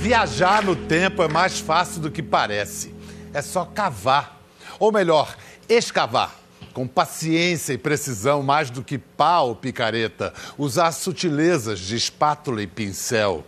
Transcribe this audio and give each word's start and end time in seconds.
Viajar 0.00 0.64
no 0.64 0.74
tempo 0.74 1.22
é 1.22 1.28
mais 1.28 1.60
fácil 1.60 2.00
do 2.00 2.10
que 2.10 2.22
parece. 2.22 2.94
É 3.34 3.42
só 3.42 3.66
cavar. 3.66 4.40
Ou 4.78 4.90
melhor, 4.90 5.36
escavar. 5.68 6.36
Com 6.72 6.86
paciência 6.86 7.74
e 7.74 7.78
precisão, 7.78 8.42
mais 8.42 8.70
do 8.70 8.82
que 8.82 8.96
pau 8.96 9.54
picareta. 9.54 10.32
Usar 10.56 10.92
sutilezas 10.92 11.78
de 11.80 11.96
espátula 11.96 12.62
e 12.62 12.66
pincel. 12.66 13.44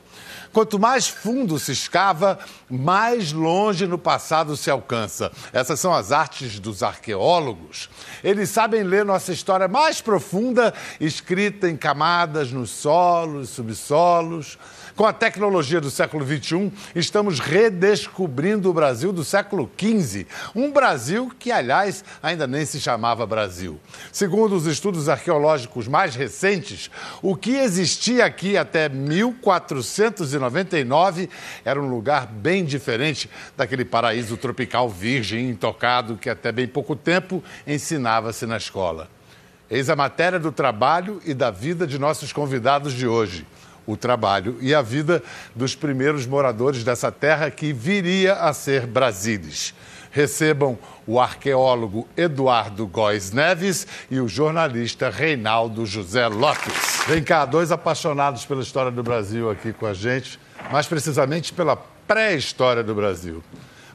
Quanto 0.52 0.78
mais 0.78 1.08
fundo 1.08 1.58
se 1.58 1.72
escava, 1.72 2.38
mais 2.68 3.32
longe 3.32 3.86
no 3.86 3.96
passado 3.96 4.54
se 4.54 4.70
alcança. 4.70 5.32
Essas 5.54 5.80
são 5.80 5.94
as 5.94 6.12
artes 6.12 6.60
dos 6.60 6.82
arqueólogos. 6.82 7.88
Eles 8.22 8.50
sabem 8.50 8.82
ler 8.82 9.06
nossa 9.06 9.32
história 9.32 9.66
mais 9.66 10.02
profunda, 10.02 10.74
escrita 11.00 11.70
em 11.70 11.76
camadas 11.78 12.52
nos 12.52 12.68
solos, 12.68 13.48
subsolos. 13.48 14.58
Com 14.94 15.06
a 15.06 15.12
tecnologia 15.12 15.80
do 15.80 15.90
século 15.90 16.26
XXI, 16.26 16.70
estamos 16.94 17.40
redescobrindo 17.40 18.68
o 18.68 18.74
Brasil 18.74 19.10
do 19.10 19.24
século 19.24 19.70
XV. 19.78 20.26
Um 20.54 20.70
Brasil 20.70 21.32
que, 21.38 21.50
aliás, 21.50 22.04
ainda 22.22 22.46
nem 22.46 22.66
se 22.66 22.78
chamava 22.78 23.26
Brasil. 23.26 23.80
Segundo 24.12 24.54
os 24.54 24.66
estudos 24.66 25.08
arqueológicos 25.08 25.88
mais 25.88 26.14
recentes, 26.14 26.90
o 27.22 27.34
que 27.34 27.56
existia 27.56 28.26
aqui 28.26 28.58
até 28.58 28.90
1499 28.90 31.30
era 31.64 31.80
um 31.80 31.88
lugar 31.88 32.26
bem 32.26 32.62
diferente 32.62 33.30
daquele 33.56 33.86
paraíso 33.86 34.36
tropical 34.36 34.90
virgem 34.90 35.48
intocado 35.48 36.18
que 36.18 36.28
até 36.28 36.52
bem 36.52 36.68
pouco 36.68 36.94
tempo 36.94 37.42
ensinava-se 37.66 38.44
na 38.44 38.58
escola. 38.58 39.08
Eis 39.70 39.88
a 39.88 39.96
matéria 39.96 40.38
do 40.38 40.52
trabalho 40.52 41.18
e 41.24 41.32
da 41.32 41.50
vida 41.50 41.86
de 41.86 41.98
nossos 41.98 42.30
convidados 42.30 42.92
de 42.92 43.06
hoje 43.06 43.46
o 43.86 43.96
trabalho 43.96 44.56
e 44.60 44.74
a 44.74 44.82
vida 44.82 45.22
dos 45.54 45.74
primeiros 45.74 46.26
moradores 46.26 46.84
dessa 46.84 47.10
terra 47.10 47.50
que 47.50 47.72
viria 47.72 48.34
a 48.34 48.52
ser 48.52 48.86
Brasília. 48.86 49.32
Recebam 50.10 50.78
o 51.06 51.18
arqueólogo 51.18 52.06
Eduardo 52.16 52.86
Góes 52.86 53.32
Neves 53.32 53.86
e 54.10 54.20
o 54.20 54.28
jornalista 54.28 55.08
Reinaldo 55.08 55.86
José 55.86 56.28
Lopes. 56.28 57.04
Vem 57.08 57.22
cá, 57.22 57.46
dois 57.46 57.72
apaixonados 57.72 58.44
pela 58.44 58.62
história 58.62 58.90
do 58.90 59.02
Brasil 59.02 59.50
aqui 59.50 59.72
com 59.72 59.86
a 59.86 59.94
gente, 59.94 60.38
mais 60.70 60.86
precisamente 60.86 61.52
pela 61.52 61.76
pré-história 62.06 62.82
do 62.82 62.94
Brasil. 62.94 63.42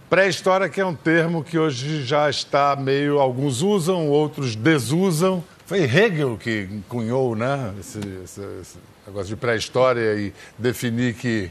Pré-história 0.09 0.70
que 0.70 0.81
é 0.81 0.86
um 0.86 0.95
termo 0.95 1.44
que 1.44 1.59
hoje 1.59 2.04
já 2.04 2.30
está 2.30 2.76
meio. 2.76 3.20
alguns 3.20 3.61
usam, 3.61 4.08
outros 4.08 4.56
desusam. 4.56 5.44
Foi 5.66 5.81
Hegel 5.81 6.38
que 6.38 6.67
cunhou 6.88 7.36
né, 7.36 7.73
esse, 7.80 8.00
esse, 8.23 8.42
esse 8.61 8.78
negócio 9.08 9.27
de 9.27 9.36
pré-história 9.38 10.16
e 10.16 10.33
definir 10.58 11.13
que 11.13 11.50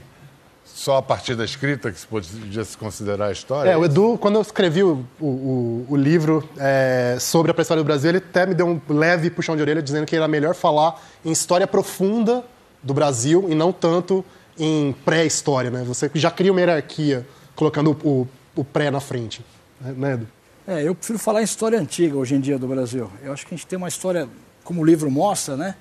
só 0.64 0.98
a 0.98 1.02
partir 1.02 1.34
da 1.34 1.44
escrita 1.44 1.90
que 1.90 1.98
se 1.98 2.06
podia 2.06 2.64
se 2.64 2.76
considerar 2.76 3.28
a 3.28 3.32
história? 3.32 3.70
É, 3.70 3.76
o 3.76 3.84
Edu, 3.84 4.18
quando 4.18 4.34
eu 4.34 4.42
escrevi 4.42 4.82
o, 4.82 5.02
o, 5.18 5.86
o 5.88 5.96
livro 5.96 6.46
é, 6.58 7.16
sobre 7.18 7.50
a 7.50 7.54
pré-história 7.54 7.82
do 7.82 7.86
Brasil, 7.86 8.10
ele 8.10 8.18
até 8.18 8.44
me 8.44 8.54
deu 8.54 8.66
um 8.66 8.80
leve 8.90 9.30
puxão 9.30 9.56
de 9.56 9.62
orelha 9.62 9.80
dizendo 9.80 10.04
que 10.04 10.14
era 10.14 10.28
melhor 10.28 10.54
falar 10.54 11.00
em 11.24 11.32
história 11.32 11.66
profunda 11.66 12.44
do 12.82 12.92
Brasil 12.92 13.46
e 13.48 13.54
não 13.54 13.72
tanto 13.72 14.22
em 14.58 14.94
pré-história, 15.04 15.70
né? 15.70 15.82
Você 15.84 16.10
já 16.14 16.30
cria 16.30 16.52
uma 16.52 16.60
hierarquia 16.60 17.26
colocando 17.54 17.96
o, 18.04 18.28
o 18.54 18.62
pré 18.62 18.90
na 18.90 19.00
frente, 19.00 19.42
né, 19.80 20.12
Edu? 20.12 20.28
É, 20.68 20.82
eu 20.82 20.94
prefiro 20.94 21.18
falar 21.18 21.40
em 21.40 21.44
história 21.44 21.78
antiga 21.78 22.18
hoje 22.18 22.34
em 22.34 22.40
dia 22.40 22.58
do 22.58 22.66
Brasil. 22.66 23.10
Eu 23.22 23.32
acho 23.32 23.46
que 23.46 23.54
a 23.54 23.56
gente 23.56 23.66
tem 23.66 23.78
uma 23.78 23.88
história, 23.88 24.28
como 24.62 24.82
o 24.82 24.84
livro 24.84 25.10
mostra, 25.10 25.56
né? 25.56 25.74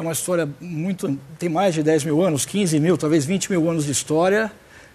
É 0.00 0.02
uma 0.02 0.12
história 0.12 0.48
muito. 0.58 1.18
tem 1.38 1.50
mais 1.50 1.74
de 1.74 1.82
10 1.82 2.04
mil 2.04 2.22
anos, 2.22 2.46
15 2.46 2.80
mil, 2.80 2.96
talvez 2.96 3.26
20 3.26 3.50
mil 3.50 3.70
anos 3.70 3.84
de 3.84 3.92
história. 3.92 4.50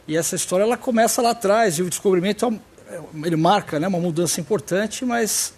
E 0.07 0.17
essa 0.17 0.35
história 0.35 0.63
ela 0.63 0.77
começa 0.77 1.21
lá 1.21 1.29
atrás 1.29 1.77
e 1.77 1.83
o 1.83 1.89
descobrimento 1.89 2.45
é 2.89 2.99
ele 3.23 3.35
marca 3.35 3.79
né, 3.79 3.87
uma 3.87 3.99
mudança 3.99 4.41
importante, 4.41 5.05
mas 5.05 5.53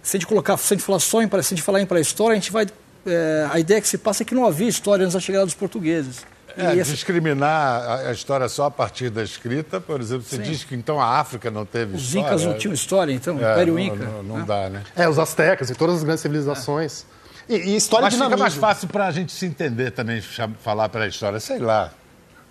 se 0.00 0.16
a 0.16 0.20
gente 0.20 0.28
colocar, 0.28 0.56
se 0.56 0.74
a 0.74 0.76
gente 0.76 0.84
falar 0.84 1.00
só 1.00 1.20
em, 1.20 1.28
se 1.28 1.36
a 1.36 1.42
gente 1.42 1.62
falar 1.62 1.80
em 1.80 1.86
pré-história, 1.86 2.32
a 2.32 2.36
gente 2.36 2.52
vai. 2.52 2.66
É, 3.04 3.48
a 3.50 3.58
ideia 3.58 3.80
que 3.80 3.88
se 3.88 3.98
passa 3.98 4.22
é 4.22 4.26
que 4.26 4.34
não 4.34 4.46
havia 4.46 4.68
história 4.68 5.04
antes 5.04 5.14
da 5.14 5.20
chegada 5.20 5.44
dos 5.44 5.54
portugueses. 5.54 6.24
É, 6.56 6.78
essa... 6.78 6.92
discriminar 6.92 8.06
a 8.06 8.12
história 8.12 8.48
só 8.48 8.64
a 8.64 8.70
partir 8.70 9.10
da 9.10 9.22
escrita, 9.22 9.80
por 9.80 10.00
exemplo, 10.00 10.24
você 10.24 10.36
Sim. 10.36 10.42
diz 10.42 10.64
que 10.64 10.74
então 10.74 11.00
a 11.00 11.18
África 11.18 11.50
não 11.50 11.64
teve 11.64 11.96
os 11.96 12.02
história. 12.02 12.34
Os 12.34 12.42
Incas 12.42 12.44
não 12.44 12.58
tinham 12.58 12.74
história, 12.74 13.12
então, 13.12 13.34
é, 13.34 13.52
Império 13.52 13.74
não, 13.74 13.80
Inca. 13.80 14.04
Não, 14.04 14.22
não 14.22 14.38
né? 14.38 14.44
dá, 14.46 14.68
né? 14.68 14.82
É, 14.96 15.08
os 15.08 15.18
astecas 15.18 15.70
e 15.70 15.74
todas 15.74 15.96
as 15.96 16.04
grandes 16.04 16.20
civilizações. 16.20 17.06
É. 17.14 17.17
E, 17.48 17.54
e 17.54 17.76
história 17.76 18.04
Mas 18.04 18.14
fica 18.14 18.36
mais 18.36 18.54
fácil 18.54 18.88
para 18.88 19.06
a 19.06 19.10
gente 19.10 19.32
se 19.32 19.46
entender 19.46 19.90
também, 19.90 20.20
falar 20.20 20.88
para 20.88 21.04
a 21.04 21.08
história. 21.08 21.40
Sei 21.40 21.58
lá. 21.58 21.90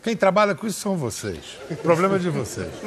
Quem 0.02 0.16
trabalha 0.16 0.56
com 0.56 0.66
isso 0.66 0.80
são 0.80 0.98
vocês. 0.98 1.58
O 1.70 1.76
problema 1.76 2.16
é 2.16 2.20
de 2.20 2.30
vocês. 2.30 2.72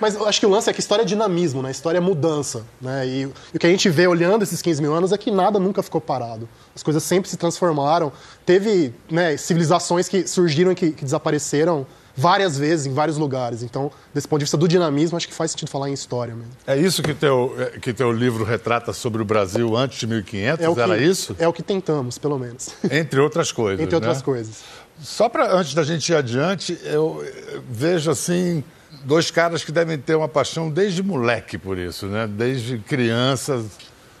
Mas 0.00 0.14
eu 0.14 0.26
acho 0.26 0.40
que 0.40 0.46
o 0.46 0.48
lance 0.48 0.68
é 0.68 0.72
que 0.72 0.80
história 0.80 1.02
é 1.02 1.04
dinamismo, 1.04 1.62
né? 1.62 1.70
História 1.70 1.98
é 1.98 2.00
mudança. 2.00 2.64
Né? 2.80 3.06
E, 3.06 3.22
e, 3.22 3.56
o 3.56 3.58
que 3.58 3.66
a 3.66 3.70
gente 3.70 3.88
vê 3.90 4.06
olhando 4.06 4.42
esses 4.42 4.62
15 4.62 4.80
mil 4.80 4.94
anos 4.94 5.12
é 5.12 5.18
que 5.18 5.30
nada 5.30 5.58
nunca 5.58 5.82
ficou 5.82 6.00
parado. 6.00 6.48
As 6.74 6.82
coisas 6.82 7.02
sempre 7.02 7.28
se 7.28 7.36
transformaram. 7.36 8.10
Teve 8.46 8.94
né, 9.10 9.36
civilizações 9.36 10.08
que 10.08 10.26
surgiram 10.26 10.72
e 10.72 10.74
que, 10.74 10.92
que 10.92 11.04
desapareceram 11.04 11.86
várias 12.20 12.58
vezes 12.58 12.86
em 12.86 12.92
vários 12.92 13.16
lugares. 13.16 13.62
Então, 13.62 13.90
desse 14.12 14.28
ponto 14.28 14.40
de 14.40 14.44
vista 14.44 14.56
do 14.56 14.68
dinamismo, 14.68 15.16
acho 15.16 15.26
que 15.26 15.34
faz 15.34 15.52
sentido 15.52 15.70
falar 15.70 15.88
em 15.88 15.94
história 15.94 16.34
mesmo. 16.34 16.52
É 16.66 16.76
isso 16.76 17.02
que 17.02 17.14
teu, 17.14 17.54
é, 17.58 17.78
que 17.78 17.92
teu 17.92 18.12
livro 18.12 18.44
retrata 18.44 18.92
sobre 18.92 19.22
o 19.22 19.24
Brasil 19.24 19.74
antes 19.76 19.98
de 19.98 20.06
1500? 20.06 20.64
É 20.64 20.74
que, 20.74 20.80
Era 20.80 20.98
isso? 20.98 21.36
É 21.38 21.48
o 21.48 21.52
que 21.52 21.62
tentamos, 21.62 22.18
pelo 22.18 22.38
menos. 22.38 22.68
Entre 22.90 23.18
outras 23.18 23.50
coisas. 23.50 23.80
Entre 23.80 23.94
outras 23.94 24.18
né? 24.18 24.24
coisas. 24.24 24.62
Só 25.00 25.28
para 25.30 25.54
antes 25.54 25.72
da 25.72 25.82
gente 25.82 26.10
ir 26.12 26.14
adiante, 26.14 26.78
eu 26.84 27.24
vejo 27.70 28.10
assim 28.10 28.62
dois 29.04 29.30
caras 29.30 29.64
que 29.64 29.72
devem 29.72 29.96
ter 29.96 30.14
uma 30.14 30.28
paixão 30.28 30.68
desde 30.70 31.02
moleque 31.02 31.56
por 31.56 31.78
isso, 31.78 32.06
né? 32.06 32.26
Desde 32.26 32.78
criança, 32.78 33.64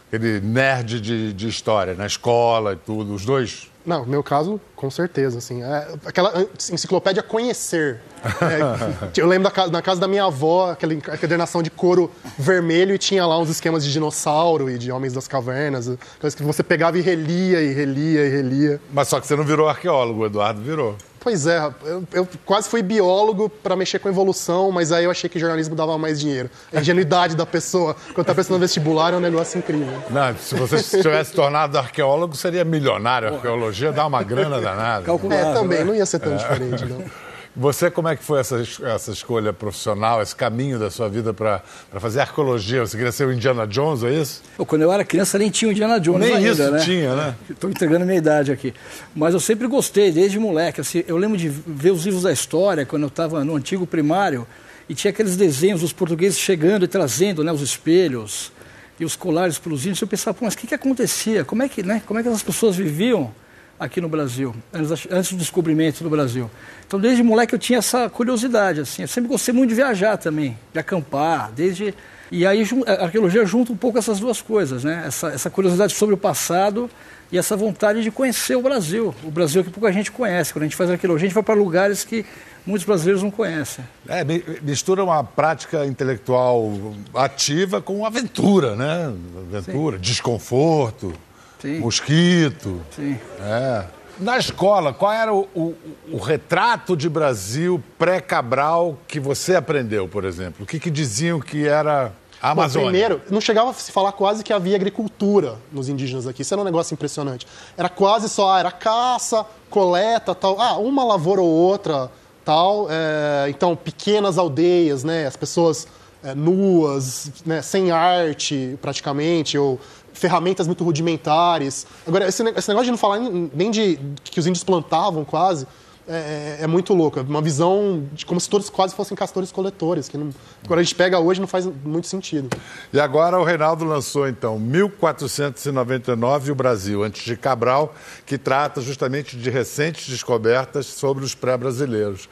aquele 0.08 0.40
nerd 0.40 1.00
de, 1.00 1.34
de 1.34 1.48
história, 1.48 1.94
na 1.94 2.06
escola 2.06 2.72
e 2.72 2.76
tudo. 2.76 3.12
Os 3.12 3.26
dois 3.26 3.69
não, 3.84 4.04
no 4.04 4.10
meu 4.10 4.22
caso, 4.22 4.60
com 4.76 4.90
certeza. 4.90 5.38
Assim, 5.38 5.62
é, 5.62 5.88
aquela 6.04 6.46
enciclopédia 6.70 7.22
conhecer. 7.22 8.00
É, 8.24 9.10
eu 9.20 9.26
lembro 9.26 9.44
da 9.44 9.50
casa, 9.50 9.72
na 9.72 9.82
casa 9.82 10.00
da 10.00 10.08
minha 10.08 10.24
avó, 10.24 10.70
aquela 10.70 10.94
encadernação 10.94 11.62
de 11.62 11.70
couro 11.70 12.10
vermelho 12.38 12.94
e 12.94 12.98
tinha 12.98 13.26
lá 13.26 13.38
uns 13.38 13.48
esquemas 13.48 13.84
de 13.84 13.92
dinossauro 13.92 14.70
e 14.70 14.78
de 14.78 14.92
homens 14.92 15.12
das 15.12 15.26
cavernas. 15.26 15.86
Coisas 16.20 16.34
que 16.34 16.42
você 16.42 16.62
pegava 16.62 16.98
e 16.98 17.00
relia, 17.00 17.62
e 17.62 17.72
relia, 17.72 18.26
e 18.26 18.28
relia. 18.28 18.80
Mas 18.92 19.08
só 19.08 19.20
que 19.20 19.26
você 19.26 19.36
não 19.36 19.44
virou 19.44 19.68
arqueólogo, 19.68 20.22
o 20.22 20.26
Eduardo 20.26 20.60
virou. 20.60 20.96
Pois 21.20 21.46
é, 21.46 21.58
eu, 21.84 22.02
eu 22.12 22.28
quase 22.46 22.68
fui 22.68 22.82
biólogo 22.82 23.48
para 23.48 23.76
mexer 23.76 23.98
com 23.98 24.08
evolução, 24.08 24.72
mas 24.72 24.90
aí 24.90 25.04
eu 25.04 25.10
achei 25.10 25.28
que 25.28 25.38
jornalismo 25.38 25.74
dava 25.74 25.98
mais 25.98 26.18
dinheiro. 26.18 26.50
A 26.72 26.80
ingenuidade 26.80 27.36
da 27.36 27.44
pessoa, 27.44 27.94
quando 28.14 28.22
está 28.22 28.34
pensando 28.34 28.54
no 28.54 28.60
vestibular, 28.60 29.12
é 29.12 29.16
um 29.16 29.20
negócio 29.20 29.58
incrível. 29.58 30.02
Não, 30.08 30.34
se 30.36 30.54
você 30.54 30.82
tivesse 31.02 31.32
tornado 31.32 31.76
arqueólogo, 31.76 32.34
seria 32.34 32.64
milionário. 32.64 33.28
A 33.28 33.32
arqueologia 33.32 33.92
dá 33.92 34.06
uma 34.06 34.22
grana 34.22 34.60
danada. 34.60 35.04
É, 35.30 35.52
também, 35.52 35.78
né? 35.80 35.84
não 35.84 35.94
ia 35.94 36.06
ser 36.06 36.20
tão 36.20 36.32
é. 36.32 36.36
diferente, 36.36 36.86
não. 36.86 37.04
Você, 37.56 37.90
como 37.90 38.06
é 38.06 38.14
que 38.14 38.22
foi 38.22 38.38
essa, 38.38 38.62
essa 38.84 39.10
escolha 39.10 39.52
profissional, 39.52 40.22
esse 40.22 40.34
caminho 40.36 40.78
da 40.78 40.88
sua 40.88 41.08
vida 41.08 41.34
para 41.34 41.60
fazer 41.98 42.20
arqueologia? 42.20 42.80
Você 42.80 42.96
queria 42.96 43.10
ser 43.10 43.26
o 43.26 43.32
Indiana 43.32 43.66
Jones, 43.66 44.04
é 44.04 44.12
isso? 44.12 44.42
quando 44.66 44.82
eu 44.82 44.92
era 44.92 45.04
criança 45.04 45.36
nem 45.36 45.50
tinha 45.50 45.68
o 45.68 45.72
Indiana 45.72 45.98
Jones 45.98 46.28
nem 46.28 46.36
ainda, 46.36 46.50
isso 46.50 46.70
né? 46.70 46.78
tinha, 46.78 47.16
né? 47.16 47.34
Estou 47.50 47.68
entregando 47.68 48.04
a 48.04 48.06
minha 48.06 48.18
idade 48.18 48.52
aqui. 48.52 48.72
Mas 49.14 49.34
eu 49.34 49.40
sempre 49.40 49.66
gostei, 49.66 50.12
desde 50.12 50.38
moleque. 50.38 50.80
Assim, 50.80 51.02
eu 51.08 51.16
lembro 51.16 51.36
de 51.36 51.48
ver 51.48 51.90
os 51.90 52.04
livros 52.04 52.22
da 52.22 52.32
história, 52.32 52.86
quando 52.86 53.02
eu 53.02 53.08
estava 53.08 53.44
no 53.44 53.56
antigo 53.56 53.84
primário, 53.84 54.46
e 54.88 54.94
tinha 54.94 55.10
aqueles 55.10 55.36
desenhos 55.36 55.80
dos 55.80 55.92
portugueses 55.92 56.38
chegando 56.38 56.84
e 56.84 56.88
trazendo 56.88 57.42
né, 57.42 57.52
os 57.52 57.62
espelhos 57.62 58.52
e 58.98 59.04
os 59.04 59.16
colares 59.16 59.58
para 59.58 59.72
os 59.72 59.82
índios. 59.82 60.00
Eu 60.00 60.08
pensava, 60.08 60.38
mas 60.40 60.54
o 60.54 60.58
que, 60.58 60.68
que 60.68 60.74
acontecia? 60.74 61.44
Como 61.44 61.64
é 61.64 61.68
que, 61.68 61.82
né, 61.82 62.00
como 62.06 62.20
é 62.20 62.22
que 62.22 62.28
as 62.28 62.42
pessoas 62.42 62.76
viviam? 62.76 63.32
Aqui 63.80 63.98
no 63.98 64.10
Brasil, 64.10 64.54
antes, 64.74 65.06
antes 65.10 65.32
do 65.32 65.38
descobrimento 65.38 66.04
do 66.04 66.10
Brasil. 66.10 66.50
Então, 66.86 67.00
desde 67.00 67.22
moleque 67.22 67.54
eu 67.54 67.58
tinha 67.58 67.78
essa 67.78 68.10
curiosidade, 68.10 68.80
assim. 68.80 69.02
Eu 69.02 69.08
sempre 69.08 69.30
gostei 69.30 69.54
muito 69.54 69.70
de 69.70 69.74
viajar 69.74 70.18
também, 70.18 70.58
de 70.70 70.78
acampar, 70.78 71.50
desde... 71.50 71.94
E 72.30 72.46
aí 72.46 72.62
a 72.86 73.04
arqueologia 73.04 73.44
junta 73.44 73.72
um 73.72 73.76
pouco 73.76 73.98
essas 73.98 74.20
duas 74.20 74.40
coisas, 74.40 74.84
né? 74.84 75.02
Essa, 75.04 75.28
essa 75.30 75.50
curiosidade 75.50 75.94
sobre 75.94 76.14
o 76.14 76.18
passado 76.18 76.88
e 77.32 77.38
essa 77.38 77.56
vontade 77.56 78.04
de 78.04 78.10
conhecer 78.10 78.54
o 78.54 78.62
Brasil. 78.62 79.12
O 79.24 79.30
Brasil 79.32 79.64
que 79.64 79.70
pouca 79.70 79.90
gente 79.90 80.12
conhece. 80.12 80.52
Quando 80.52 80.62
a 80.62 80.66
gente 80.66 80.76
faz 80.76 80.90
arqueologia, 80.90 81.26
a 81.26 81.28
gente 81.28 81.34
vai 81.34 81.42
para 81.42 81.54
lugares 81.54 82.04
que 82.04 82.24
muitos 82.64 82.86
brasileiros 82.86 83.22
não 83.22 83.32
conhecem. 83.32 83.84
É, 84.06 84.24
mistura 84.62 85.02
uma 85.02 85.24
prática 85.24 85.84
intelectual 85.86 86.94
ativa 87.12 87.80
com 87.80 88.06
aventura, 88.06 88.76
né? 88.76 89.12
Aventura, 89.52 89.96
Sim. 89.96 90.02
desconforto. 90.02 91.12
Sim. 91.60 91.78
mosquito. 91.78 92.80
Sim. 92.94 93.18
É. 93.40 93.84
Na 94.18 94.36
escola, 94.36 94.92
qual 94.92 95.12
era 95.12 95.32
o, 95.32 95.48
o, 95.54 95.74
o 96.12 96.18
retrato 96.18 96.94
de 96.94 97.08
Brasil 97.08 97.82
pré-Cabral 97.98 98.98
que 99.08 99.18
você 99.18 99.56
aprendeu, 99.56 100.06
por 100.06 100.24
exemplo? 100.24 100.64
O 100.64 100.66
que, 100.66 100.78
que 100.78 100.90
diziam 100.90 101.40
que 101.40 101.66
era 101.66 102.12
a 102.40 102.50
Amazônia? 102.50 102.86
Bom, 102.86 102.90
primeiro, 102.90 103.22
não 103.30 103.40
chegava 103.40 103.70
a 103.70 103.74
se 103.74 103.90
falar 103.90 104.12
quase 104.12 104.44
que 104.44 104.52
havia 104.52 104.76
agricultura 104.76 105.56
nos 105.72 105.88
indígenas 105.88 106.26
aqui. 106.26 106.42
Isso 106.42 106.52
era 106.52 106.60
um 106.60 106.64
negócio 106.64 106.92
impressionante. 106.92 107.46
Era 107.78 107.88
quase 107.88 108.28
só, 108.28 108.54
ah, 108.54 108.60
era 108.60 108.70
caça, 108.70 109.46
coleta, 109.70 110.34
tal. 110.34 110.60
Ah, 110.60 110.76
uma 110.76 111.02
lavoura 111.02 111.40
ou 111.40 111.48
outra 111.48 112.10
tal. 112.44 112.88
É, 112.90 113.48
então, 113.48 113.74
pequenas 113.74 114.36
aldeias, 114.36 115.02
né? 115.02 115.26
As 115.26 115.36
pessoas 115.36 115.86
é, 116.22 116.34
nuas, 116.34 117.30
né? 117.46 117.62
sem 117.62 117.90
arte, 117.90 118.78
praticamente, 118.82 119.56
ou 119.56 119.80
ferramentas 120.12 120.66
muito 120.66 120.84
rudimentares. 120.84 121.86
Agora, 122.06 122.28
esse, 122.28 122.42
esse 122.42 122.68
negócio 122.68 122.84
de 122.84 122.90
não 122.90 122.98
falar 122.98 123.18
nem 123.18 123.70
de 123.70 123.98
que 124.24 124.38
os 124.38 124.46
índios 124.46 124.64
plantavam 124.64 125.24
quase, 125.24 125.66
é, 126.08 126.58
é, 126.60 126.64
é, 126.64 126.66
muito 126.66 126.92
louco. 126.92 127.20
É 127.20 127.22
uma 127.22 127.40
visão 127.40 128.04
de 128.12 128.26
como 128.26 128.40
se 128.40 128.50
todos 128.50 128.68
quase 128.68 128.94
fossem 128.96 129.16
castores-coletores, 129.16 130.08
que 130.08 130.18
não, 130.18 130.30
quando 130.66 130.80
a 130.80 130.82
gente 130.82 130.96
pega 130.96 131.20
hoje 131.20 131.40
não 131.40 131.46
faz 131.46 131.66
muito 131.66 132.08
sentido. 132.08 132.50
E 132.92 132.98
agora 132.98 133.38
o 133.38 133.44
Reinaldo 133.44 133.84
lançou, 133.84 134.26
então, 134.26 134.58
1499 134.58 136.50
o 136.50 136.54
Brasil, 136.56 137.04
antes 137.04 137.22
de 137.22 137.36
Cabral, 137.36 137.94
que 138.26 138.36
trata 138.36 138.80
justamente 138.80 139.36
de 139.36 139.50
recentes 139.50 140.08
descobertas 140.08 140.86
sobre 140.86 141.24
os 141.24 141.36
pré-brasileiros. 141.36 142.28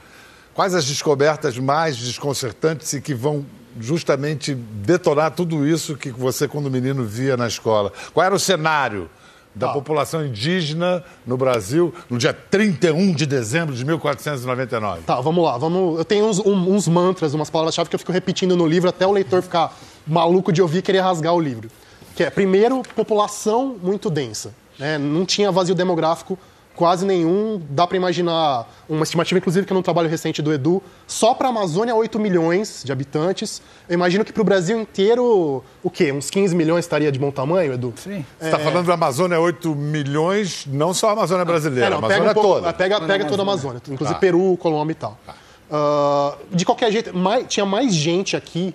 Quais 0.54 0.74
as 0.74 0.84
descobertas 0.84 1.56
mais 1.56 1.96
desconcertantes 1.96 2.92
e 2.94 3.00
que 3.00 3.14
vão 3.14 3.46
justamente 3.80 4.54
detonar 4.54 5.32
tudo 5.32 5.66
isso 5.66 5.96
que 5.96 6.10
você, 6.10 6.46
quando 6.46 6.70
menino, 6.70 7.04
via 7.04 7.36
na 7.36 7.46
escola? 7.46 7.92
Qual 8.12 8.24
era 8.24 8.34
o 8.34 8.38
cenário? 8.38 9.10
da 9.54 9.68
tá. 9.68 9.72
população 9.72 10.24
indígena 10.24 11.02
no 11.26 11.36
Brasil 11.36 11.92
no 12.08 12.16
dia 12.16 12.32
31 12.32 13.12
de 13.12 13.26
dezembro 13.26 13.74
de 13.74 13.84
1499. 13.84 15.02
Tá, 15.02 15.20
vamos 15.20 15.44
lá. 15.44 15.58
Vamos... 15.58 15.98
Eu 15.98 16.04
tenho 16.04 16.26
uns, 16.26 16.38
um, 16.38 16.74
uns 16.74 16.86
mantras, 16.86 17.34
umas 17.34 17.50
palavras-chave 17.50 17.90
que 17.90 17.96
eu 17.96 17.98
fico 17.98 18.12
repetindo 18.12 18.56
no 18.56 18.66
livro 18.66 18.88
até 18.88 19.04
o 19.06 19.10
leitor 19.10 19.42
ficar 19.42 19.76
maluco 20.06 20.52
de 20.52 20.62
ouvir 20.62 20.78
e 20.78 20.82
querer 20.82 21.00
rasgar 21.00 21.34
o 21.34 21.40
livro. 21.40 21.68
Que 22.14 22.24
é, 22.24 22.30
primeiro, 22.30 22.82
população 22.94 23.76
muito 23.82 24.08
densa. 24.08 24.54
Né? 24.78 24.96
Não 24.96 25.26
tinha 25.26 25.50
vazio 25.50 25.74
demográfico 25.74 26.38
quase 26.78 27.04
nenhum. 27.04 27.60
Dá 27.70 27.88
para 27.88 27.96
imaginar 27.96 28.72
uma 28.88 29.02
estimativa, 29.02 29.36
inclusive, 29.36 29.66
que 29.66 29.72
é 29.72 29.74
num 29.74 29.82
trabalho 29.82 30.08
recente 30.08 30.40
do 30.40 30.52
Edu, 30.52 30.80
só 31.08 31.34
para 31.34 31.48
a 31.48 31.50
Amazônia 31.50 31.92
8 31.92 32.20
milhões 32.20 32.82
de 32.84 32.92
habitantes. 32.92 33.60
Eu 33.88 33.94
imagino 33.94 34.24
que 34.24 34.32
para 34.32 34.40
o 34.40 34.44
Brasil 34.44 34.80
inteiro, 34.80 35.64
o 35.82 35.90
quê? 35.90 36.12
Uns 36.12 36.30
15 36.30 36.54
milhões 36.54 36.84
estaria 36.84 37.10
de 37.10 37.18
bom 37.18 37.32
tamanho, 37.32 37.72
Edu? 37.72 37.92
Sim. 37.96 38.24
Você 38.38 38.46
está 38.46 38.60
é... 38.60 38.64
falando 38.64 38.86
da 38.86 38.94
Amazônia 38.94 39.40
8 39.40 39.74
milhões, 39.74 40.66
não 40.68 40.94
só 40.94 41.08
a 41.08 41.12
Amazônia 41.12 41.44
brasileira, 41.44 41.86
é, 41.86 41.90
não, 41.90 41.96
a 41.96 41.98
Amazônia 41.98 42.28
pega 42.28 42.38
um 42.38 42.42
pouco, 42.42 42.60
toda. 42.60 42.72
Pega, 42.72 43.00
pega 43.00 43.24
toda 43.24 43.42
a 43.42 43.44
Amazônia, 43.44 43.82
inclusive 43.88 44.14
tá. 44.14 44.20
Peru, 44.20 44.56
Colômbia 44.56 44.92
e 44.92 44.94
tal. 44.94 45.18
Tá. 45.26 45.34
Uh, 45.70 46.56
de 46.56 46.64
qualquer 46.64 46.92
jeito, 46.92 47.14
mais, 47.14 47.44
tinha 47.48 47.66
mais 47.66 47.92
gente 47.92 48.36
aqui 48.36 48.72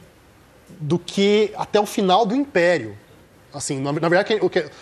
do 0.77 0.99
que 0.99 1.53
até 1.55 1.79
o 1.79 1.85
final 1.85 2.25
do 2.25 2.35
Império. 2.35 2.97
Assim, 3.53 3.79
na, 3.79 3.91
na 3.91 4.09
verdade, 4.09 4.39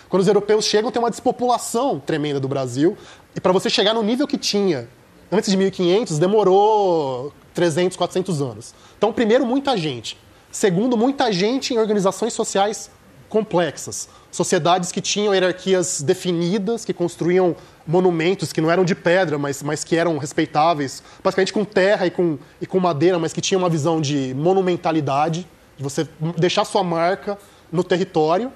quando 0.08 0.22
os 0.22 0.28
europeus 0.28 0.64
chegam, 0.64 0.90
tem 0.90 1.00
uma 1.00 1.10
despopulação 1.10 2.00
tremenda 2.00 2.40
do 2.40 2.48
Brasil. 2.48 2.96
E 3.36 3.40
para 3.40 3.52
você 3.52 3.68
chegar 3.68 3.92
no 3.92 4.02
nível 4.02 4.26
que 4.26 4.38
tinha 4.38 4.88
antes 5.30 5.50
de 5.50 5.56
1500, 5.56 6.18
demorou 6.18 7.32
300, 7.54 7.96
400 7.96 8.42
anos. 8.42 8.74
Então, 8.96 9.12
primeiro, 9.12 9.44
muita 9.44 9.76
gente. 9.76 10.18
Segundo, 10.50 10.96
muita 10.96 11.32
gente 11.32 11.72
em 11.72 11.78
organizações 11.78 12.32
sociais 12.32 12.90
complexas. 13.28 14.10
Sociedades 14.30 14.92
que 14.92 15.00
tinham 15.00 15.34
hierarquias 15.34 16.02
definidas, 16.02 16.84
que 16.84 16.92
construíam 16.92 17.56
monumentos 17.86 18.52
que 18.52 18.60
não 18.60 18.70
eram 18.70 18.84
de 18.84 18.94
pedra, 18.94 19.38
mas, 19.38 19.62
mas 19.62 19.82
que 19.82 19.96
eram 19.96 20.18
respeitáveis, 20.18 21.02
basicamente 21.24 21.52
com 21.52 21.64
terra 21.64 22.06
e 22.06 22.10
com, 22.10 22.38
e 22.60 22.66
com 22.66 22.78
madeira, 22.78 23.18
mas 23.18 23.32
que 23.32 23.40
tinham 23.40 23.60
uma 23.62 23.70
visão 23.70 24.00
de 24.00 24.34
monumentalidade, 24.34 25.46
de 25.76 25.82
você 25.82 26.06
deixar 26.36 26.64
sua 26.66 26.84
marca 26.84 27.38
no 27.72 27.82
território. 27.82 28.52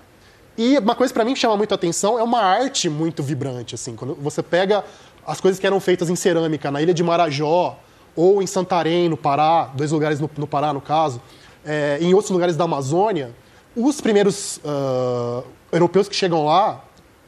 E 0.58 0.78
uma 0.78 0.94
coisa 0.94 1.12
para 1.12 1.24
mim 1.24 1.34
que 1.34 1.38
chama 1.38 1.56
muito 1.56 1.74
atenção 1.74 2.18
é 2.18 2.22
uma 2.22 2.40
arte 2.40 2.88
muito 2.88 3.22
vibrante, 3.22 3.74
assim, 3.74 3.94
quando 3.94 4.14
você 4.14 4.42
pega 4.42 4.84
as 5.26 5.40
coisas 5.40 5.60
que 5.60 5.66
eram 5.66 5.80
feitas 5.80 6.08
em 6.08 6.16
cerâmica 6.16 6.70
na 6.70 6.80
ilha 6.80 6.94
de 6.94 7.02
Marajó 7.02 7.78
ou 8.14 8.42
em 8.42 8.46
Santarém, 8.46 9.08
no 9.08 9.16
Pará, 9.16 9.70
dois 9.74 9.92
lugares 9.92 10.18
no, 10.20 10.30
no 10.38 10.46
Pará, 10.46 10.72
no 10.72 10.80
caso, 10.80 11.20
é, 11.64 11.98
em 12.00 12.14
outros 12.14 12.30
lugares 12.30 12.56
da 12.56 12.64
Amazônia, 12.64 13.34
os 13.76 14.00
primeiros 14.00 14.58
uh, 14.58 15.44
europeus 15.70 16.08
que 16.08 16.16
chegam 16.16 16.46
lá 16.46 16.82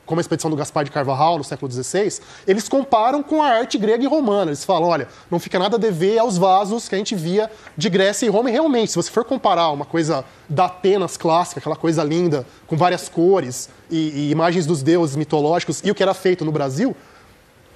como 0.09 0.19
a 0.19 0.23
expedição 0.23 0.51
do 0.51 0.57
Gaspar 0.57 0.85
de 0.85 0.91
Carvajal 0.91 1.39
no 1.39 1.45
século 1.45 1.71
XVI, 1.71 2.21
eles 2.47 2.69
comparam 2.69 3.23
com 3.23 3.43
a 3.43 3.49
arte 3.49 3.77
grega 3.77 4.03
e 4.03 4.07
romana. 4.07 4.51
Eles 4.51 4.65
falam, 4.65 4.89
olha, 4.89 5.07
não 5.31 5.39
fica 5.39 5.59
nada 5.59 5.77
a 5.77 5.79
dever 5.79 6.19
aos 6.19 6.39
vasos 6.39 6.89
que 6.89 6.95
a 6.95 6.99
gente 6.99 7.15
via 7.15 7.51
de 7.77 7.91
Grécia 7.91 8.27
e 8.27 8.29
Roma. 8.29 8.49
E 8.49 8.53
realmente, 8.53 8.91
se 8.91 8.97
você 8.97 9.11
for 9.11 9.25
comparar 9.25 9.71
uma 9.71 9.85
coisa 9.85 10.25
da 10.49 10.65
Atenas 10.65 11.17
clássica, 11.17 11.61
aquela 11.61 11.77
coisa 11.77 12.03
linda, 12.03 12.47
com 12.67 12.77
várias 12.77 13.09
cores 13.09 13.69
e, 13.91 13.97
e 13.97 14.31
imagens 14.31 14.65
dos 14.65 14.83
deuses 14.83 15.15
mitológicos, 15.15 15.83
e 15.85 15.91
o 15.91 15.95
que 15.95 16.03
era 16.03 16.15
feito 16.15 16.45
no 16.45 16.51
Brasil, 16.51 16.97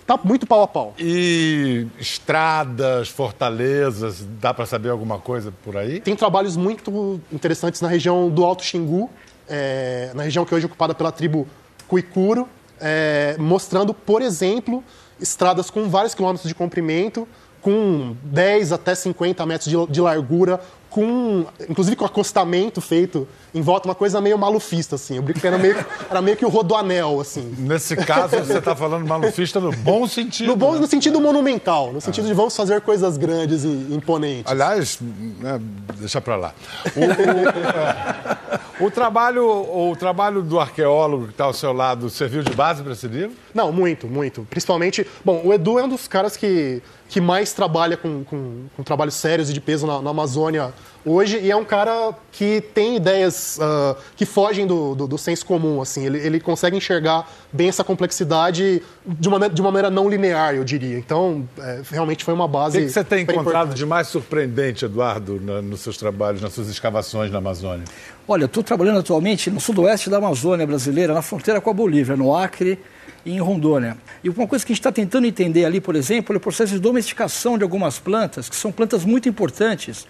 tá 0.06 0.18
muito 0.24 0.46
pau 0.46 0.62
a 0.62 0.68
pau. 0.68 0.94
E 0.98 1.86
estradas, 1.98 3.10
fortalezas, 3.10 4.26
dá 4.40 4.54
para 4.54 4.64
saber 4.64 4.88
alguma 4.88 5.18
coisa 5.18 5.52
por 5.62 5.76
aí? 5.76 6.00
Tem 6.00 6.16
trabalhos 6.16 6.56
muito 6.56 7.20
interessantes 7.30 7.82
na 7.82 7.88
região 7.88 8.30
do 8.30 8.42
Alto 8.42 8.64
Xingu, 8.64 9.10
é, 9.46 10.10
na 10.14 10.22
região 10.22 10.46
que 10.46 10.54
hoje 10.54 10.64
é 10.64 10.66
ocupada 10.66 10.94
pela 10.94 11.12
tribo 11.12 11.46
Cuicuro, 11.92 12.48
é, 12.80 13.36
mostrando, 13.38 13.92
por 13.92 14.22
exemplo, 14.22 14.82
estradas 15.20 15.68
com 15.68 15.90
vários 15.90 16.14
quilômetros 16.14 16.48
de 16.48 16.54
comprimento, 16.54 17.28
com 17.60 18.16
10 18.22 18.72
até 18.72 18.94
50 18.94 19.44
metros 19.44 19.68
de, 19.68 19.92
de 19.92 20.00
largura, 20.00 20.58
com, 20.92 21.46
inclusive 21.68 21.96
com 21.96 22.04
acostamento 22.04 22.80
feito 22.80 23.26
em 23.54 23.62
volta, 23.62 23.88
uma 23.88 23.94
coisa 23.94 24.20
meio 24.20 24.36
malufista, 24.38 24.96
assim. 24.96 25.16
Eu 25.16 25.22
brinco 25.22 25.40
que 25.40 25.46
era 25.46 25.56
meio, 25.56 25.74
era 26.10 26.20
meio 26.20 26.36
que 26.36 26.44
o 26.44 26.48
rodoanel, 26.48 27.18
assim. 27.18 27.54
Nesse 27.58 27.96
caso, 27.96 28.36
você 28.36 28.58
está 28.58 28.76
falando 28.76 29.06
malufista 29.06 29.58
no 29.58 29.72
bom 29.72 30.06
sentido. 30.06 30.48
No, 30.48 30.56
bom, 30.56 30.74
né? 30.74 30.80
no 30.80 30.86
sentido 30.86 31.18
monumental, 31.18 31.92
no 31.92 32.00
sentido 32.00 32.24
ah. 32.24 32.28
de 32.28 32.34
vamos 32.34 32.54
fazer 32.54 32.82
coisas 32.82 33.16
grandes 33.16 33.64
e 33.64 33.68
imponentes. 33.68 34.52
Aliás, 34.52 34.98
né, 35.00 35.58
deixa 35.96 36.20
para 36.20 36.36
lá. 36.36 36.54
O, 36.94 38.84
o, 38.84 38.86
o, 38.86 38.90
trabalho, 38.90 39.46
o 39.46 39.96
trabalho 39.96 40.42
do 40.42 40.60
arqueólogo 40.60 41.26
que 41.26 41.32
está 41.32 41.44
ao 41.44 41.54
seu 41.54 41.72
lado 41.72 42.10
serviu 42.10 42.42
de 42.42 42.54
base 42.54 42.82
para 42.82 42.92
esse 42.92 43.06
livro? 43.06 43.34
Não, 43.54 43.72
muito, 43.72 44.06
muito. 44.06 44.46
Principalmente, 44.50 45.06
bom, 45.24 45.40
o 45.42 45.54
Edu 45.54 45.78
é 45.78 45.84
um 45.84 45.88
dos 45.88 46.06
caras 46.06 46.36
que, 46.36 46.82
que 47.08 47.18
mais 47.20 47.54
trabalha 47.54 47.96
com, 47.96 48.24
com, 48.24 48.64
com 48.76 48.82
trabalhos 48.82 49.14
sérios 49.14 49.48
e 49.48 49.54
de 49.54 49.60
peso 49.60 49.86
na, 49.86 50.02
na 50.02 50.10
Amazônia 50.10 50.72
hoje 51.04 51.38
e 51.40 51.50
é 51.50 51.56
um 51.56 51.64
cara 51.64 52.14
que 52.30 52.60
tem 52.74 52.96
ideias 52.96 53.58
uh, 53.58 53.96
que 54.16 54.24
fogem 54.24 54.66
do, 54.66 54.94
do, 54.94 55.06
do, 55.06 55.18
senso 55.18 55.44
comum, 55.44 55.80
assim. 55.80 56.06
Ele, 56.06 56.18
ele 56.18 56.40
consegue 56.40 56.76
enxergar 56.76 57.28
bem 57.52 57.68
essa 57.68 57.84
complexidade 57.84 58.82
de 59.04 59.28
uma, 59.28 59.48
de 59.48 59.60
uma 59.60 59.70
maneira 59.70 59.90
não 59.90 60.08
linear, 60.08 60.54
eu 60.54 60.64
diria. 60.64 60.98
Então, 60.98 61.46
é, 61.58 61.82
realmente 61.90 62.24
foi 62.24 62.32
uma 62.32 62.48
base. 62.48 62.78
O 62.78 62.80
que, 62.80 62.86
que 62.86 62.92
você 62.92 63.04
tem 63.04 63.22
encontrado 63.22 63.46
importante. 63.46 63.76
de 63.76 63.86
mais 63.86 64.06
surpreendente, 64.08 64.84
Eduardo, 64.84 65.40
na, 65.40 65.60
nos 65.60 65.80
seus 65.80 65.96
trabalhos, 65.96 66.40
nas 66.40 66.52
suas 66.52 66.68
escavações 66.68 67.30
na 67.30 67.38
Amazônia? 67.38 67.84
Olha, 68.26 68.44
eu 68.44 68.46
estou 68.46 68.62
trabalhando 68.62 69.00
atualmente 69.00 69.50
no 69.50 69.60
sudoeste 69.60 70.08
da 70.08 70.18
Amazônia 70.18 70.66
brasileira, 70.66 71.12
na 71.12 71.22
fronteira 71.22 71.60
com 71.60 71.70
a 71.70 71.74
Bolívia, 71.74 72.16
no 72.16 72.34
Acre 72.34 72.78
e 73.26 73.32
em 73.32 73.40
Rondônia. 73.40 73.96
E 74.22 74.28
uma 74.28 74.46
coisa 74.46 74.64
que 74.64 74.72
a 74.72 74.74
gente 74.74 74.80
está 74.80 74.92
tentando 74.92 75.26
entender 75.26 75.64
ali, 75.64 75.80
por 75.80 75.96
exemplo, 75.96 76.34
é 76.34 76.38
o 76.38 76.40
processo 76.40 76.72
de 76.72 76.78
domesticação 76.78 77.58
de 77.58 77.64
algumas 77.64 77.98
plantas, 77.98 78.48
que 78.48 78.56
são 78.56 78.70
plantas 78.70 79.04
muito 79.04 79.28
importantes 79.28 80.06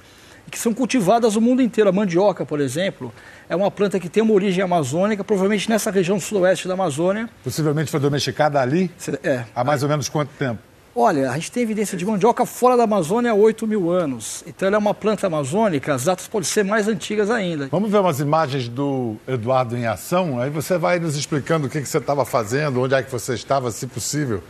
que 0.50 0.58
são 0.58 0.74
cultivadas 0.74 1.34
no 1.34 1.40
mundo 1.40 1.62
inteiro. 1.62 1.90
A 1.90 1.92
mandioca, 1.92 2.44
por 2.44 2.60
exemplo, 2.60 3.12
é 3.48 3.56
uma 3.56 3.70
planta 3.70 3.98
que 3.98 4.08
tem 4.08 4.22
uma 4.22 4.34
origem 4.34 4.62
amazônica, 4.62 5.24
provavelmente 5.24 5.68
nessa 5.68 5.90
região 5.90 6.18
sudoeste 6.20 6.68
da 6.68 6.74
Amazônia. 6.74 7.28
Possivelmente 7.42 7.90
foi 7.90 8.00
domesticada 8.00 8.60
ali? 8.60 8.90
É. 9.22 9.44
Há 9.54 9.64
mais 9.64 9.82
ou 9.82 9.88
menos 9.88 10.08
quanto 10.08 10.30
tempo? 10.38 10.58
Olha, 10.94 11.30
a 11.30 11.34
gente 11.34 11.50
tem 11.50 11.62
evidência 11.62 11.96
de 11.96 12.04
mandioca 12.04 12.44
fora 12.44 12.76
da 12.76 12.84
Amazônia 12.84 13.30
há 13.30 13.34
8 13.34 13.66
mil 13.66 13.90
anos. 13.90 14.44
Então 14.46 14.66
ela 14.68 14.76
é 14.76 14.78
uma 14.78 14.92
planta 14.92 15.26
amazônica, 15.26 15.94
as 15.94 16.04
datas 16.04 16.28
podem 16.28 16.46
ser 16.46 16.64
mais 16.64 16.86
antigas 16.86 17.30
ainda. 17.30 17.68
Vamos 17.68 17.90
ver 17.90 17.98
umas 17.98 18.20
imagens 18.20 18.68
do 18.68 19.16
Eduardo 19.26 19.74
em 19.74 19.86
ação? 19.86 20.38
Aí 20.38 20.50
você 20.50 20.76
vai 20.76 20.98
nos 20.98 21.16
explicando 21.16 21.66
o 21.66 21.70
que, 21.70 21.80
que 21.80 21.88
você 21.88 21.96
estava 21.96 22.26
fazendo, 22.26 22.82
onde 22.82 22.94
é 22.94 23.02
que 23.02 23.10
você 23.10 23.32
estava, 23.32 23.70
se 23.70 23.86
possível. 23.86 24.42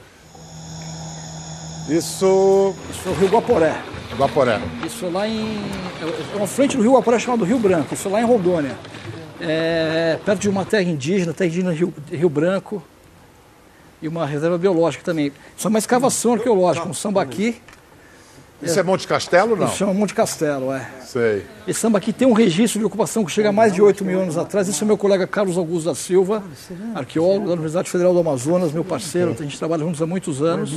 Isso. 1.89 2.75
Isso 2.91 3.09
é 3.09 3.11
o 3.11 3.15
Rio 3.15 3.29
Guaporé. 3.29 3.81
Guaporé. 4.17 4.61
Isso 4.85 5.09
lá 5.11 5.27
em. 5.27 5.59
É 6.33 6.37
uma 6.37 6.47
frente 6.47 6.77
do 6.77 6.83
Rio 6.83 6.93
Guaporé 6.95 7.19
chamado 7.19 7.45
Rio 7.45 7.59
Branco, 7.59 7.95
isso 7.95 8.09
lá 8.09 8.21
em 8.21 8.25
Rondônia. 8.25 8.77
É, 9.41 10.19
perto 10.25 10.41
de 10.41 10.49
uma 10.49 10.65
terra 10.65 10.85
indígena, 10.85 11.33
terra 11.33 11.49
indígena 11.49 11.73
Rio, 11.73 11.93
Rio 12.11 12.29
Branco. 12.29 12.83
E 14.01 14.09
uma 14.09 14.27
reserva 14.27 14.59
biológica 14.59 15.05
também. 15.05 15.33
Isso 15.57 15.67
é 15.67 15.71
uma 15.71 15.79
escavação 15.79 16.35
arqueológica, 16.35 16.89
um 16.89 16.95
sambaqui. 16.95 17.61
Isso 18.63 18.79
é 18.79 18.83
Monte 18.83 19.07
Castelo, 19.07 19.57
não? 19.57 19.67
Isso 19.67 19.77
chama 19.77 19.93
Monte 19.93 20.15
Castelo, 20.15 20.73
é. 20.73 20.89
Sei. 21.05 21.45
Esse 21.67 21.81
sambaqui 21.81 22.13
tem 22.13 22.27
um 22.27 22.33
registro 22.33 22.79
de 22.79 22.85
ocupação 22.87 23.25
que 23.25 23.31
chega 23.31 23.49
a 23.49 23.53
mais 23.53 23.73
de 23.73 23.83
8 23.83 24.05
mil 24.05 24.21
anos 24.21 24.39
atrás. 24.39 24.69
Esse 24.69 24.83
é 24.83 24.87
meu 24.87 24.97
colega 24.97 25.27
Carlos 25.27 25.59
Augusto 25.59 25.87
da 25.87 25.95
Silva, 25.95 26.43
arqueólogo 26.95 27.47
da 27.47 27.53
Universidade 27.53 27.91
Federal 27.91 28.13
do 28.15 28.21
Amazonas, 28.21 28.73
meu 28.73 28.85
parceiro. 28.85 29.35
A 29.39 29.43
gente 29.43 29.59
trabalha 29.59 29.83
juntos 29.85 30.01
há 30.01 30.07
muitos 30.07 30.43
anos. 30.43 30.73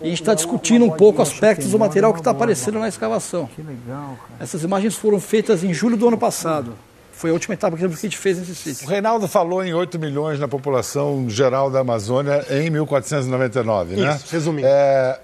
E 0.00 0.06
a 0.06 0.08
gente 0.08 0.20
está 0.20 0.34
discutindo 0.34 0.84
um 0.84 0.90
pouco 0.90 1.22
aspectos 1.22 1.70
do 1.70 1.78
material 1.78 2.12
que 2.12 2.20
está 2.20 2.32
aparecendo 2.32 2.78
na 2.78 2.88
escavação. 2.88 3.46
Que 3.54 3.62
legal, 3.62 4.16
cara. 4.28 4.42
Essas 4.42 4.62
imagens 4.64 4.96
foram 4.96 5.20
feitas 5.20 5.62
em 5.62 5.72
julho 5.72 5.96
do 5.96 6.08
ano 6.08 6.18
passado. 6.18 6.72
Foi 7.12 7.30
a 7.30 7.32
última 7.34 7.54
etapa 7.54 7.76
que 7.76 7.84
a 7.84 7.88
gente 7.88 8.18
fez 8.18 8.38
nesse 8.38 8.54
sítio. 8.54 8.86
O 8.86 8.90
Reinaldo 8.90 9.28
falou 9.28 9.62
em 9.62 9.72
8 9.72 9.96
milhões 9.98 10.40
na 10.40 10.48
população 10.48 11.30
geral 11.30 11.70
da 11.70 11.80
Amazônia 11.80 12.44
em 12.50 12.68
1499, 12.68 13.94
né? 13.94 14.16
Isso, 14.16 14.26
resumindo. 14.32 14.66
É, 14.66 15.20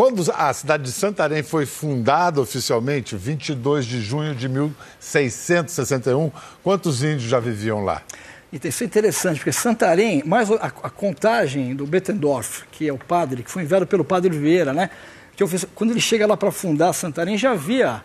quando 0.00 0.24
a 0.34 0.50
cidade 0.54 0.84
de 0.84 0.92
Santarém 0.92 1.42
foi 1.42 1.66
fundada 1.66 2.40
oficialmente, 2.40 3.14
22 3.14 3.84
de 3.84 4.00
junho 4.00 4.34
de 4.34 4.48
1661, 4.48 6.32
quantos 6.64 7.04
índios 7.04 7.24
já 7.24 7.38
viviam 7.38 7.84
lá? 7.84 8.00
Isso 8.50 8.82
é 8.82 8.86
interessante, 8.86 9.36
porque 9.40 9.52
Santarém, 9.52 10.22
mais 10.24 10.50
a, 10.50 10.54
a, 10.54 10.88
contagem 10.88 11.76
do 11.76 11.86
Bettendorf, 11.86 12.64
que 12.72 12.88
é 12.88 12.92
o 12.94 12.96
padre, 12.96 13.42
que 13.42 13.50
foi 13.50 13.64
enviado 13.64 13.86
pelo 13.86 14.02
padre 14.02 14.30
Vieira, 14.30 14.72
né? 14.72 14.88
Que 15.36 15.46
fiz, 15.46 15.66
quando 15.74 15.90
ele 15.90 16.00
chega 16.00 16.26
lá 16.26 16.34
para 16.34 16.50
fundar 16.50 16.94
Santarém, 16.94 17.36
já 17.36 17.50
havia 17.50 18.02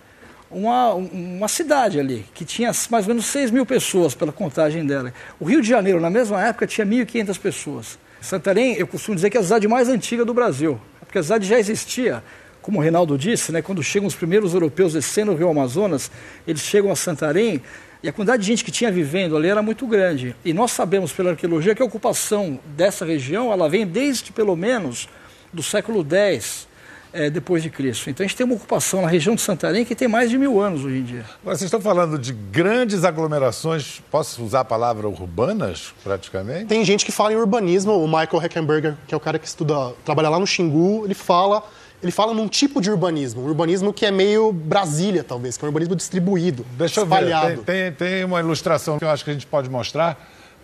uma, 0.52 0.96
uma 0.96 1.48
cidade 1.48 1.98
ali, 1.98 2.25
que 2.34 2.44
tinha 2.44 2.74
mais 2.90 3.06
ou 3.06 3.14
menos 3.14 3.25
6 3.28 3.52
mil 3.52 3.66
pessoas 3.66 4.14
pela 4.14 4.34
contagem 4.34 4.86
dela. 4.86 5.14
O 5.40 5.46
Rio 5.46 5.62
de 5.62 5.70
Janeiro, 5.70 6.02
na 6.02 6.10
mesma 6.10 6.46
época, 6.46 6.68
tinha 6.68 6.86
1.500 6.86 7.40
pessoas. 7.40 7.98
Santarém, 8.20 8.74
eu 8.74 8.88
costumo 8.88 9.16
dizer 9.16 9.30
que 9.30 9.38
é 9.38 9.40
a 9.40 9.44
cidade 9.44 9.68
mais 9.68 9.88
antiga 9.88 10.25
do 10.25 10.34
Brasil, 10.34 10.82
porque 11.16 11.20
a 11.20 11.24
cidade 11.24 11.48
já 11.48 11.58
existia, 11.58 12.22
como 12.62 12.78
o 12.78 12.82
Reinaldo 12.82 13.18
disse, 13.18 13.50
né, 13.50 13.62
quando 13.62 13.82
chegam 13.82 14.06
os 14.06 14.16
primeiros 14.16 14.54
europeus 14.54 14.92
descendo 14.92 15.32
o 15.32 15.36
Rio 15.36 15.50
Amazonas, 15.50 16.12
eles 16.46 16.62
chegam 16.62 16.92
a 16.92 16.96
Santarém 16.96 17.62
e 18.04 18.10
a 18.10 18.12
quantidade 18.12 18.42
de 18.42 18.48
gente 18.50 18.66
que 18.66 18.72
tinha 18.72 18.92
vivendo 18.92 19.38
ali 19.38 19.48
era 19.48 19.62
muito 19.62 19.88
grande. 19.88 20.36
E 20.44 20.52
nós 20.52 20.72
sabemos 20.72 21.14
pela 21.14 21.30
arqueologia 21.30 21.74
que 21.74 21.82
a 21.82 21.86
ocupação 21.86 22.60
dessa 22.76 23.06
região 23.06 23.50
ela 23.50 23.70
vem 23.70 23.88
desde 23.88 24.34
pelo 24.34 24.58
menos 24.58 25.08
do 25.54 25.64
século 25.64 26.06
X 26.06 26.68
é, 27.16 27.30
depois 27.30 27.64
de 27.64 27.70
Cristo. 27.70 28.10
Então 28.10 28.24
a 28.24 28.28
gente 28.28 28.36
tem 28.36 28.46
uma 28.46 28.56
ocupação 28.56 29.02
na 29.02 29.08
região 29.08 29.34
de 29.34 29.42
Santarém 29.42 29.86
que 29.86 29.96
tem 29.96 30.08
mais 30.08 30.30
de 30.30 30.38
mil 30.38 30.60
anos 30.60 30.84
hoje 30.84 30.98
em 30.98 31.04
dia. 31.04 31.26
Agora, 31.42 31.58
vocês 31.58 31.68
estão 31.68 31.80
falando 31.80 32.20
de 32.20 32.34
grandes 32.34 33.06
aglomerações, 33.06 34.02
posso 34.12 34.44
usar 34.44 34.60
a 34.60 34.66
palavra 34.66 35.08
urbanas, 35.08 35.94
praticamente? 36.04 36.66
Tem 36.66 36.84
gente 36.84 37.06
que 37.06 37.12
fala 37.12 37.32
em 37.32 37.38
urbanismo, 37.38 37.94
o 37.94 38.06
Michael 38.06 38.44
Heckenberger, 38.44 38.96
que 39.08 39.14
é 39.14 39.18
o 39.18 39.20
cara 39.20 39.40
que 39.40 39.48
estuda, 39.48 39.94
trabalha 40.04 40.30
lá 40.30 40.40
no 40.40 40.46
Xingu, 40.46 41.06
ele 41.06 41.14
fala 41.14 41.64
ele 42.04 42.12
fala 42.12 42.34
num 42.34 42.48
tipo 42.48 42.82
de 42.82 42.92
urbanismo, 42.92 43.42
um 43.42 43.46
urbanismo 43.46 43.92
que 43.92 44.06
é 44.06 44.12
meio 44.12 44.52
Brasília, 44.52 45.24
talvez, 45.24 45.58
que 45.58 45.64
é 45.64 45.66
um 45.66 45.70
urbanismo 45.70 45.96
distribuído, 45.96 46.64
Deixa 46.78 47.02
espalhado. 47.02 47.50
eu 47.50 47.58
ver, 47.58 47.64
tem, 47.64 47.92
tem, 47.92 48.10
tem, 48.10 48.24
uma 48.24 48.40
ilustração 48.40 49.00
que 49.00 49.06
eu 49.06 49.10
acho 49.10 49.24
que 49.24 49.32
a 49.32 49.34
gente 49.34 49.48
pode 49.48 49.70
mostrar. 49.70 50.16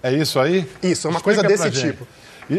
É 0.04 0.12
isso 0.12 0.40
aí? 0.40 0.68
Isso, 0.84 1.08
é 1.08 1.10
uma 1.10 1.18
Explica 1.18 1.42
coisa 1.42 1.44
desse 1.44 1.72
tipo. 1.82 2.06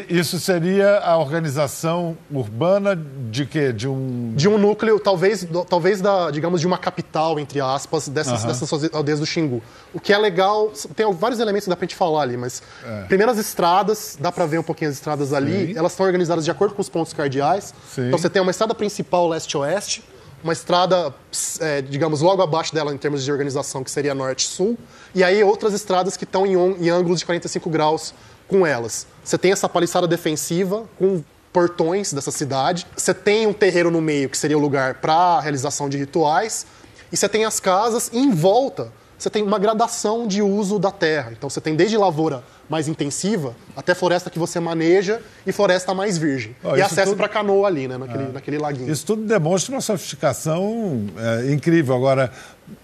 Isso 0.09 0.41
seria 0.41 1.01
a 1.01 1.19
organização 1.19 2.17
urbana 2.31 2.97
de 3.31 3.45
quê? 3.45 3.73
De 3.73 3.87
um... 3.87 4.33
De 4.35 4.49
um 4.49 4.57
núcleo, 4.57 4.99
talvez, 4.99 5.47
talvez 5.69 6.01
da, 6.01 6.31
digamos, 6.31 6.63
de 6.63 6.67
uma 6.67 6.79
capital, 6.79 7.39
entre 7.39 7.61
aspas, 7.61 8.09
dessas, 8.09 8.43
uhum. 8.43 8.49
dessas 8.49 8.95
aldeias 8.95 9.21
do 9.21 9.27
Xingu. 9.27 9.63
O 9.93 10.01
que 10.01 10.13
é 10.13 10.17
legal, 10.17 10.73
tem 10.97 11.11
vários 11.13 11.41
elementos 11.41 11.65
que 11.65 11.71
dá 11.71 11.77
pra 11.77 11.85
gente 11.85 11.97
falar 11.97 12.23
ali, 12.23 12.39
mas 12.39 12.63
é. 12.85 13.03
primeiro 13.03 13.31
as 13.31 13.39
estradas, 13.39 14.17
dá 14.19 14.33
pra 14.33 14.47
ver 14.47 14.59
um 14.59 14.63
pouquinho 14.63 14.91
as 14.91 14.97
estradas 14.97 15.35
ali, 15.35 15.67
Sim. 15.67 15.79
elas 15.79 15.93
estão 15.93 16.07
organizadas 16.07 16.45
de 16.45 16.51
acordo 16.51 16.75
com 16.75 16.81
os 16.81 16.89
pontos 16.89 17.13
cardeais. 17.13 17.75
Sim. 17.95 18.07
Então 18.07 18.19
você 18.19 18.31
tem 18.31 18.41
uma 18.41 18.51
estrada 18.51 18.75
principal 18.75 19.29
leste-oeste, 19.29 20.03
uma 20.43 20.53
estrada, 20.53 21.15
é, 21.61 21.83
digamos, 21.83 22.21
logo 22.21 22.43
abaixo 22.43 22.75
dela 22.75 22.93
em 22.93 22.99
termos 22.99 23.23
de 23.23 23.31
organização, 23.31 23.85
que 23.85 23.91
seria 23.91 24.15
norte-sul, 24.15 24.77
e 25.15 25.23
aí 25.23 25.45
outras 25.45 25.73
estradas 25.73 26.17
que 26.17 26.25
estão 26.25 26.47
em, 26.47 26.55
em 26.55 26.91
ângulos 26.91 27.21
de 27.21 27.27
45 27.27 27.71
graus 27.71 28.15
com 28.53 28.67
elas. 28.67 29.07
Você 29.25 29.39
tem 29.39 29.51
essa 29.51 29.69
paliçada 29.69 30.07
defensiva 30.07 30.85
com 30.99 31.25
portões 31.51 32.13
dessa 32.13 32.31
cidade. 32.31 32.87
Você 32.95 33.15
tem 33.15 33.47
um 33.47 33.53
terreiro 33.53 33.91
no 33.91 34.01
meio, 34.01 34.29
que 34.29 34.37
seria 34.37 34.59
o 34.59 34.61
lugar 34.61 34.95
para 34.95 35.15
a 35.15 35.41
realização 35.41 35.89
de 35.89 35.97
rituais. 35.97 36.67
E 37.11 37.17
você 37.17 37.29
tem 37.29 37.45
as 37.45 37.59
casas 37.59 38.11
e 38.13 38.19
em 38.19 38.31
volta 38.31 38.93
você 39.19 39.31
tem 39.31 39.45
uma 39.45 39.59
gradação 39.59 40.27
de 40.27 40.43
uso 40.43 40.81
da 40.81 40.91
terra. 40.91 41.31
Então 41.31 41.49
você 41.49 41.61
tem 41.61 41.77
desde 41.77 41.97
lavoura 41.97 42.43
mais 42.69 42.89
intensiva 42.89 43.55
até 43.77 43.95
floresta 43.95 44.29
que 44.29 44.39
você 44.39 44.59
maneja 44.59 45.23
e 45.47 45.53
floresta 45.53 45.95
mais 45.95 46.19
virgem. 46.19 46.57
Oh, 46.65 46.77
e 46.77 46.83
acesso 46.83 47.13
tudo... 47.13 47.19
para 47.19 47.29
canoa 47.29 47.69
ali, 47.69 47.87
né, 47.87 47.97
naquele, 47.97 48.25
é. 48.25 48.29
naquele 48.33 48.59
laguinho. 48.59 48.91
Isso 48.91 49.07
tudo 49.07 49.23
demonstra 49.23 49.75
uma 49.75 49.81
sofisticação 49.81 51.07
é, 51.17 51.53
incrível. 51.53 51.95
Agora, 51.95 52.33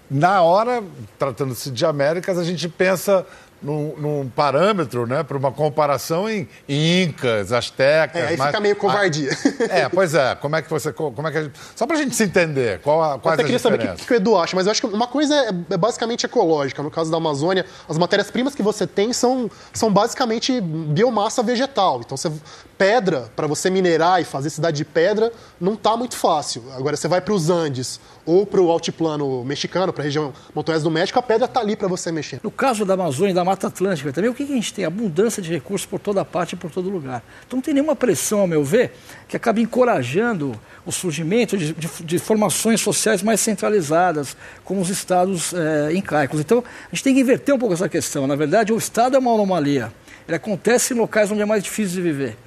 na 0.09 0.41
hora, 0.41 0.81
tratando-se 1.17 1.71
de 1.71 1.85
Américas, 1.85 2.37
a 2.37 2.43
gente 2.43 2.69
pensa 2.69 3.25
num, 3.61 3.95
num 3.97 4.29
parâmetro, 4.29 5.05
né, 5.05 5.23
para 5.23 5.37
uma 5.37 5.51
comparação 5.51 6.29
em, 6.29 6.47
em 6.67 7.03
incas, 7.03 7.51
astecas. 7.51 8.21
É, 8.21 8.27
aí 8.27 8.37
mas, 8.37 8.47
fica 8.47 8.59
meio 8.59 8.75
covardia. 8.75 9.31
A, 9.69 9.73
é, 9.79 9.89
pois 9.89 10.13
é. 10.13 10.35
Como 10.35 10.55
é 10.55 10.61
que 10.61 10.69
você, 10.69 10.93
como 10.93 11.27
é 11.27 11.31
que 11.31 11.43
gente, 11.43 11.59
só 11.75 11.85
para 11.85 11.97
a 11.97 11.99
gente 11.99 12.15
se 12.15 12.23
entender, 12.23 12.79
qual 12.79 13.01
a, 13.01 13.19
quais 13.19 13.25
eu 13.25 13.33
até 13.33 13.43
queria 13.43 13.59
saber 13.59 13.75
o 13.75 13.95
que, 13.95 14.05
que, 14.05 14.13
o 14.13 14.15
Edu 14.15 14.37
acha, 14.37 14.55
mas 14.55 14.65
eu 14.65 14.71
acho 14.71 14.81
que 14.81 14.87
uma 14.87 15.07
coisa 15.07 15.35
é, 15.35 15.49
é 15.73 15.77
basicamente 15.77 16.25
ecológica. 16.25 16.81
No 16.81 16.91
caso 16.91 17.11
da 17.11 17.17
Amazônia, 17.17 17.65
as 17.87 17.97
matérias 17.97 18.31
primas 18.31 18.55
que 18.55 18.63
você 18.63 18.87
tem 18.87 19.13
são, 19.13 19.49
são 19.73 19.91
basicamente 19.91 20.59
biomassa 20.61 21.43
vegetal. 21.43 22.01
Então 22.03 22.17
você 22.17 22.31
pedra 22.77 23.29
para 23.35 23.45
você 23.45 23.69
minerar 23.69 24.21
e 24.21 24.23
fazer 24.23 24.49
cidade 24.49 24.77
de 24.77 24.85
pedra 24.85 25.33
não 25.59 25.73
está 25.73 25.97
muito 25.97 26.15
fácil. 26.15 26.63
Agora 26.75 26.95
você 26.95 27.07
vai 27.07 27.19
para 27.19 27.33
os 27.33 27.49
Andes 27.49 27.99
ou 28.25 28.45
para 28.45 28.61
o 28.61 28.71
altiplano 28.71 29.43
mexicano, 29.43 29.91
para 29.91 30.03
a 30.03 30.05
região 30.05 30.31
montanhosa 30.53 30.83
do 30.83 30.91
México, 30.91 31.17
a 31.17 31.21
pedra 31.21 31.45
está 31.45 31.59
ali 31.59 31.75
para 31.75 31.87
você 31.87 32.11
mexer. 32.11 32.39
No 32.43 32.51
caso 32.51 32.85
da 32.85 32.93
Amazônia 32.93 33.31
e 33.31 33.33
da 33.33 33.41
Mata 33.49 33.65
Atlântica 33.65 34.13
também, 34.13 34.29
o 34.29 34.33
que, 34.33 34.45
que 34.45 34.51
a 34.51 34.55
gente 34.55 34.71
tem? 34.71 34.85
Abundância 34.85 35.41
de 35.41 35.51
recursos 35.51 35.87
por 35.87 35.99
toda 35.99 36.23
parte 36.23 36.53
e 36.53 36.55
por 36.55 36.69
todo 36.69 36.87
lugar. 36.87 37.23
Então 37.47 37.57
não 37.57 37.61
tem 37.61 37.73
nenhuma 37.73 37.95
pressão, 37.95 38.41
ao 38.41 38.47
meu 38.47 38.63
ver, 38.63 38.93
que 39.27 39.35
acabe 39.35 39.59
encorajando 39.59 40.59
o 40.85 40.91
surgimento 40.91 41.57
de, 41.57 41.73
de, 41.73 41.87
de 42.03 42.19
formações 42.19 42.79
sociais 42.79 43.23
mais 43.23 43.39
centralizadas, 43.39 44.37
como 44.63 44.81
os 44.81 44.89
estados 44.89 45.51
é, 45.53 45.93
incaicos. 45.93 46.39
Então 46.39 46.59
a 46.59 46.95
gente 46.95 47.03
tem 47.03 47.15
que 47.15 47.21
inverter 47.21 47.55
um 47.55 47.57
pouco 47.57 47.73
essa 47.73 47.89
questão. 47.89 48.27
Na 48.27 48.35
verdade, 48.35 48.71
o 48.71 48.77
estado 48.77 49.15
é 49.15 49.19
uma 49.19 49.33
anomalia. 49.33 49.91
Ele 50.27 50.35
acontece 50.35 50.93
em 50.93 50.97
locais 50.97 51.31
onde 51.31 51.41
é 51.41 51.45
mais 51.45 51.63
difícil 51.63 51.95
de 51.95 52.01
viver 52.01 52.37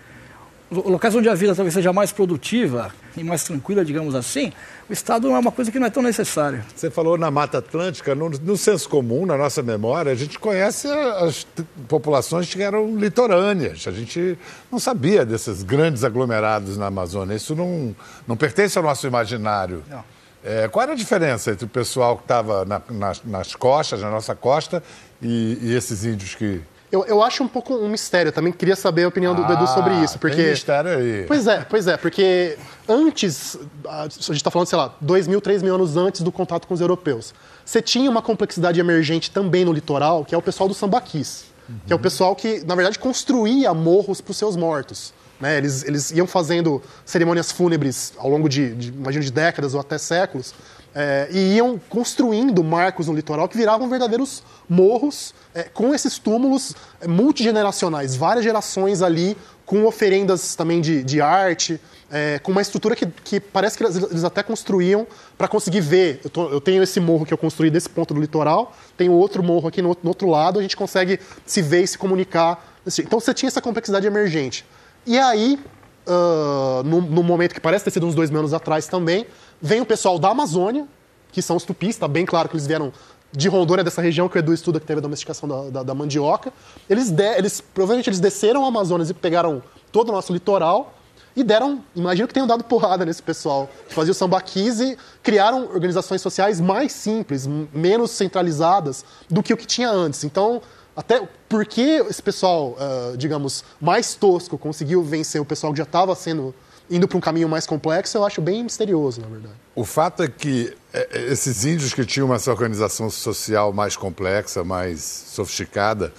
locais 0.73 1.15
onde 1.15 1.29
a 1.29 1.35
vida 1.35 1.55
talvez 1.55 1.75
seja 1.75 1.93
mais 1.93 2.11
produtiva 2.13 2.93
e 3.17 3.23
mais 3.23 3.45
tranquila, 3.45 3.85
digamos 3.85 4.15
assim, 4.15 4.53
o 4.89 4.93
Estado 4.93 5.29
é 5.29 5.39
uma 5.39 5.53
coisa 5.53 5.71
que 5.71 5.79
não 5.79 5.87
é 5.87 5.91
tão 5.91 6.03
necessária. 6.03 6.65
Você 6.75 6.91
falou 6.91 7.19
na 7.19 7.31
Mata 7.31 7.59
Atlântica, 7.59 8.15
no, 8.15 8.31
no 8.31 8.57
senso 8.57 8.89
comum, 8.89 9.27
na 9.27 9.37
nossa 9.37 9.63
memória, 9.63 10.11
a 10.11 10.15
gente 10.15 10.39
conhece 10.39 10.89
as 10.89 11.47
populações 11.89 12.53
que 12.53 12.63
eram 12.63 12.97
litorâneas. 12.97 13.87
A 13.87 13.93
gente 13.93 14.39
não 14.71 14.79
sabia 14.79 15.25
desses 15.25 15.63
grandes 15.63 16.05
aglomerados 16.05 16.79
na 16.79 16.87
Amazônia. 16.87 17.35
Isso 17.35 17.55
não, 17.55 17.95
não 18.27 18.37
pertence 18.37 18.79
ao 18.79 18.85
nosso 18.85 19.07
imaginário. 19.07 19.83
Não. 19.89 20.03
É, 20.45 20.67
qual 20.67 20.83
era 20.83 20.93
a 20.93 20.97
diferença 20.97 21.53
entre 21.53 21.67
o 21.67 21.69
pessoal 21.69 22.17
que 22.17 22.25
estava 22.25 22.65
na, 22.65 22.83
nas, 22.91 23.23
nas 23.25 23.55
costas, 23.55 24.01
na 24.01 24.11
nossa 24.11 24.35
costa, 24.35 24.83
e, 25.21 25.57
e 25.63 25.75
esses 25.75 26.05
índios 26.05 26.35
que 26.35 26.61
eu, 26.93 27.07
eu 27.07 27.23
acho 27.23 27.43
um 27.43 27.49
pouco 27.49 27.75
um 27.75 27.89
mistério. 27.89 28.29
Eu 28.29 28.33
também 28.33 28.53
queria 28.53 28.77
saber 28.77 29.05
a 29.05 29.09
opinião 29.09 29.35
do, 29.35 29.43
ah, 29.43 29.53
Edu 29.55 29.67
sobre 29.67 29.95
isso. 30.05 30.19
Porque... 30.19 30.37
Tem 30.37 30.51
mistério 30.51 30.91
aí. 30.91 31.25
Pois 31.27 31.47
é, 31.47 31.67
pois 31.69 31.87
é, 31.89 31.97
porque 31.97 32.59
antes, 32.87 33.59
a 33.89 34.03
gente 34.03 34.37
está 34.37 34.51
falando, 34.51 34.69
sei 34.69 34.77
lá, 34.77 34.95
dois 35.01 35.27
mil, 35.27 35.41
três 35.41 35.63
mil 35.63 35.75
anos 35.75 35.97
antes 35.97 36.21
do 36.21 36.31
contato 36.31 36.69
com 36.69 36.75
os 36.75 36.81
europeus, 36.83 37.35
você 37.65 37.81
tinha 37.81 38.11
uma 38.11 38.21
complexidade 38.21 38.79
emergente 38.79 39.31
também 39.31 39.65
no 39.65 39.73
litoral, 39.73 40.25
que 40.25 40.35
é 40.35 40.39
o 40.39 40.43
pessoal 40.43 40.69
do 40.69 40.75
sambaquis. 40.75 41.47
Uhum. 41.69 41.77
Que 41.87 41.93
é 41.93 41.97
o 41.97 41.99
pessoal 41.99 42.37
que, 42.37 42.63
na 42.67 42.75
verdade, 42.75 42.99
construía 42.99 43.73
morros 43.73 44.21
para 44.21 44.33
os 44.33 44.37
seus 44.37 44.55
mortos. 44.55 45.15
Né? 45.41 45.57
Eles, 45.57 45.85
eles 45.85 46.11
iam 46.11 46.27
fazendo 46.27 46.83
cerimônias 47.05 47.51
fúnebres 47.51 48.13
ao 48.19 48.29
longo 48.29 48.49
de, 48.49 48.75
de 48.75 48.89
imagino, 48.91 49.25
de 49.25 49.33
décadas 49.33 49.75
ou 49.75 49.81
até 49.81 49.97
séculos, 49.97 50.55
é, 50.95 51.29
e 51.31 51.57
iam 51.57 51.81
construindo 51.89 52.63
marcos 52.63 53.07
no 53.07 53.15
litoral 53.15 53.49
que 53.49 53.57
viravam 53.57 53.89
verdadeiros 53.89 54.43
morros 54.69 55.35
é, 55.55 55.65
com 55.65 55.95
esses 55.95 56.19
túmulos 56.19 56.75
é, 57.01 57.09
multigeneracionais, 57.09 58.15
várias 58.15 58.45
gerações 58.45 59.03
ali, 59.03 59.37
com 59.65 59.87
oferendas 59.87 60.55
também 60.55 60.81
de, 60.81 61.03
de 61.03 61.21
arte, 61.21 61.81
é, 62.11 62.39
com 62.41 62.53
uma 62.53 62.61
estrutura 62.61 62.95
que, 62.95 63.07
que, 63.07 63.41
parece 63.41 63.79
que 63.79 63.85
eles 63.85 64.23
até 64.23 64.43
construíam 64.43 65.07
para 65.39 65.49
conseguir 65.49 65.81
ver. 65.81 66.21
Eu, 66.23 66.31
tô, 66.31 66.49
eu, 66.51 66.61
tenho 66.61 66.83
esse 66.83 67.01
morro 67.01 67.25
que 67.25 67.33
eu 67.33 67.39
construí 67.39 67.71
desse 67.71 67.89
ponto 67.89 68.13
do 68.13 68.21
litoral, 68.21 68.77
tenho 68.99 69.13
outro 69.13 69.43
morro 69.43 69.69
aqui 69.69 69.81
no, 69.81 69.97
no 70.03 70.11
outro 70.11 70.29
lado, 70.29 70.59
a 70.59 70.63
gente 70.63 70.77
consegue 70.77 71.19
se 71.47 71.63
ver 71.63 71.85
e 71.85 71.89
se 71.89 71.97
comunicar. 71.97 72.77
Então 72.99 73.19
você 73.19 73.33
tinha 73.33 73.49
essa 73.49 73.63
complexidade 73.63 74.07
emergente. 74.07 74.67
E 75.07 75.19
aí, 75.19 75.59
uh, 76.07 76.83
no, 76.85 77.01
no 77.01 77.23
momento 77.23 77.55
que 77.55 77.61
parece 77.61 77.85
ter 77.85 77.93
sido 77.93 78.07
uns 78.07 78.15
dois 78.15 78.31
mil 78.31 78.41
anos 78.41 78.53
atrás 78.53 78.87
também, 78.87 79.27
Vem 79.65 79.81
o 79.81 79.87
pessoal 79.87 80.19
da 80.19 80.31
Amazônia, 80.31 80.89
que 81.31 81.41
são 81.41 81.55
os 81.55 81.63
tupis, 81.63 81.91
está 81.91 82.09
bem 82.09 82.27
claro 82.27 82.49
que 82.49 82.57
eles 82.57 82.67
vieram 82.67 82.93
de 83.31 83.49
Rondônia, 83.49 83.85
dessa 83.85 84.03
região 84.03 84.29
que 84.29 84.37
o 84.37 84.41
Edu 84.41 84.53
estuda, 84.53 84.81
que 84.81 84.85
teve 84.85 84.99
a 84.99 85.01
domesticação 85.01 85.49
da, 85.49 85.71
da, 85.71 85.83
da 85.85 85.95
mandioca. 85.95 86.53
Eles, 86.91 87.13
de, 87.13 87.39
eles, 87.39 87.61
provavelmente, 87.61 88.11
eles 88.11 88.19
desceram 88.19 88.65
o 88.65 88.67
Amazonas 88.67 89.09
e 89.09 89.15
pegaram 89.15 89.63
todo 89.93 90.09
o 90.09 90.13
nosso 90.13 90.33
litoral 90.33 90.93
e 91.37 91.45
deram, 91.45 91.83
imagino 91.95 92.27
que 92.27 92.35
tenham 92.35 92.47
dado 92.47 92.65
porrada 92.65 93.07
nesse 93.07 93.23
pessoal 93.23 93.71
que 93.89 93.95
fazia 93.95 94.13
o 94.13 94.83
e 94.83 94.99
criaram 95.23 95.69
organizações 95.73 96.21
sociais 96.21 96.61
mais 96.61 96.91
simples, 96.91 97.47
menos 97.73 98.11
centralizadas 98.11 99.05
do 99.31 99.45
que 99.45 99.55
o 99.55 99.57
que 99.57 99.65
tinha 99.65 99.91
antes. 99.91 100.25
Então, 100.25 100.61
até 100.97 101.27
porque 101.49 102.05
esse 102.11 102.21
pessoal, 102.21 102.77
uh, 102.77 103.17
digamos, 103.17 103.65
mais 103.81 104.17
tosco 104.17 104.59
conseguiu 104.59 105.05
vencer 105.05 105.41
o 105.41 105.45
pessoal 105.45 105.73
que 105.73 105.79
já 105.79 105.85
estava 105.85 106.17
sendo 106.17 106.53
indo 106.93 107.09
para 107.09 107.17
um 107.17 107.21
caminho 107.21 107.49
mais 107.49 107.67
complexo, 107.67 108.19
eu 108.19 108.25
acho 108.25 108.41
bem 108.41 108.63
misterioso, 108.63 109.21
na 109.21 109.29
verdade. 109.29 109.55
O 109.75 109.85
fato 109.85 110.23
é 110.23 110.29
que 110.29 110.77
é, 110.93 111.09
é, 111.11 111.33
esses 111.33 111.65
índios 111.65 111.95
que 111.95 112.05
tinham 112.05 112.33
essa 112.35 112.51
organização 112.51 113.09
social 113.09 113.73
mais 113.73 113.97
complexa, 113.97 114.63
mais 114.63 115.01
sofisticada, 115.01 116.13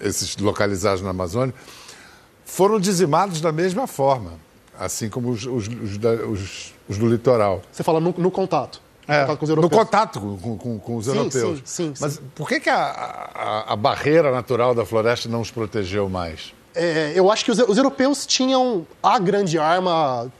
esses 0.00 0.36
localizados 0.36 1.00
na 1.02 1.10
Amazônia, 1.10 1.54
foram 2.44 2.78
dizimados 2.78 3.40
da 3.40 3.52
mesma 3.52 3.86
forma. 3.86 4.32
assim 4.78 5.08
como 5.08 5.30
os, 5.30 5.44
os, 5.46 5.68
os, 5.68 6.74
os, 6.88 6.98
do 6.98 7.08
litoral. 7.08 7.62
Você 7.70 7.82
fala 7.82 8.00
no, 8.00 8.14
no 8.16 8.30
contato. 8.30 8.80
É, 9.08 9.26
no 9.56 9.68
contato 9.68 10.20
com, 10.20 10.56
com, 10.56 10.78
com 10.78 10.96
os 10.96 11.06
sim, 11.06 11.10
europeus. 11.10 11.62
Sim, 11.64 11.94
sim, 11.94 11.94
Mas 12.00 12.22
por 12.34 12.48
que, 12.48 12.60
que 12.60 12.70
a, 12.70 12.76
a, 12.76 13.72
a, 13.72 13.76
barreira 13.76 14.30
natural 14.30 14.72
da 14.72 14.86
floresta 14.86 15.28
não 15.28 15.40
os 15.40 15.50
protegeu 15.50 16.08
mais? 16.08 16.54
É, 16.74 17.12
eu 17.14 17.30
acho 17.30 17.44
que 17.44 17.50
os, 17.50 17.58
os, 17.58 17.76
europeus 17.76 18.24
tinham 18.24 18.86
a 19.02 19.18
grande 19.18 19.58
arma, 19.58 20.30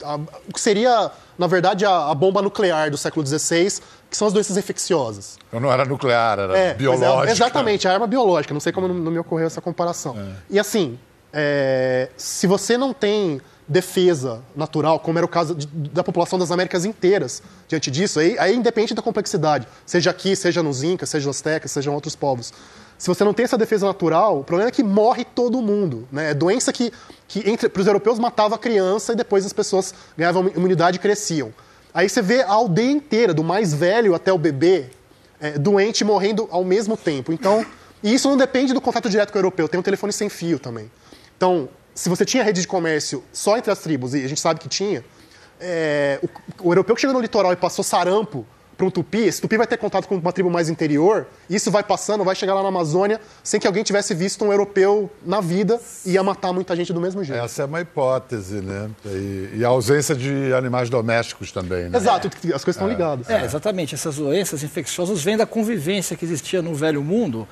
o 0.47 0.53
que 0.53 0.61
seria, 0.61 1.11
na 1.37 1.47
verdade, 1.47 1.85
a, 1.85 2.09
a, 2.09 2.15
bomba 2.15 2.41
nuclear 2.41 2.89
do 2.89 2.97
século 2.97 3.25
XVI, 3.25 3.81
que 4.09 4.15
são 4.15 4.27
as 4.27 4.33
doenças 4.33 4.55
infecciosas. 4.55 5.37
Então 5.47 5.59
não 5.59 5.71
era 5.71 5.83
nuclear, 5.83 6.39
era 6.39 6.57
é, 6.57 6.67
é 6.69 6.73
biológica. 6.73 7.29
É, 7.29 7.31
exatamente, 7.31 7.87
a 7.87 7.93
arma 7.93 8.07
biológica. 8.07 8.53
Não 8.53 8.61
sei 8.61 8.71
como 8.71 8.87
não, 8.87 8.95
não 8.95 9.11
me 9.11 9.19
ocorreu 9.19 9.47
essa 9.47 9.59
comparação. 9.59 10.17
É. 10.17 10.35
E 10.49 10.59
assim, 10.59 10.97
é, 11.33 12.09
se 12.15 12.47
você 12.47 12.77
não 12.77 12.93
tem 12.93 13.41
defesa 13.67 14.41
natural, 14.55 14.99
como 14.99 15.17
era 15.17 15.25
o 15.25 15.29
caso 15.29 15.55
de, 15.55 15.67
da 15.67 16.03
população 16.03 16.37
das 16.37 16.51
Américas 16.51 16.85
inteiras 16.85 17.41
diante 17.67 17.89
disso, 17.89 18.19
aí, 18.19 18.37
aí 18.37 18.55
independente 18.55 18.93
da 18.93 19.01
complexidade, 19.01 19.67
seja 19.85 20.09
aqui, 20.09 20.35
seja 20.35 20.61
nos 20.61 20.83
Incas, 20.83 21.09
seja 21.09 21.27
nos 21.27 21.37
Aztecas, 21.37 21.71
sejam 21.71 21.93
outros 21.93 22.15
povos. 22.15 22.53
Se 22.97 23.07
você 23.07 23.23
não 23.23 23.33
tem 23.33 23.45
essa 23.45 23.57
defesa 23.57 23.87
natural, 23.87 24.39
o 24.39 24.43
problema 24.43 24.69
é 24.69 24.71
que 24.71 24.83
morre 24.83 25.25
todo 25.25 25.59
mundo. 25.59 26.07
Né? 26.11 26.31
É 26.31 26.33
doença 26.35 26.71
que, 26.71 26.93
que 27.27 27.41
para 27.67 27.81
os 27.81 27.87
europeus 27.87 28.19
matava 28.19 28.53
a 28.53 28.57
criança 28.59 29.13
e 29.13 29.15
depois 29.15 29.43
as 29.43 29.51
pessoas 29.51 29.93
ganhavam 30.15 30.47
imunidade 30.55 30.97
e 30.97 30.99
cresciam. 30.99 31.51
Aí 31.93 32.07
você 32.07 32.21
vê 32.21 32.41
a 32.43 32.51
aldeia 32.51 32.91
inteira, 32.91 33.33
do 33.33 33.43
mais 33.43 33.73
velho 33.73 34.13
até 34.13 34.31
o 34.31 34.37
bebê, 34.37 34.85
é, 35.39 35.57
doente 35.57 36.03
morrendo 36.03 36.47
ao 36.51 36.63
mesmo 36.63 36.95
tempo. 36.95 37.33
Então, 37.33 37.65
e 38.03 38.13
isso 38.13 38.29
não 38.29 38.37
depende 38.37 38.71
do 38.71 38.79
contato 38.79 39.09
direto 39.09 39.31
com 39.31 39.37
o 39.37 39.39
europeu, 39.39 39.67
tem 39.67 39.79
um 39.79 39.83
telefone 39.83 40.13
sem 40.13 40.29
fio 40.29 40.59
também. 40.59 40.91
Então, 41.35 41.69
se 41.93 42.09
você 42.09 42.25
tinha 42.25 42.43
rede 42.43 42.61
de 42.61 42.67
comércio 42.67 43.23
só 43.31 43.57
entre 43.57 43.71
as 43.71 43.79
tribos, 43.79 44.13
e 44.13 44.23
a 44.23 44.27
gente 44.27 44.39
sabe 44.39 44.59
que 44.59 44.69
tinha, 44.69 45.03
é, 45.59 46.19
o, 46.21 46.67
o, 46.67 46.71
europeu 46.71 46.95
que 46.95 47.01
chegou 47.01 47.13
no 47.13 47.21
litoral 47.21 47.53
e 47.53 47.55
passou 47.55 47.83
sarampo 47.83 48.45
para 48.75 48.87
um 48.87 48.89
tupi, 48.89 49.19
esse 49.19 49.39
tupi 49.39 49.57
vai 49.57 49.67
ter 49.67 49.77
contato 49.77 50.07
com 50.07 50.15
uma 50.15 50.33
tribo 50.33 50.49
mais 50.49 50.67
interior, 50.67 51.27
isso 51.47 51.69
vai 51.69 51.83
passando, 51.83 52.23
vai 52.23 52.33
chegar 52.33 52.55
lá 52.55 52.63
na 52.63 52.69
Amazônia, 52.69 53.21
sem 53.43 53.59
que 53.59 53.67
alguém 53.67 53.83
tivesse 53.83 54.15
visto 54.15 54.43
um 54.43 54.51
europeu 54.51 55.07
na 55.23 55.39
vida 55.39 55.79
e 56.03 56.13
ia 56.13 56.23
matar 56.23 56.51
muita 56.51 56.75
gente 56.75 56.91
do 56.91 56.99
mesmo 56.99 57.23
jeito. 57.23 57.43
Essa 57.43 57.61
é 57.61 57.65
uma 57.65 57.79
hipótese, 57.79 58.55
né? 58.55 58.89
E, 59.05 59.57
e 59.57 59.63
a 59.63 59.67
ausência 59.67 60.15
de 60.15 60.51
animais 60.53 60.89
domésticos 60.89 61.51
também, 61.51 61.89
né? 61.89 61.97
Exato, 61.97 62.27
as 62.27 62.33
coisas 62.63 62.69
estão 62.69 62.87
é. 62.87 62.91
ligadas. 62.91 63.29
É, 63.29 63.45
exatamente. 63.45 63.93
Essas 63.93 64.15
doenças 64.15 64.63
infecciosas 64.63 65.21
vêm 65.23 65.37
da 65.37 65.45
convivência 65.45 66.17
que 66.17 66.25
existia 66.25 66.63
no 66.63 66.73
Velho 66.73 67.03
Mundo 67.03 67.47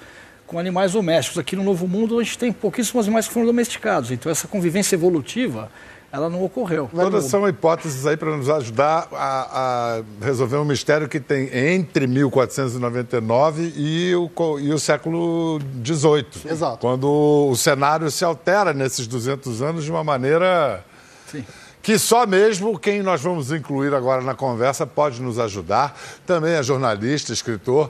com 0.50 0.58
animais 0.58 0.94
domésticos. 0.94 1.38
Aqui 1.38 1.56
no 1.56 1.64
Novo 1.64 1.88
Mundo 1.88 2.20
a 2.20 2.24
gente 2.24 2.38
tem 2.38 2.52
pouquíssimos 2.52 3.06
animais 3.06 3.28
que 3.28 3.34
foram 3.34 3.46
domesticados. 3.46 4.10
Então 4.10 4.32
essa 4.32 4.48
convivência 4.48 4.96
evolutiva 4.96 5.72
ela 6.12 6.28
não 6.28 6.44
ocorreu. 6.44 6.90
Todas 6.92 7.26
são 7.26 7.48
hipóteses 7.48 8.08
aí 8.08 8.18
para 8.18 8.36
nos 8.36 8.50
ajudar 8.50 9.08
a, 9.14 10.00
a, 10.00 10.26
resolver 10.26 10.58
um 10.58 10.66
mistério 10.66 11.08
que 11.08 11.20
tem 11.20 11.56
entre 11.56 12.08
1499 12.08 13.74
e 13.76 14.16
o, 14.16 14.60
e 14.60 14.74
o 14.74 14.80
século 14.80 15.60
XVIII. 15.86 16.52
Exato. 16.52 16.80
Quando 16.80 17.08
o 17.52 17.56
cenário 17.56 18.10
se 18.10 18.26
altera 18.26 18.74
nesses 18.74 19.06
200 19.06 19.62
anos 19.62 19.84
de 19.86 19.92
uma 19.92 20.04
maneira... 20.04 20.84
Sim 21.32 21.46
que 21.82 21.98
só 21.98 22.28
mesmo 22.28 22.78
quem 22.78 23.02
nós 23.02 23.22
vamos 23.22 23.54
incluir 23.54 23.96
agora 23.96 24.22
na 24.22 24.36
conversa 24.36 24.86
pode 24.86 25.22
nos 25.22 25.40
ajudar. 25.40 25.98
Também 26.26 26.54
é 26.54 26.62
jornalista, 26.62 27.32
escritor, 27.32 27.90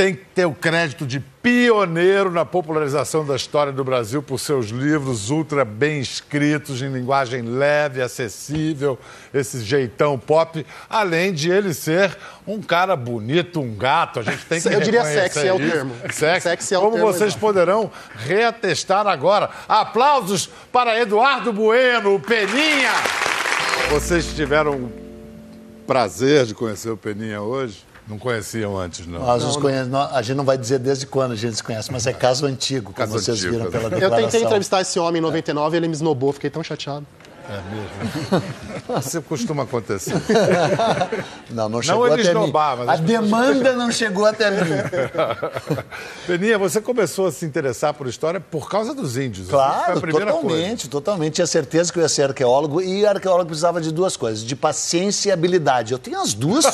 tem 0.00 0.14
que 0.14 0.24
ter 0.34 0.46
o 0.46 0.54
crédito 0.54 1.06
de 1.06 1.20
pioneiro 1.20 2.30
na 2.30 2.46
popularização 2.46 3.22
da 3.22 3.36
história 3.36 3.70
do 3.70 3.84
Brasil 3.84 4.22
por 4.22 4.38
seus 4.40 4.68
livros 4.68 5.28
ultra 5.28 5.62
bem 5.62 6.00
escritos, 6.00 6.80
em 6.80 6.90
linguagem 6.90 7.42
leve, 7.42 8.00
acessível, 8.00 8.98
esse 9.34 9.60
jeitão 9.60 10.18
pop, 10.18 10.64
além 10.88 11.34
de 11.34 11.50
ele 11.50 11.74
ser 11.74 12.16
um 12.46 12.62
cara 12.62 12.96
bonito, 12.96 13.60
um 13.60 13.76
gato. 13.76 14.20
A 14.20 14.22
gente 14.22 14.42
tem 14.46 14.58
que 14.58 14.68
Eu 14.68 14.80
diria 14.80 15.04
sexy 15.04 15.46
é 15.46 15.52
o 15.52 15.58
termo. 15.58 15.94
Sexy, 16.10 16.48
sexy 16.48 16.74
é 16.74 16.78
o 16.78 16.80
Como 16.80 16.94
termo 16.94 17.06
vocês 17.06 17.32
exato. 17.32 17.40
poderão 17.40 17.90
reatestar 18.16 19.06
agora. 19.06 19.50
Aplausos 19.68 20.48
para 20.72 20.98
Eduardo 20.98 21.52
Bueno, 21.52 22.14
o 22.14 22.20
Peninha. 22.20 22.94
Vocês 23.90 24.32
tiveram 24.34 24.76
o 24.76 24.92
prazer 25.86 26.46
de 26.46 26.54
conhecer 26.54 26.88
o 26.88 26.96
Peninha 26.96 27.42
hoje? 27.42 27.89
Não 28.10 28.18
conheciam 28.18 28.76
antes, 28.76 29.06
não. 29.06 29.20
Nós 29.20 29.44
não, 29.44 29.60
conhece, 29.60 29.88
a 30.12 30.20
gente 30.20 30.36
não 30.36 30.44
vai 30.44 30.58
dizer 30.58 30.80
desde 30.80 31.06
quando 31.06 31.30
a 31.30 31.36
gente 31.36 31.54
se 31.54 31.62
conhece, 31.62 31.92
mas 31.92 32.08
é 32.08 32.12
caso 32.12 32.44
antigo, 32.44 32.92
caso 32.92 33.12
como 33.12 33.22
vocês 33.22 33.38
antigo, 33.38 33.52
viram 33.52 33.70
pela 33.70 33.88
declaração. 33.88 34.18
Eu 34.18 34.24
tentei 34.24 34.42
entrevistar 34.44 34.80
esse 34.80 34.98
homem 34.98 35.20
em 35.20 35.22
99 35.22 35.76
e 35.76 35.78
ele 35.78 35.86
me 35.86 35.94
esnobou, 35.94 36.32
fiquei 36.32 36.50
tão 36.50 36.60
chateado. 36.64 37.06
É 37.48 37.60
mesmo? 37.74 38.98
Isso 39.00 39.22
costuma 39.22 39.62
acontecer. 39.62 40.14
Não, 41.50 41.68
não 41.68 41.82
chegou 41.82 42.06
não 42.06 42.14
até 42.14 42.32
mim. 42.32 42.52
Mas 42.52 42.88
a 42.88 42.96
demanda 42.96 43.72
não 43.72 43.90
chegou 43.90 44.24
até 44.24 44.50
mim. 44.50 44.60
Peninha, 46.26 46.56
você 46.58 46.80
começou 46.80 47.26
a 47.26 47.32
se 47.32 47.44
interessar 47.44 47.92
por 47.92 48.06
história 48.06 48.38
por 48.38 48.70
causa 48.70 48.94
dos 48.94 49.16
índios. 49.16 49.48
Claro, 49.48 50.00
totalmente, 50.00 50.82
coisa. 50.82 50.88
totalmente. 50.88 51.34
Tinha 51.34 51.46
certeza 51.46 51.92
que 51.92 51.98
eu 51.98 52.02
ia 52.02 52.08
ser 52.08 52.22
arqueólogo 52.22 52.80
e 52.80 53.04
arqueólogo 53.04 53.46
precisava 53.46 53.80
de 53.80 53.90
duas 53.90 54.16
coisas, 54.16 54.44
de 54.44 54.54
paciência 54.54 55.30
e 55.30 55.32
habilidade. 55.32 55.92
Eu 55.92 55.98
tenho 55.98 56.20
as 56.20 56.32
duas 56.34 56.64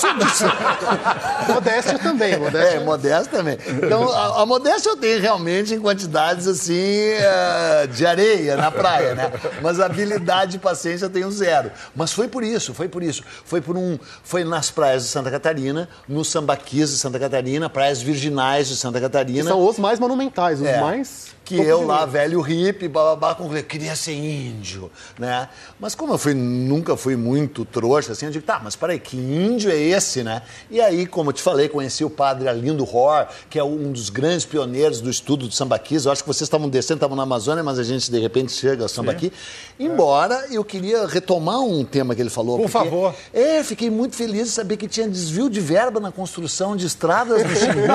modéstia 1.49 1.99
também, 1.99 2.39
modéstia. 2.39 2.77
É, 2.77 2.85
modéstia 2.85 3.39
também. 3.39 3.59
Então, 3.83 4.13
a, 4.13 4.43
a, 4.43 4.47
modéstia 4.47 4.91
eu 4.91 4.97
tenho 4.97 5.21
realmente 5.21 5.75
em 5.75 5.81
quantidades 5.81 6.47
assim 6.47 7.13
uh, 7.15 7.89
de 7.89 8.05
areia 8.05 8.57
na 8.57 8.71
praia, 8.71 9.15
né? 9.15 9.33
Mas 9.63 9.81
a 9.81 9.87
habilidade 9.87 10.56
paciência 10.59 11.07
eu 11.07 11.11
tenho 11.11 11.31
zero. 11.31 11.71
Mas 11.95 12.13
foi 12.13 12.29
por 12.29 12.43
isso, 12.43 12.75
foi 12.75 12.89
por 12.89 13.03
isso. 13.03 13.23
Foi 13.45 13.61
por 13.61 13.77
um. 13.77 13.99
Foi 14.23 14.45
nas 14.45 14.71
praias 14.71 15.05
de 15.05 15.09
Santa 15.09 15.31
Catarina, 15.31 15.89
nos 16.09 16.29
sambaquis 16.29 16.91
de 16.91 16.99
Santa 16.99 17.19
Catarina, 17.19 17.69
praias 17.69 18.01
virginais 18.03 18.69
de 18.69 18.77
Santa 18.77 19.01
Catarina. 19.01 19.43
Que 19.43 19.49
são 19.49 19.67
os 19.67 19.79
mais 19.79 19.99
monumentais, 19.99 20.61
os 20.61 20.67
é. 20.67 20.81
mais 20.81 21.36
que 21.47 21.55
eu 21.57 21.87
lá, 21.87 22.05
velho 22.05 22.41
hippie, 22.41 22.89
bababá, 22.89 23.33
concluí, 23.33 23.63
queria 23.63 23.95
ser 23.95 24.15
índio, 24.15 24.91
né? 25.17 25.49
Mas 25.79 25.95
como 25.95 26.13
eu 26.13 26.19
fui, 26.19 26.35
nunca 26.35 26.97
fui 26.97 27.15
muito 27.15 27.65
trouxa, 27.65 28.13
assim, 28.13 28.27
eu 28.27 28.33
digo, 28.33 28.45
tá, 28.45 28.61
mas 28.63 28.75
peraí, 28.75 28.99
que 28.99 29.17
índio 29.17 29.71
é 29.71 29.77
esse, 29.77 30.25
né? 30.25 30.43
E 30.69 30.81
aí, 30.81 31.07
como 31.07 31.31
eu 31.31 31.33
te 31.33 31.41
falei, 31.41 31.69
conheci 31.69 32.05
o 32.05 32.11
padre 32.11 32.49
Alindo 32.49 32.83
Ror, 32.83 33.29
que 33.49 33.61
é 33.61 33.63
um 33.63 33.93
dos 33.93 34.11
grandes 34.11 34.45
pioneiros 34.45 35.01
do 35.01 35.09
estudo 35.09 35.47
do 35.47 35.55
sambaquis. 35.55 36.05
Eu 36.05 36.11
acho 36.11 36.23
que 36.25 36.27
vocês 36.27 36.43
estavam 36.43 36.69
descendo, 36.69 36.97
estavam 36.97 37.17
na 37.17 37.23
Amazônia, 37.23 37.63
mas 37.63 37.79
a 37.79 37.85
gente, 37.85 38.11
de 38.11 38.19
repente, 38.19 38.51
chega 38.51 38.83
ao 38.83 38.89
sambaqui. 38.89 39.33
Embora 39.79 40.47
eu 40.51 40.65
queria 40.65 41.07
retomar 41.07 41.61
um 41.61 41.85
tema 41.85 42.13
que 42.17 42.21
ele 42.21 42.31
falou. 42.31 42.59
Por 42.59 42.69
favor. 42.69 43.15
É, 43.33 43.63
fiquei 43.63 43.89
muito 43.89 44.17
feliz 44.17 44.47
de 44.47 44.53
saber 44.53 44.77
que 44.77 44.89
tinha 44.89 45.07
desvio 45.09 45.49
de 45.49 45.61
verba 45.61 46.01
na 46.01 46.11
construção 46.11 46.75
de 46.75 46.87
estradas 46.87 47.45
no 47.45 47.55
Xingu. 47.55 47.87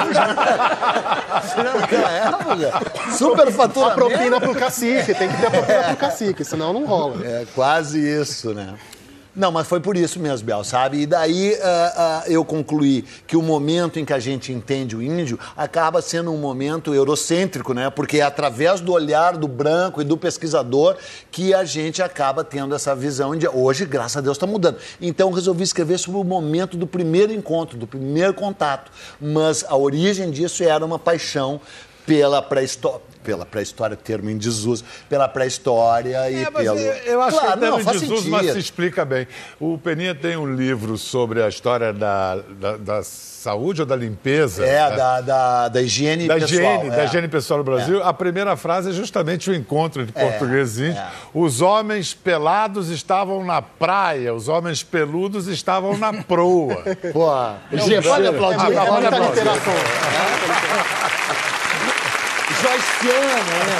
Naquela 1.82 2.12
época. 2.12 3.12
Super 3.18 3.41
superfaturamento. 3.42 3.92
A 3.92 4.10
propina 4.10 4.40
pro 4.40 4.56
cacique, 4.56 5.14
tem 5.14 5.30
que 5.30 5.38
ter 5.38 5.48
a 5.48 5.52
propina 5.52 5.84
pro 5.84 5.98
cacique, 5.98 6.44
senão 6.46 6.74
não 6.74 6.86
rola. 6.86 7.26
É 7.26 7.46
quase 7.54 8.00
isso, 8.00 8.54
né? 8.54 8.76
Não, 9.34 9.50
mas 9.50 9.66
foi 9.66 9.80
por 9.80 9.96
isso 9.96 10.20
mesmo, 10.20 10.46
Bel, 10.46 10.62
sabe? 10.62 11.00
E 11.00 11.06
daí 11.06 11.54
uh, 11.54 11.56
uh, 11.56 12.30
eu 12.30 12.44
concluí 12.44 13.06
que 13.26 13.38
o 13.38 13.42
momento 13.42 13.98
em 13.98 14.04
que 14.04 14.12
a 14.12 14.20
gente 14.20 14.52
entende 14.52 14.94
o 14.94 15.02
índio 15.02 15.40
acaba 15.56 16.02
sendo 16.02 16.34
um 16.34 16.38
momento 16.38 16.94
eurocêntrico, 16.94 17.74
né? 17.74 17.90
Porque 17.90 18.18
é 18.18 18.24
através 18.24 18.82
do 18.82 18.92
olhar 18.92 19.38
do 19.38 19.48
branco 19.48 20.02
e 20.02 20.04
do 20.04 20.18
pesquisador 20.18 20.98
que 21.32 21.54
a 21.54 21.64
gente 21.64 22.04
acaba 22.04 22.44
tendo 22.44 22.76
essa 22.76 22.94
visão. 22.94 23.34
Índia. 23.34 23.50
Hoje, 23.50 23.86
graças 23.86 24.18
a 24.18 24.22
Deus, 24.22 24.36
está 24.36 24.46
mudando. 24.46 24.78
Então 25.00 25.32
resolvi 25.32 25.64
escrever 25.64 25.98
sobre 25.98 26.20
o 26.20 26.26
momento 26.26 26.76
do 26.76 26.86
primeiro 26.86 27.32
encontro, 27.32 27.78
do 27.78 27.88
primeiro 27.88 28.34
contato. 28.34 28.92
Mas 29.20 29.64
a 29.66 29.78
origem 29.78 30.30
disso 30.30 30.62
era 30.62 30.86
uma 30.86 31.00
paixão 31.00 31.62
pela 32.06 32.42
pré-história 32.42 33.12
pela 33.24 33.46
pré-história, 33.46 33.96
termo 33.96 34.30
em 34.30 34.38
desuso, 34.38 34.84
pela 35.08 35.28
pré-história 35.28 36.30
e 36.30 36.44
é, 36.44 36.52
pelo... 36.52 36.80
Eu 36.80 37.22
acho 37.22 37.40
claro, 37.40 37.60
que 37.60 37.66
não, 37.66 37.80
em 37.80 37.86
desuso, 37.86 38.18
sentido. 38.18 38.32
mas 38.32 38.52
se 38.52 38.60
explica 38.60 39.06
bem. 39.06 39.28
O 39.60 39.78
Peninha 39.78 40.16
tem 40.16 40.38
um 40.38 40.54
livro 40.54 40.98
sobre 40.98 41.42
a 41.42 41.48
história 41.48 41.94
da, 41.94 42.38
da, 42.38 42.78
da 42.78 43.04
saúde 43.04 43.82
ou 43.82 43.88
da 43.88 43.96
limpeza? 43.96 44.66
É, 44.66 44.90
né? 44.90 44.96
da, 44.96 45.22
da, 45.22 45.68
da, 45.68 45.82
higiene 45.82 46.28
da 46.28 46.36
pessoal. 46.36 46.62
Higiene, 46.62 46.88
é. 46.88 46.98
Da 46.98 47.06
higiene 47.06 47.28
pessoal 47.28 47.58
no 47.60 47.64
Brasil. 47.64 48.02
É. 48.02 48.08
A 48.08 48.14
primeira 48.14 48.56
frase 48.56 48.90
é 48.90 48.94
justamente 48.94 49.50
o 49.50 49.54
encontro 49.54 50.02
entre 50.02 50.20
é, 50.20 50.30
portugueses 50.30 50.78
e 50.78 50.84
índios. 50.86 50.98
É. 50.98 51.10
Os 51.34 51.62
homens 51.62 52.14
pelados 52.14 52.90
estavam 52.90 53.46
na 53.46 53.62
praia, 53.62 54.34
os 54.34 54.48
homens 54.48 54.84
peludos 54.84 55.48
estavam 55.48 55.98
na 55.98 56.24
proa. 56.24 56.84
Pô, 57.14 57.78
gente, 57.78 58.08
pode 58.08 58.28
aplaudir. 58.28 58.78
Ah, 58.78 58.86
pode 58.86 59.06
aplaudir. 59.06 59.42
Joyciano, 62.62 63.66
né? 63.66 63.78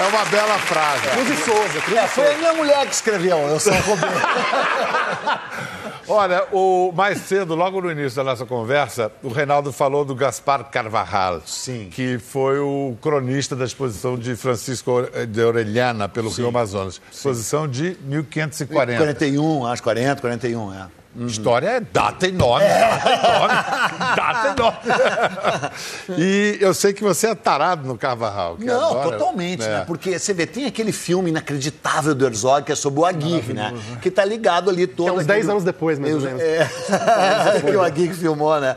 É 0.00 0.06
uma 0.06 0.24
bela 0.26 0.58
frase. 0.60 1.02
Cruz 1.10 1.28
e 1.28 1.36
Souza, 1.44 1.80
Cruz 1.82 1.98
É, 1.98 2.08
foi 2.08 2.24
Souza. 2.24 2.36
a 2.36 2.38
minha 2.38 2.54
mulher 2.54 2.86
que 2.86 2.94
escreveu, 2.94 3.36
eu 3.36 3.60
só 3.60 3.70
roubei. 3.70 4.08
Olha, 6.08 6.44
o, 6.50 6.90
mais 6.92 7.18
cedo, 7.18 7.54
logo 7.54 7.80
no 7.80 7.90
início 7.90 8.16
da 8.16 8.24
nossa 8.24 8.44
conversa, 8.44 9.12
o 9.22 9.28
Reinaldo 9.28 9.72
falou 9.72 10.04
do 10.04 10.14
Gaspar 10.14 10.64
Carvajal. 10.64 11.40
Sim. 11.46 11.88
Que 11.92 12.18
foi 12.18 12.58
o 12.58 12.96
cronista 13.00 13.54
da 13.54 13.64
exposição 13.64 14.18
de 14.18 14.34
Francisco 14.34 15.02
de 15.28 15.42
Orellana 15.42 16.08
pelo 16.08 16.30
Rio 16.30 16.48
Amazonas. 16.48 17.00
Exposição 17.12 17.68
de 17.68 17.96
1540. 18.02 18.98
41, 18.98 19.66
acho 19.66 19.82
40, 19.82 20.20
41, 20.20 20.74
é. 20.74 20.86
História 21.26 21.66
é 21.68 21.80
data 21.80 22.28
enorme, 22.28 22.68
data 22.68 23.10
enorme, 23.10 23.54
data 24.16 24.54
enorme. 26.08 26.16
e 26.16 26.56
eu 26.60 26.72
sei 26.72 26.92
que 26.92 27.02
você 27.02 27.26
é 27.30 27.34
tarado 27.34 27.86
no 27.86 27.98
Carvajal. 27.98 28.56
que 28.56 28.64
Não, 28.64 28.90
adora- 29.00 29.18
totalmente, 29.18 29.64
é. 29.64 29.68
né? 29.68 29.84
Porque 29.88 30.16
você 30.16 30.32
vê, 30.32 30.46
tem 30.46 30.66
aquele 30.66 30.92
filme 30.92 31.30
inacreditável 31.30 32.14
do 32.14 32.24
Herzog, 32.24 32.64
que 32.64 32.70
é 32.70 32.76
sobre 32.76 33.00
o 33.00 33.04
Aguirre, 33.04 33.52
né? 33.52 33.74
Que 34.00 34.08
tá 34.08 34.24
ligado 34.24 34.70
ali 34.70 34.86
todo. 34.86 35.06
Que 35.06 35.10
é 35.10 35.12
uns 35.12 35.20
aquele- 35.22 35.34
10 35.40 35.48
anos 35.48 35.64
depois, 35.64 35.98
mais 35.98 36.14
ou 36.14 36.20
Eu- 36.20 36.26
menos. 36.26 36.42
É, 36.42 36.68
que 37.68 37.76
o 37.76 37.82
Aguirre 37.82 38.14
filmou, 38.14 38.60
né? 38.60 38.76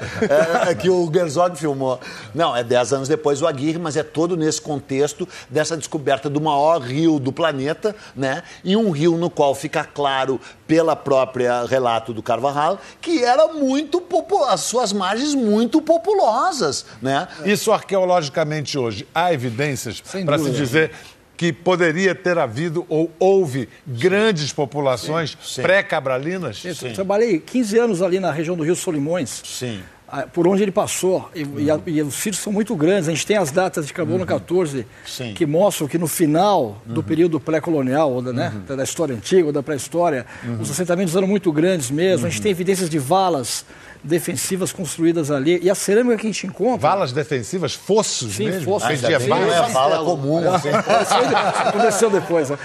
É, 0.67 0.71
é 0.71 0.75
que 0.75 0.89
o 0.89 1.11
Herzog 1.15 1.55
filmou. 1.55 1.99
Não, 2.33 2.55
é 2.55 2.63
10 2.63 2.93
anos 2.93 3.07
depois 3.07 3.43
o 3.43 3.47
Aguirre, 3.47 3.77
mas 3.77 3.95
é 3.95 4.01
todo 4.01 4.35
nesse 4.35 4.59
contexto 4.59 5.29
dessa 5.51 5.77
descoberta 5.77 6.31
do 6.31 6.41
maior 6.41 6.79
rio 6.81 7.19
do 7.19 7.31
planeta, 7.31 7.95
né? 8.15 8.41
E 8.63 8.75
um 8.75 8.89
rio 8.89 9.17
no 9.17 9.29
qual 9.29 9.53
fica 9.53 9.83
claro 9.83 10.41
pela 10.65 10.95
própria 10.95 11.63
relato 11.65 12.11
do 12.11 12.22
Carvajal 12.23 12.79
que 13.01 13.23
era 13.23 13.47
muito 13.49 14.01
popular, 14.01 14.53
as 14.53 14.61
suas 14.61 14.93
margens 14.93 15.35
muito 15.35 15.81
populosas, 15.81 16.85
né? 17.01 17.27
Isso 17.45 17.71
arqueologicamente 17.71 18.77
hoje, 18.77 19.07
há 19.13 19.33
evidências 19.33 20.01
para 20.25 20.37
se 20.39 20.51
dizer 20.51 20.91
que 21.35 21.51
poderia 21.51 22.13
ter 22.13 22.37
havido 22.37 22.85
ou 22.87 23.11
houve 23.19 23.67
grandes 23.85 24.53
populações 24.53 25.37
sim. 25.43 25.61
pré-cabralinas? 25.61 26.63
Eu 26.63 26.93
trabalhei 26.93 27.39
15 27.39 27.77
anos 27.77 28.01
ali 28.01 28.19
na 28.19 28.31
região 28.31 28.55
do 28.55 28.63
Rio 28.63 28.75
Solimões. 28.75 29.41
Sim. 29.43 29.81
Ah, 30.13 30.27
Por 30.31 30.47
onde 30.47 30.61
ele 30.63 30.71
passou. 30.71 31.29
E, 31.35 31.41
e 31.63 31.71
a- 31.71 31.79
e 31.87 32.01
os 32.01 32.13
sítios 32.15 32.41
são 32.43 32.53
muito 32.53 32.75
grandes. 32.75 33.09
A 33.09 33.11
gente 33.11 33.25
tem 33.25 33.35
as 33.37 33.49
datas 33.51 33.87
de 33.87 33.93
carbono 33.93 34.25
14 34.25 34.85
Sim. 35.05 35.33
que 35.33 35.45
mostram 35.45 35.87
que 35.87 35.97
no 35.97 36.07
final 36.07 36.81
do 36.85 37.01
período 37.01 37.39
pré-colonial, 37.39 38.11
ou 38.11 38.21
da, 38.21 38.31
né, 38.31 38.53
da- 38.67 38.75
da 38.75 38.83
história 38.83 39.15
antiga, 39.15 39.47
ou 39.47 39.51
da 39.51 39.63
pré-história, 39.63 40.25
os 40.61 40.69
assentamentos 40.69 41.15
eram 41.15 41.27
muito 41.27 41.51
grandes 41.51 41.89
mesmo. 41.89 42.27
A 42.27 42.29
gente 42.29 42.41
tem 42.41 42.51
evidências 42.51 42.89
de 42.89 42.99
valas 42.99 43.65
defensivas 44.03 44.71
construídas 44.73 45.31
ali. 45.31 45.59
E 45.63 45.69
a 45.69 45.75
cerâmica 45.75 46.17
que 46.17 46.27
a 46.27 46.31
gente 46.31 46.45
encontra. 46.47 46.77
Valas 46.77 47.11
defensivas, 47.13 47.73
fossos 47.73 48.33
Sim, 48.35 48.45
mesmo? 48.45 48.65
fossos. 48.65 48.99
Sim, 48.99 49.07
Não 49.11 49.37
valas? 49.37 49.69
é 49.69 49.73
bala 49.73 50.03
comum, 50.05 50.53
assim. 50.53 50.69
Isso 50.69 51.13
aconteceu 51.67 52.09
depois. 52.09 52.49
né? 52.49 52.57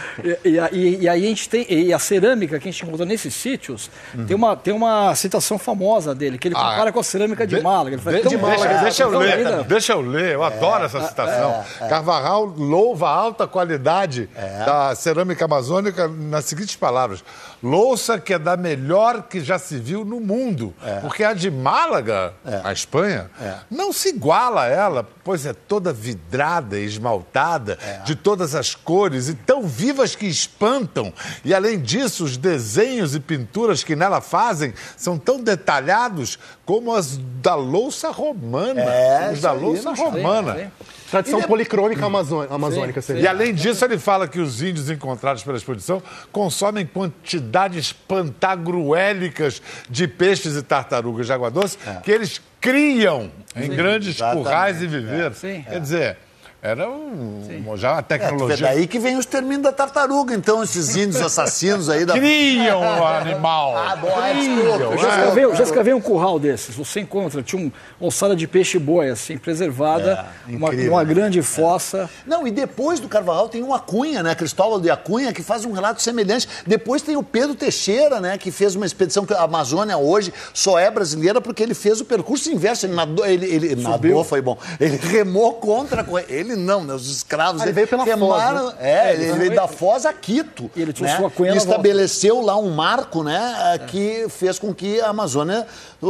E, 0.45 0.59
e, 0.77 0.99
e- 1.03 1.09
aí 1.09 1.25
a 1.25 1.29
gente 1.29 1.49
tem. 1.49 1.67
E 1.71 1.93
a 1.93 1.99
cerâmica 1.99 2.59
que 2.59 2.69
a 2.69 2.73
gente 2.73 2.85
encontra 2.85 3.07
nesses 3.07 3.35
sítios 3.35 3.91
tem, 4.27 4.35
uma, 4.37 4.57
tem 4.57 4.75
uma 4.75 5.15
citação 5.15 5.59
famosa 5.59 6.15
dele, 6.15 6.39
que 6.39 6.49
ele 6.49 6.57
Ah, 6.57 6.61
compara 6.71 6.93
com 6.93 7.01
a 7.01 7.05
cerâmica 7.05 7.47
de 7.47 7.57
De- 7.57 7.63
Málaga. 7.63 7.95
Ele 7.97 8.03
fala, 8.03 8.17
de- 8.17 8.23
"Tão 8.23 8.31
deixa, 8.33 8.47
Málaga, 8.47 8.79
deixa 8.83 9.03
eu 9.05 9.11
tão 9.11 9.21
ler, 9.21 9.39
linda." 9.39 9.63
deixa 9.65 9.93
eu 9.93 10.01
ler, 10.01 10.35
eu 10.35 10.43
adoro 10.43 10.85
essa 10.85 11.01
citação. 11.07 11.65
Carvajal 11.89 12.45
louva 12.47 13.09
a 13.09 13.13
alta 13.15 13.47
qualidade 13.47 14.29
da 14.67 14.95
cerâmica 14.95 15.45
amazônica 15.45 16.09
nas 16.09 16.45
seguintes 16.47 16.75
palavras: 16.77 17.23
louça 17.63 18.19
que 18.19 18.35
é 18.35 18.39
da 18.39 18.57
melhor 18.57 19.23
que 19.23 19.41
já 19.41 19.59
se 19.59 19.79
viu 19.79 20.05
no 20.05 20.21
mundo. 20.21 20.75
Porque 21.01 21.25
a 21.25 21.33
de 21.33 21.51
Málaga, 21.51 22.33
a 22.65 22.73
Espanha, 22.73 23.31
não 23.71 23.93
se 23.93 24.11
iguala 24.11 24.63
a 24.63 24.67
ela, 24.67 25.09
pois 25.25 25.47
é 25.47 25.53
toda 25.53 25.93
vidrada 25.93 26.79
e 26.79 26.85
esmaltada, 26.85 27.79
de 28.05 28.15
todas 28.15 28.55
as 28.55 28.75
cores 28.75 29.29
e 29.29 29.35
tão 29.35 29.63
vivas 29.63 30.15
que 30.15 30.27
espantam. 30.27 31.13
E 31.45 31.55
além 31.55 31.81
disso, 31.81 32.25
os 32.25 32.37
desenhos 32.37 33.15
e 33.15 33.21
pinturas 33.21 33.85
que 33.85 33.97
nela 33.97 34.21
fazem 34.21 34.73
são 34.97 35.19
tão 35.19 35.43
detalhados 35.43 36.39
como 36.65 36.95
as 36.95 37.19
da 37.41 37.55
louça 37.55 38.11
romana. 38.11 38.83
É, 38.83 39.33
os 39.33 39.41
da 39.41 39.53
louça 39.53 39.93
romana. 39.93 40.55
Sim, 40.55 40.71
sim. 41.09 41.11
Tradição 41.11 41.43
policrônica 41.43 42.05
amazônica, 42.05 42.55
amazônica 42.55 43.01
seria. 43.01 43.23
E 43.23 43.27
além 43.27 43.55
disso, 43.55 43.85
ele 43.85 43.99
fala 43.99 44.29
que 44.29 44.39
os 44.39 44.63
índios 44.63 44.91
encontrados 44.91 45.43
pela 45.43 45.57
exposição 45.57 46.03
consomem 46.31 46.85
quantidades 46.85 47.93
pantagruélicas 47.93 49.63
de 49.89 50.07
peixes 50.07 50.57
e 50.57 50.63
tartarugas 50.63 51.27
de 51.27 51.33
água 51.33 51.51
doce 51.51 51.79
que 52.03 52.11
eles 52.11 52.41
criam 52.61 53.31
em 53.57 53.69
grandes 53.69 54.17
exatamente, 54.17 54.45
currais 54.45 54.83
e 54.83 54.87
viveiros. 54.87 55.39
Sim. 55.39 55.65
Quer 55.69 55.81
dizer, 55.81 56.19
era 56.61 56.91
um, 56.91 57.77
já 57.77 57.93
uma 57.93 57.99
É, 58.01 58.03
tecnologia. 58.03 58.57
daí 58.57 58.89
que 58.89 58.99
vem 58.99 59.17
o 59.17 59.21
extermínio 59.21 59.63
da 59.63 59.71
tartaruga, 59.71 60.35
então, 60.35 60.61
esses 60.61 60.97
índios 60.97 61.23
assassinos 61.23 61.89
aí 61.89 62.05
da. 62.05 62.15
Criam 62.15 62.81
o 62.81 63.07
animal. 63.07 63.77
Ah, 63.77 63.95
bom, 63.95 64.09
ah, 64.17 64.31
Criam, 64.31 64.93
Eu 64.93 64.99
já 64.99 65.07
é. 65.09 65.19
escavei, 65.21 65.45
eu 65.45 65.55
já 65.55 65.63
escavei 65.63 65.95
um 65.95 66.01
curral 66.01 66.39
desses. 66.41 66.75
Você 66.75 66.99
encontra, 66.99 67.43
tinha 67.45 67.63
um, 67.63 67.71
uma 68.01 68.09
ossada 68.09 68.35
de 68.35 68.49
peixe 68.49 68.77
boi, 68.77 69.09
assim, 69.09 69.39
preservada, 69.39 70.27
É, 70.49 70.57
uma, 70.57 70.71
uma 70.71 71.05
grande 71.05 71.41
fossa. 71.43 72.11
Não, 72.27 72.45
e 72.45 72.51
depois 72.51 72.99
do 72.99 73.09
Carvajal 73.09 73.49
tem 73.49 73.63
o 73.63 73.73
Acunha, 73.73 74.23
né? 74.25 74.35
Cristóvão 74.35 74.81
de 74.81 74.91
Acunha, 74.91 75.33
que 75.33 75.45
faz 75.45 75.65
um 75.65 75.71
relato 75.71 76.03
semelhante. 76.03 76.49
Depois 76.67 77.03
tem 77.03 77.17
o 77.17 77.23
Pedro 77.23 77.55
Teixeira, 77.55 78.21
né? 78.21 78.37
Que 78.37 78.51
fez 78.51 78.75
uma 78.75 78.85
expedição 78.85 79.25
que 79.25 79.33
a 79.33 79.43
Amazônia 79.43 79.97
hoje 79.97 80.35
só 80.53 80.77
é 80.77 80.91
brasileira 80.91 81.41
porque 81.41 81.63
ele 81.63 81.75
fez 81.75 82.01
o 82.01 82.05
percurso 82.05 82.51
inverso. 82.51 82.85
Ele 82.85 82.95
nadou, 82.95 83.25
ele, 83.25 83.47
ele 83.47 83.77
nadou, 83.77 84.25
foi 84.25 84.41
bom. 84.43 84.59
Ele 84.81 84.97
remou 84.97 85.55
contra 85.55 86.01
a 86.01 86.05
corrente. 86.05 86.48
Ele 86.49 86.57
não, 86.57 86.85
né? 86.85 86.95
Os 86.95 87.11
escravos. 87.11 87.61
Ah, 87.61 87.65
ele 87.65 87.73
veio 87.73 87.87
pela 87.89 88.05
remaram, 88.05 88.65
Foz, 88.71 88.75
né? 88.75 88.81
É, 89.11 89.15
ele 89.15 89.33
veio 89.33 89.55
da 89.55 89.69
Foz 89.69 90.07
a 90.07 90.13
Quito. 90.13 90.71
E 90.75 90.83
ele 90.83 90.93
trouxe 90.93 91.13
né? 91.15 91.19
E 91.45 91.49
na 91.49 91.55
volta. 91.55 91.71
estabeleceu 91.71 92.41
lá 92.41 92.57
um 92.57 92.71
marco, 92.71 93.23
né? 93.23 93.55
eh, 93.75 93.79
Que 93.87 94.27
fez 94.29 94.59
com 94.59 94.73
que 94.75 95.01
a 95.01 95.09
Amazônia 95.09 95.67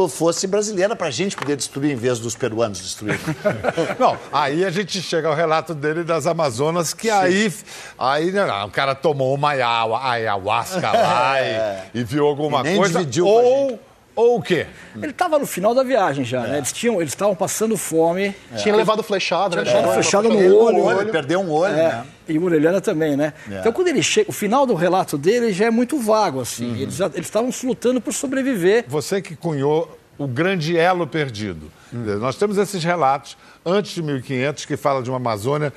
fosse 0.09 0.45
brasileira 0.47 0.95
pra 0.95 1.09
gente 1.09 1.35
poder 1.35 1.55
destruir 1.55 1.91
em 1.91 1.95
vez 1.95 2.19
dos 2.19 2.35
peruanos 2.35 2.79
destruírem. 2.79 3.19
Não, 3.99 4.17
aí 4.31 4.63
a 4.63 4.69
gente 4.69 5.01
chega 5.01 5.27
ao 5.27 5.35
relato 5.35 5.73
dele 5.73 6.03
das 6.03 6.27
Amazonas, 6.27 6.93
que 6.93 7.09
aí, 7.09 7.51
aí 7.97 8.31
né, 8.31 8.45
o 8.63 8.69
cara 8.69 8.93
tomou 8.95 9.33
uma 9.33 9.49
ayahu- 9.49 9.95
ayahuasca 9.95 10.91
lá 10.91 11.35
e, 11.93 11.99
e 11.99 12.03
viu 12.03 12.25
alguma 12.27 12.59
E 12.61 12.63
nem 12.63 12.77
coisa. 12.77 12.99
a 12.99 13.01
Ou, 13.25 13.79
ou 14.19 14.37
o 14.37 14.41
quê? 14.41 14.65
Ele 14.95 15.11
estava 15.11 15.37
no 15.39 15.45
final 15.45 15.73
da 15.73 15.83
viagem 15.83 16.23
já, 16.25 16.41
né? 16.41 16.57
Eles 16.57 16.71
tinham, 16.71 16.99
eles 17.01 17.11
estavam 17.13 17.35
passando 17.35 17.77
fome. 17.77 18.35
Tinha 18.57 18.75
levado 18.75 19.01
flechada, 19.03 19.55
né? 19.57 19.63
levado 19.73 19.93
flechada 19.93 20.27
no 20.29 20.35
Ele- 20.35 20.49
olho. 20.51 20.83
Olho, 20.83 21.11
perdeu 21.11 21.39
um 21.39 21.51
olho, 21.51 21.73
É, 21.73 21.77
né? 21.89 22.05
e 22.27 22.37
o 22.37 22.43
Orelhana 22.43 22.81
também, 22.81 23.15
né? 23.15 23.33
Então, 23.47 23.71
quando 23.71 23.87
ele 23.87 24.03
chega, 24.03 24.29
o 24.29 24.33
final 24.33 24.65
do 24.65 24.73
relato 24.73 25.17
dele 25.17 25.51
já 25.53 25.65
é 25.65 25.71
muito 25.71 25.97
vago, 25.99 26.41
assim. 26.41 26.79
Eles 26.81 26.95
já- 26.95 27.07
eles 27.07 27.27
estavam 27.27 27.49
lutando 27.63 28.01
por 28.01 28.13
sobreviver. 28.13 28.85
Você 28.87 29.21
que 29.21 29.35
cunhou 29.35 29.97
o 30.17 30.27
grande 30.27 30.77
elo 30.77 31.07
perdido. 31.07 31.71
Nós 31.91 32.35
temos 32.35 32.57
esses 32.57 32.83
relatos 32.83 33.37
antes 33.65 33.93
de 33.93 34.03
1500 34.03 34.65
que 34.65 34.75
fala 34.77 35.01
de 35.01 35.09
uma 35.09 35.17
Amazônia 35.17 35.71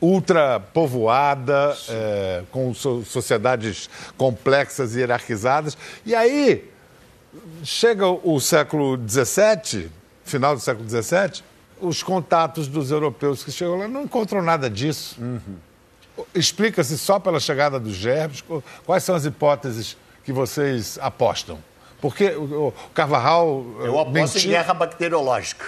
ultra 0.00 0.58
povoada, 0.58 1.76
é, 1.88 2.42
com 2.50 2.72
so- 2.74 3.04
sociedades 3.04 3.88
complexas 4.16 4.96
e 4.96 5.00
hierarquizadas. 5.00 5.76
E 6.06 6.14
aí 6.14 6.64
chega 7.62 8.06
o 8.06 8.40
século 8.40 8.98
XVII, 9.08 9.90
final 10.24 10.54
do 10.54 10.60
século 10.60 10.88
XVII, 10.88 11.42
os 11.80 12.02
contatos 12.02 12.68
dos 12.68 12.90
europeus 12.90 13.42
que 13.42 13.50
chegam 13.50 13.78
lá 13.78 13.88
não 13.88 14.02
encontram 14.02 14.42
nada 14.42 14.68
disso. 14.68 15.16
Explica-se 16.34 16.98
só 16.98 17.18
pela 17.18 17.40
chegada 17.40 17.80
dos 17.80 17.94
germes. 17.94 18.44
Quais 18.84 19.02
são 19.02 19.14
as 19.14 19.24
hipóteses 19.24 19.96
que 20.24 20.32
vocês 20.32 20.98
apostam? 21.00 21.58
Porque 22.00 22.30
o 22.30 22.72
Carvajal 22.94 23.64
eh, 23.80 23.86
Eu 23.86 23.98
aposto 23.98 24.08
em 24.08 24.22
mentiu 24.22 24.50
guerra 24.50 24.74
bacteriológica. 24.74 25.66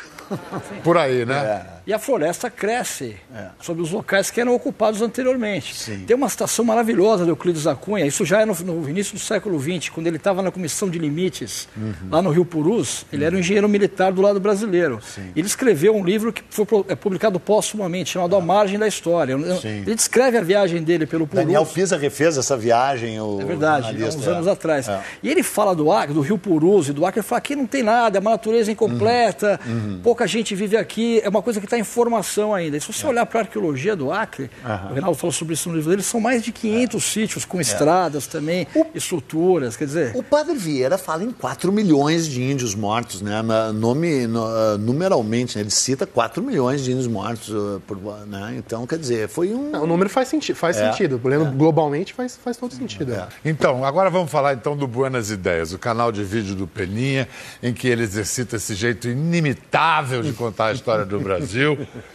por 0.83 0.97
aí, 0.97 1.27
né? 1.27 1.67
E 1.87 1.93
a 1.93 1.99
floresta 1.99 2.49
cresce 2.51 3.17
sobre 3.61 3.83
os 3.83 3.91
locais 3.91 4.31
que 4.31 4.41
eram 4.41 4.55
ocupados 4.55 5.03
anteriormente. 5.03 5.75
Sim. 5.75 6.05
Tem 6.07 6.17
uma 6.17 6.29
citação 6.29 6.65
maravilhosa 6.65 7.25
de 7.25 7.31
Euclides 7.31 7.65
da 7.65 7.75
Cunha, 7.75 8.07
isso 8.07 8.25
já 8.25 8.43
é 8.43 8.45
no, 8.45 8.55
no 8.55 8.89
início 8.89 9.15
do 9.15 9.21
século 9.21 9.59
XX, 9.61 9.89
quando 9.89 10.07
ele 10.07 10.17
estava 10.17 10.43
na 10.43 10.51
Comissão 10.51 10.89
de 10.89 10.99
Limites, 10.99 11.69
lá 12.11 12.23
no 12.23 12.31
Rio 12.31 12.45
Purus, 12.45 13.05
ele 13.13 13.25
era 13.25 13.35
um 13.35 13.39
engenheiro 13.39 13.69
militar 13.69 14.13
do 14.13 14.23
lado 14.23 14.39
brasileiro. 14.39 15.01
Ele 15.35 15.47
escreveu 15.47 15.95
um 15.95 16.05
livro 16.05 16.33
que 16.33 16.43
foi 16.51 16.67
é, 16.89 16.95
publicado 16.95 17.39
póstumamente, 17.41 18.11
chamado 18.11 18.37
A 18.37 18.41
Margem 18.41 18.79
da 18.79 18.87
História. 18.87 19.37
Sim. 19.61 19.83
Ele 19.87 19.95
descreve 19.95 20.39
a 20.39 20.43
viagem 20.43 20.83
dele 20.83 21.07
pelo 21.07 21.27
Purus. 21.27 21.45
Daniel 21.45 21.67
Pisa 21.67 21.97
refez 21.97 22.37
essa 22.37 22.57
viagem, 22.57 23.21
o 23.21 23.41
É 23.41 23.45
verdade, 23.45 24.03
há 24.03 24.09
uns 24.09 24.29
anos 24.29 24.47
é. 24.47 24.51
atrás. 24.51 24.89
É. 24.89 25.01
E 25.23 25.29
ele 25.29 25.43
fala 25.43 25.75
do 25.75 25.91
Acre, 25.91 26.15
do 26.15 26.21
Rio 26.21 26.39
Purus 26.39 26.89
e 26.89 26.93
do 26.93 27.05
Acre 27.05 27.23
fala 27.23 27.41
que 27.41 27.57
não 27.57 27.67
tem 27.67 27.83
nada, 27.83 28.19
é 28.19 28.21
uma 28.21 28.33
natureza 28.33 28.71
incompleta, 28.71 29.59
uhum. 29.67 30.01
pouca 30.03 30.27
gente 30.27 30.55
vive 30.55 30.77
aqui, 30.77 31.21
é 31.23 31.29
uma 31.29 31.43
coisa 31.43 31.61
que 31.61 31.67
está 31.73 31.79
em 31.79 31.85
formação 31.85 32.55
ainda. 32.55 32.77
E 32.77 32.81
se 32.81 32.93
você 32.93 33.07
é. 33.07 33.09
olhar 33.09 33.27
para 33.27 33.41
a 33.41 33.43
arqueologia 33.43 33.97
do 33.97 34.13
Acre, 34.13 34.51
uhum. 34.65 34.91
o 34.91 34.93
Reinaldo 34.93 35.17
falou 35.17 35.33
sobre 35.33 35.55
isso 35.55 35.69
no 35.69 35.77
livro 35.77 35.91
dele, 35.91 36.03
são 36.03 36.21
mais 36.21 36.43
de 36.43 36.53
500 36.53 37.03
é. 37.03 37.07
sítios 37.07 37.45
com 37.45 37.59
é. 37.59 37.63
estradas 37.63 38.27
também, 38.27 38.67
o, 38.75 38.87
estruturas, 38.95 39.77
quer 39.77 39.87
dizer... 39.87 40.13
O 40.15 40.23
Padre 40.23 40.55
Vieira 40.55 40.99
fala 40.99 41.25
em 41.25 41.31
4 41.31 41.73
milhões 41.73 42.27
de 42.27 42.43
índios 42.43 42.75
mortos, 42.75 43.23
né? 43.23 43.43
Nome, 43.75 44.27
no, 44.27 44.45
uh, 44.45 44.79
numeralmente, 44.79 45.57
né? 45.57 45.63
ele 45.63 45.71
cita 45.71 46.07
4 46.07 46.43
milhões 46.43 46.85
de 46.85 46.93
índios 46.93 47.07
mortos, 47.07 47.49
uh, 47.49 47.81
por, 47.87 47.97
né? 48.27 48.55
Então, 48.59 48.87
quer 48.87 48.99
dizer, 48.99 49.29
foi 49.29 49.55
um... 49.55 49.73
o 49.73 49.87
número 49.87 50.11
faz, 50.11 50.29
senti 50.29 50.53
faz 50.55 50.77
é. 50.77 50.91
sentido, 50.91 51.21
olhando 51.23 51.51
globalmente 51.53 52.13
faz, 52.13 52.37
faz 52.37 52.57
todo 52.57 52.75
sentido. 52.75 53.13
Então, 53.45 53.85
agora 53.85 54.11
vamos 54.11 54.31
falar 54.31 54.55
então 54.55 54.77
do 54.77 54.87
Buenas 54.87 55.31
Ideias, 55.31 55.73
o 55.73 55.79
canal 55.79 56.13
de 56.13 56.23
vídeo 56.23 56.55
do 56.55 56.67
Peninha, 56.67 57.29
em 57.63 57.73
que 57.73 57.89
ele 57.89 58.03
exercita 58.03 58.57
esse 58.57 58.75
jeito 58.75 59.09
inimitável 59.09 60.23
de 60.23 60.33
contar 60.33 60.67
a 60.67 60.73
história 60.73 61.05
do 61.05 61.19
Brasil. 61.21 61.62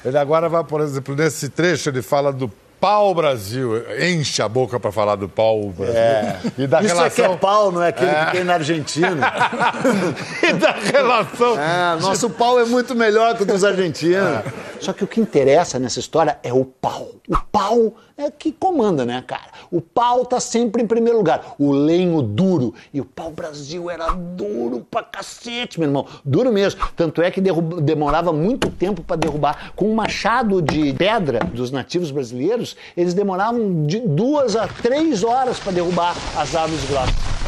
Ele 0.03 0.17
agora 0.17 0.49
vai, 0.49 0.63
por 0.63 0.81
exemplo, 0.81 1.15
nesse 1.15 1.49
trecho, 1.49 1.89
ele 1.89 2.01
fala 2.01 2.31
do 2.31 2.51
pau 2.79 3.13
Brasil. 3.13 3.83
Enche 3.99 4.41
a 4.41 4.47
boca 4.47 4.79
para 4.79 4.91
falar 4.91 5.15
do 5.15 5.27
pau 5.27 5.69
Brasil. 5.69 5.95
É. 5.95 6.39
E 6.57 6.67
da 6.67 6.81
Isso 6.81 6.95
relação... 6.95 7.25
é 7.25 7.27
que 7.27 7.33
é 7.33 7.37
pau, 7.37 7.71
não 7.71 7.83
é 7.83 7.89
aquele 7.89 8.11
é. 8.11 8.25
que 8.25 8.31
tem 8.31 8.43
na 8.43 8.53
Argentina. 8.53 9.33
e 10.43 10.53
da 10.53 10.71
relação. 10.71 11.59
É, 11.59 11.99
nosso 11.99 12.29
pau 12.29 12.59
é 12.59 12.65
muito 12.65 12.95
melhor 12.95 13.35
que 13.35 13.43
o 13.43 13.45
dos 13.45 13.63
argentinos. 13.63 14.17
É. 14.17 14.43
Só 14.79 14.93
que 14.93 15.03
o 15.03 15.07
que 15.07 15.19
interessa 15.19 15.79
nessa 15.79 15.99
história 15.99 16.37
é 16.43 16.53
o 16.53 16.65
pau. 16.65 17.11
O 17.27 17.37
pau 17.51 17.95
é 18.17 18.31
que 18.31 18.51
comanda, 18.51 19.05
né, 19.05 19.23
cara? 19.25 19.51
O 19.69 19.79
pau 19.79 20.25
tá 20.25 20.39
sempre 20.39 20.81
em 20.81 20.87
primeiro 20.87 21.17
lugar. 21.17 21.55
O 21.59 21.71
lenho 21.71 22.21
duro. 22.21 22.73
E 22.91 22.99
o 22.99 23.05
pau 23.05 23.29
Brasil 23.29 23.89
era 23.89 24.07
duro 24.11 24.85
pra 24.89 25.03
cacete, 25.03 25.79
meu 25.79 25.87
irmão. 25.87 26.05
Duro 26.25 26.51
mesmo. 26.51 26.81
Tanto 26.95 27.21
é 27.21 27.29
que 27.29 27.39
demorava 27.39 28.33
muito 28.33 28.71
tempo 28.71 29.03
para 29.03 29.15
derrubar. 29.15 29.71
Com 29.75 29.91
um 29.91 29.95
machado 29.95 30.61
de 30.61 30.93
pedra 30.93 31.39
dos 31.39 31.69
nativos 31.69 32.09
brasileiros, 32.09 32.75
eles 32.95 33.13
demoravam 33.13 33.85
de 33.85 33.99
duas 33.99 34.55
a 34.55 34.67
três 34.67 35.23
horas 35.23 35.59
para 35.59 35.73
derrubar 35.73 36.15
as 36.35 36.55
árvores 36.55 36.83
grossas. 36.89 37.46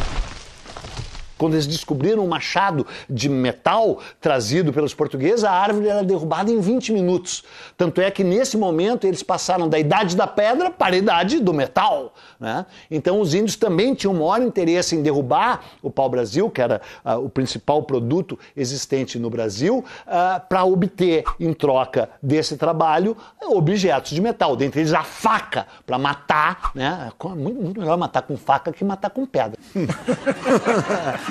Quando 1.40 1.54
eles 1.54 1.66
descobriram 1.66 2.24
um 2.24 2.28
machado 2.28 2.86
de 3.10 3.30
metal 3.30 4.00
trazido 4.20 4.74
pelos 4.74 4.94
portugueses, 4.94 5.46
a 5.46 5.52
árvore 5.52 5.88
era 5.88 6.04
derrubada 6.04 6.52
em 6.52 6.60
20 6.60 6.92
minutos. 6.92 7.46
Tanto 7.78 8.02
é 8.02 8.12
que 8.12 8.26
nesse 8.26 8.58
momento 8.58 9.08
eles 9.08 9.24
passaram 9.24 9.70
da 9.70 9.80
idade 9.80 10.18
da 10.18 10.28
pedra 10.28 10.70
para 10.70 10.96
a 10.96 10.98
idade 10.98 11.40
do 11.40 11.54
metal. 11.54 12.14
Né? 12.38 12.66
Então 12.92 13.22
os 13.22 13.34
índios 13.34 13.56
também 13.56 13.96
tinham 13.96 14.14
maior 14.14 14.42
interesse 14.42 14.98
em 14.98 15.02
derrubar 15.02 15.62
o 15.82 15.90
pau-brasil, 15.90 16.50
que 16.50 16.62
era 16.62 16.82
uh, 17.06 17.24
o 17.24 17.30
principal 17.30 17.84
produto 17.84 18.38
existente 18.56 19.18
no 19.18 19.30
Brasil, 19.30 19.78
uh, 19.80 20.42
para 20.50 20.66
obter, 20.66 21.24
em 21.40 21.54
troca 21.54 22.10
desse 22.22 22.58
trabalho, 22.58 23.16
objetos 23.42 24.12
de 24.12 24.22
metal. 24.22 24.58
Dentre 24.58 24.82
eles 24.82 24.94
a 24.94 25.04
faca, 25.04 25.68
para 25.86 25.98
matar. 25.98 26.72
Né? 26.76 27.10
É 27.10 27.28
muito, 27.30 27.62
muito 27.62 27.80
melhor 27.80 27.98
matar 27.98 28.24
com 28.24 28.36
faca 28.36 28.74
que 28.74 28.84
matar 28.84 29.10
com 29.10 29.26
pedra. 29.26 29.58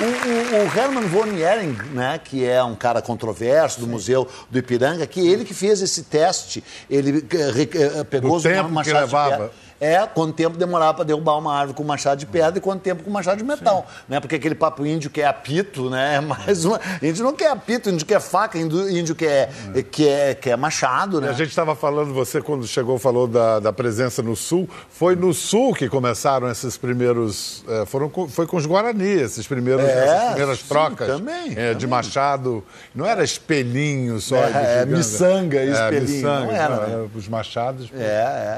O, 0.00 0.04
o, 0.04 0.62
o, 0.62 0.78
Hermann 0.78 1.08
von 1.08 1.26
Ehring, 1.26 1.76
né, 1.92 2.20
que 2.22 2.46
é 2.46 2.62
um 2.62 2.76
cara 2.76 3.02
controverso 3.02 3.80
do 3.80 3.86
Sim. 3.86 3.90
Museu 3.90 4.28
do 4.48 4.56
Ipiranga, 4.56 5.04
que 5.08 5.18
ele 5.18 5.44
que 5.44 5.52
fez 5.52 5.82
esse 5.82 6.04
teste, 6.04 6.62
ele 6.88 7.18
uh, 7.18 8.04
pegou 8.04 8.36
os 8.36 8.44
machados 8.44 8.82
que 8.82 8.92
levava 8.92 9.50
é 9.80 10.06
quanto 10.06 10.34
tempo 10.34 10.56
demorava 10.56 10.94
para 10.94 11.04
derrubar 11.04 11.38
uma 11.38 11.54
árvore 11.54 11.76
com 11.76 11.84
machado 11.84 12.18
de 12.18 12.26
pedra 12.26 12.58
e 12.58 12.60
quanto 12.60 12.82
tempo 12.82 13.02
com 13.02 13.10
machado 13.10 13.38
de 13.38 13.44
metal. 13.44 13.86
Né? 14.08 14.20
Porque 14.20 14.36
aquele 14.36 14.54
papo 14.54 14.84
índio 14.84 15.10
que 15.10 15.20
é 15.20 15.26
apito, 15.26 15.88
né? 15.88 16.16
É 16.16 16.20
mais 16.20 16.64
uma. 16.64 16.80
Índio 17.02 17.24
não 17.24 17.34
quer 17.34 17.50
apito, 17.50 17.88
índio 17.88 18.06
quer 18.06 18.20
faca, 18.20 18.58
índio 18.58 19.14
quer, 19.14 19.50
é. 19.74 19.82
quer, 19.82 20.34
quer 20.36 20.56
machado, 20.56 21.20
né? 21.20 21.28
a 21.28 21.32
gente 21.32 21.50
estava 21.50 21.74
falando, 21.74 22.12
você 22.12 22.40
quando 22.40 22.66
chegou 22.66 22.98
falou 22.98 23.26
da, 23.26 23.60
da 23.60 23.72
presença 23.72 24.22
no 24.22 24.34
sul. 24.34 24.68
Foi 24.90 25.14
no 25.14 25.32
sul 25.32 25.74
que 25.74 25.88
começaram 25.88 26.50
esses 26.50 26.76
primeiros. 26.76 27.64
É, 27.68 27.86
foram 27.86 28.10
foi 28.28 28.46
com 28.46 28.56
os 28.56 28.66
Guarani, 28.66 29.20
esses 29.20 29.46
primeiros, 29.46 29.84
é, 29.84 30.04
essas 30.04 30.24
primeiras 30.30 30.58
sim, 30.58 30.68
trocas 30.68 31.06
também, 31.06 31.52
é, 31.52 31.54
também. 31.54 31.76
de 31.76 31.86
machado. 31.86 32.64
Não 32.94 33.06
era 33.06 33.22
espelhinho 33.22 34.20
só. 34.20 34.36
É, 34.36 34.82
é 34.82 34.86
miçanga 34.86 35.62
e 35.62 35.70
espelhinho. 35.70 36.16
Miçanga, 36.16 36.46
não 36.46 36.52
era, 36.52 36.76
não, 36.76 37.04
né? 37.04 37.08
Os 37.14 37.28
machados 37.28 37.90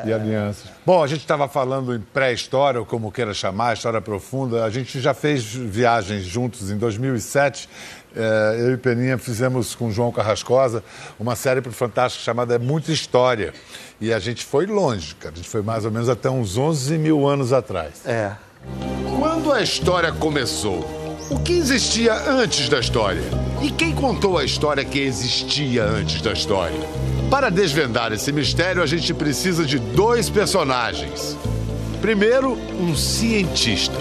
e 0.04 0.12
alianças. 0.12 0.70
Bom, 0.86 1.02
a 1.02 1.06
gente 1.10 1.22
estava 1.22 1.48
falando 1.48 1.94
em 1.94 2.00
pré-história, 2.00 2.78
ou 2.78 2.86
como 2.86 3.10
queira 3.10 3.34
chamar, 3.34 3.74
história 3.74 4.00
profunda. 4.00 4.64
A 4.64 4.70
gente 4.70 5.00
já 5.00 5.12
fez 5.12 5.42
viagens 5.44 6.24
juntos 6.24 6.70
em 6.70 6.76
2007. 6.76 7.68
É, 8.14 8.56
eu 8.60 8.72
e 8.72 8.76
Peninha 8.76 9.18
fizemos 9.18 9.74
com 9.74 9.88
o 9.88 9.92
João 9.92 10.10
Carrascosa 10.10 10.82
uma 11.18 11.36
série 11.36 11.60
para 11.60 11.70
o 11.70 11.72
Fantástico 11.72 12.24
chamada 12.24 12.54
É 12.54 12.58
Muita 12.58 12.92
História. 12.92 13.52
E 14.00 14.12
a 14.12 14.18
gente 14.18 14.44
foi 14.44 14.66
longe, 14.66 15.14
cara. 15.16 15.34
A 15.34 15.36
gente 15.36 15.48
foi 15.48 15.62
mais 15.62 15.84
ou 15.84 15.90
menos 15.90 16.08
até 16.08 16.30
uns 16.30 16.56
11 16.56 16.96
mil 16.96 17.26
anos 17.28 17.52
atrás. 17.52 18.06
É. 18.06 18.32
Quando 19.18 19.52
a 19.52 19.60
história 19.60 20.12
começou, 20.12 20.80
o 21.30 21.40
que 21.40 21.52
existia 21.52 22.14
antes 22.14 22.68
da 22.68 22.78
história? 22.78 23.22
E 23.60 23.70
quem 23.70 23.94
contou 23.94 24.38
a 24.38 24.44
história 24.44 24.84
que 24.84 24.98
existia 25.00 25.84
antes 25.84 26.22
da 26.22 26.32
história? 26.32 26.80
Para 27.30 27.48
desvendar 27.48 28.12
esse 28.12 28.32
mistério, 28.32 28.82
a 28.82 28.86
gente 28.86 29.14
precisa 29.14 29.64
de 29.64 29.78
dois 29.78 30.28
personagens. 30.28 31.36
Primeiro, 32.00 32.54
um 32.80 32.96
cientista. 32.96 33.94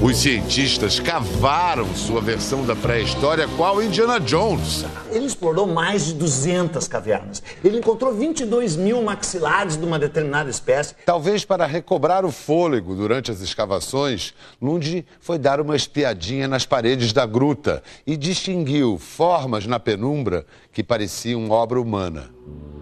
Os 0.00 0.18
cientistas 0.18 1.00
cavaram 1.00 1.86
sua 1.94 2.20
versão 2.20 2.64
da 2.64 2.76
pré-história 2.76 3.48
qual 3.56 3.82
Indiana 3.82 4.20
Jones. 4.20 4.84
Ele 5.10 5.26
explorou 5.26 5.66
mais 5.66 6.06
de 6.06 6.14
200 6.14 6.86
cavernas. 6.86 7.42
Ele 7.64 7.78
encontrou 7.78 8.12
22 8.14 8.76
mil 8.76 9.02
maxilares 9.02 9.76
de 9.76 9.84
uma 9.84 9.98
determinada 9.98 10.48
espécie. 10.48 10.94
Talvez 11.04 11.44
para 11.44 11.66
recobrar 11.66 12.24
o 12.24 12.30
fôlego 12.30 12.94
durante 12.94 13.30
as 13.30 13.40
escavações, 13.40 14.32
Lund 14.60 15.04
foi 15.20 15.38
dar 15.38 15.60
uma 15.60 15.74
espiadinha 15.74 16.46
nas 16.46 16.64
paredes 16.64 17.12
da 17.12 17.26
gruta 17.26 17.82
e 18.06 18.16
distinguiu 18.16 18.98
formas 18.98 19.66
na 19.66 19.80
penumbra 19.80 20.46
que 20.72 20.82
pareciam 20.82 21.50
obra 21.50 21.80
humana. 21.80 22.30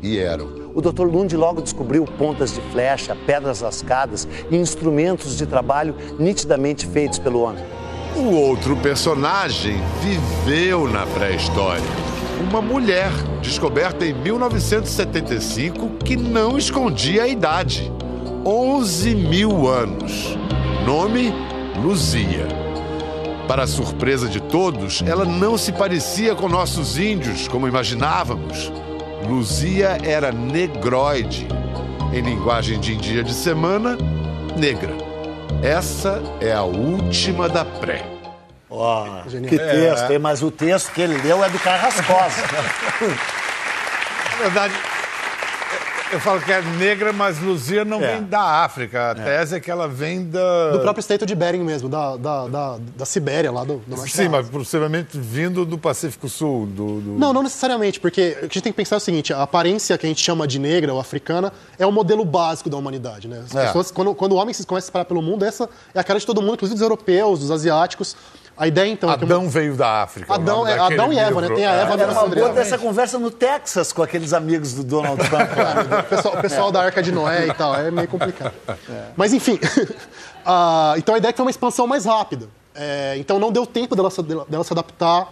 E 0.03 0.18
eram. 0.18 0.70
O 0.74 0.81
Dr. 0.81 1.07
Lund 1.07 1.37
logo 1.37 1.61
descobriu 1.61 2.05
pontas 2.05 2.55
de 2.55 2.61
flecha, 2.70 3.16
pedras 3.27 3.61
lascadas 3.61 4.29
e 4.51 4.57
instrumentos 4.57 5.37
de 5.37 5.44
trabalho 5.44 5.94
nitidamente 6.18 6.87
feitos 6.87 7.18
pelo 7.18 7.40
homem. 7.40 7.64
O 8.16 8.35
outro 8.35 8.77
personagem 8.77 9.77
viveu 10.01 10.88
na 10.88 11.07
pré-história. 11.07 11.83
Uma 12.48 12.62
mulher 12.62 13.11
descoberta 13.42 14.07
em 14.07 14.14
1975 14.14 15.98
que 16.05 16.16
não 16.16 16.57
escondia 16.57 17.24
a 17.24 17.29
idade. 17.29 17.92
11 18.44 19.14
mil 19.16 19.68
anos. 19.68 20.37
Nome: 20.87 21.33
Luzia. 21.83 22.67
Para 23.48 23.62
a 23.62 23.66
surpresa 23.66 24.28
de 24.28 24.40
todos, 24.42 25.02
ela 25.06 25.24
não 25.24 25.56
se 25.56 25.72
parecia 25.72 26.34
com 26.34 26.50
nossos 26.50 26.98
índios, 26.98 27.48
como 27.48 27.66
imaginávamos. 27.66 28.70
Luzia 29.26 29.96
era 30.04 30.30
negroide. 30.30 31.48
Em 32.12 32.20
linguagem 32.20 32.78
de 32.78 32.94
dia 32.94 33.24
de 33.24 33.32
semana, 33.32 33.96
negra. 34.54 34.92
Essa 35.62 36.22
é 36.42 36.52
a 36.52 36.62
última 36.62 37.48
da 37.48 37.64
pré. 37.64 38.04
Oh, 38.68 39.04
que 39.48 39.56
texto, 39.58 40.12
é. 40.12 40.18
Mas 40.18 40.42
o 40.42 40.50
texto 40.50 40.92
que 40.92 41.00
ele 41.00 41.16
leu 41.22 41.42
é 41.42 41.48
do 41.48 41.58
Carrascosa. 41.58 42.42
Na 44.37 44.42
verdade, 44.42 44.74
eu 46.12 46.21
falo 46.21 46.40
que 46.40 46.51
é 46.51 46.62
negra, 46.62 47.12
mas 47.12 47.38
Luzia 47.38 47.85
não 47.85 48.03
é. 48.03 48.14
vem 48.14 48.23
da 48.25 48.40
África. 48.64 49.09
A 49.09 49.11
é. 49.11 49.14
tese 49.14 49.57
é 49.57 49.61
que 49.61 49.71
ela 49.71 49.87
vem 49.87 50.29
da... 50.29 50.71
Do 50.71 50.81
próprio 50.81 51.01
estreito 51.01 51.27
de 51.27 51.35
Bering 51.35 51.62
mesmo, 51.62 51.88
da, 51.88 52.16
da, 52.16 52.47
da, 52.47 52.79
da 52.97 53.05
Sibéria, 53.05 53.51
lá 53.51 53.64
do, 53.64 53.79
do 53.87 53.97
norte 53.97 54.16
Sim, 54.16 54.29
mas 54.29 54.49
possivelmente 54.49 55.18
vindo 55.18 55.64
do 55.64 55.77
Pacífico 55.77 56.29
Sul. 56.29 56.66
Do, 56.66 57.01
do... 57.01 57.11
Não, 57.18 57.33
não 57.33 57.42
necessariamente, 57.42 58.01
porque 58.01 58.37
a 58.38 58.42
gente 58.42 58.62
tem 58.62 58.73
que 58.73 58.77
pensar 58.77 58.97
o 58.97 59.01
seguinte, 59.01 59.33
a 59.33 59.42
aparência 59.42 59.97
que 59.99 60.07
a 60.07 60.09
gente 60.09 60.23
chama 60.23 60.47
de 60.47 60.59
negra 60.59 60.92
ou 60.92 61.01
africana 61.01 61.53
é 61.79 61.87
o 61.87 61.92
modelo 61.92 62.25
básico 62.25 62.71
da 62.71 62.77
humanidade. 62.77 63.29
Né? 63.29 63.42
As 63.44 63.55
é. 63.55 63.66
pessoas, 63.66 63.90
quando, 63.90 64.14
quando 64.14 64.33
o 64.33 64.37
homem 64.37 64.55
se 64.55 64.66
começa 64.66 64.87
a 64.87 64.88
separar 64.88 65.05
pelo 65.05 65.23
mundo, 65.23 65.44
essa 65.44 65.68
é 65.94 66.01
a 66.01 66.05
cara 66.05 66.18
de 66.18 66.27
todo 66.27 66.40
mundo, 66.40 66.55
inclusive 66.55 66.75
dos 66.75 66.83
europeus, 66.83 67.40
dos 67.40 67.51
asiáticos. 67.51 68.16
A 68.59 68.66
ideia, 68.66 68.90
então... 68.90 69.09
Adão 69.09 69.42
é 69.42 69.44
que... 69.44 69.49
veio 69.51 69.77
da 69.77 70.03
África. 70.03 70.35
Adão, 70.35 70.66
é, 70.66 70.77
Adão 70.79 71.12
e 71.12 71.18
Eva, 71.18 71.40
né? 71.40 71.49
Tem 71.55 71.64
a 71.64 71.73
Eva 71.75 71.94
é, 71.97 72.03
Era 72.03 72.12
uma 72.12 72.27
boa 72.27 72.53
dessa 72.53 72.77
conversa 72.77 73.18
no 73.18 73.31
Texas 73.31 73.92
com 73.92 74.03
aqueles 74.03 74.33
amigos 74.33 74.75
do 74.75 74.83
Donald 74.83 75.23
Trump. 75.29 75.49
o 76.05 76.09
pessoal, 76.09 76.35
o 76.35 76.40
pessoal 76.40 76.68
é. 76.68 76.73
da 76.73 76.83
Arca 76.83 77.01
de 77.01 77.12
Noé 77.12 77.47
e 77.47 77.55
tal, 77.55 77.77
é 77.77 77.90
meio 77.90 78.09
complicado. 78.09 78.55
É. 78.88 79.09
Mas, 79.16 79.33
enfim, 79.33 79.55
uh, 79.55 80.97
então 80.99 81.14
a 81.14 81.18
ideia 81.18 81.31
é 81.31 81.33
que 81.33 81.37
foi 81.37 81.44
uma 81.44 81.51
expansão 81.51 81.87
mais 81.87 82.05
rápida. 82.05 82.49
É, 82.75 83.16
então 83.18 83.38
não 83.38 83.53
deu 83.53 83.66
tempo 83.66 83.94
dela, 83.94 84.11
dela 84.49 84.64
se 84.64 84.73
adaptar 84.73 85.29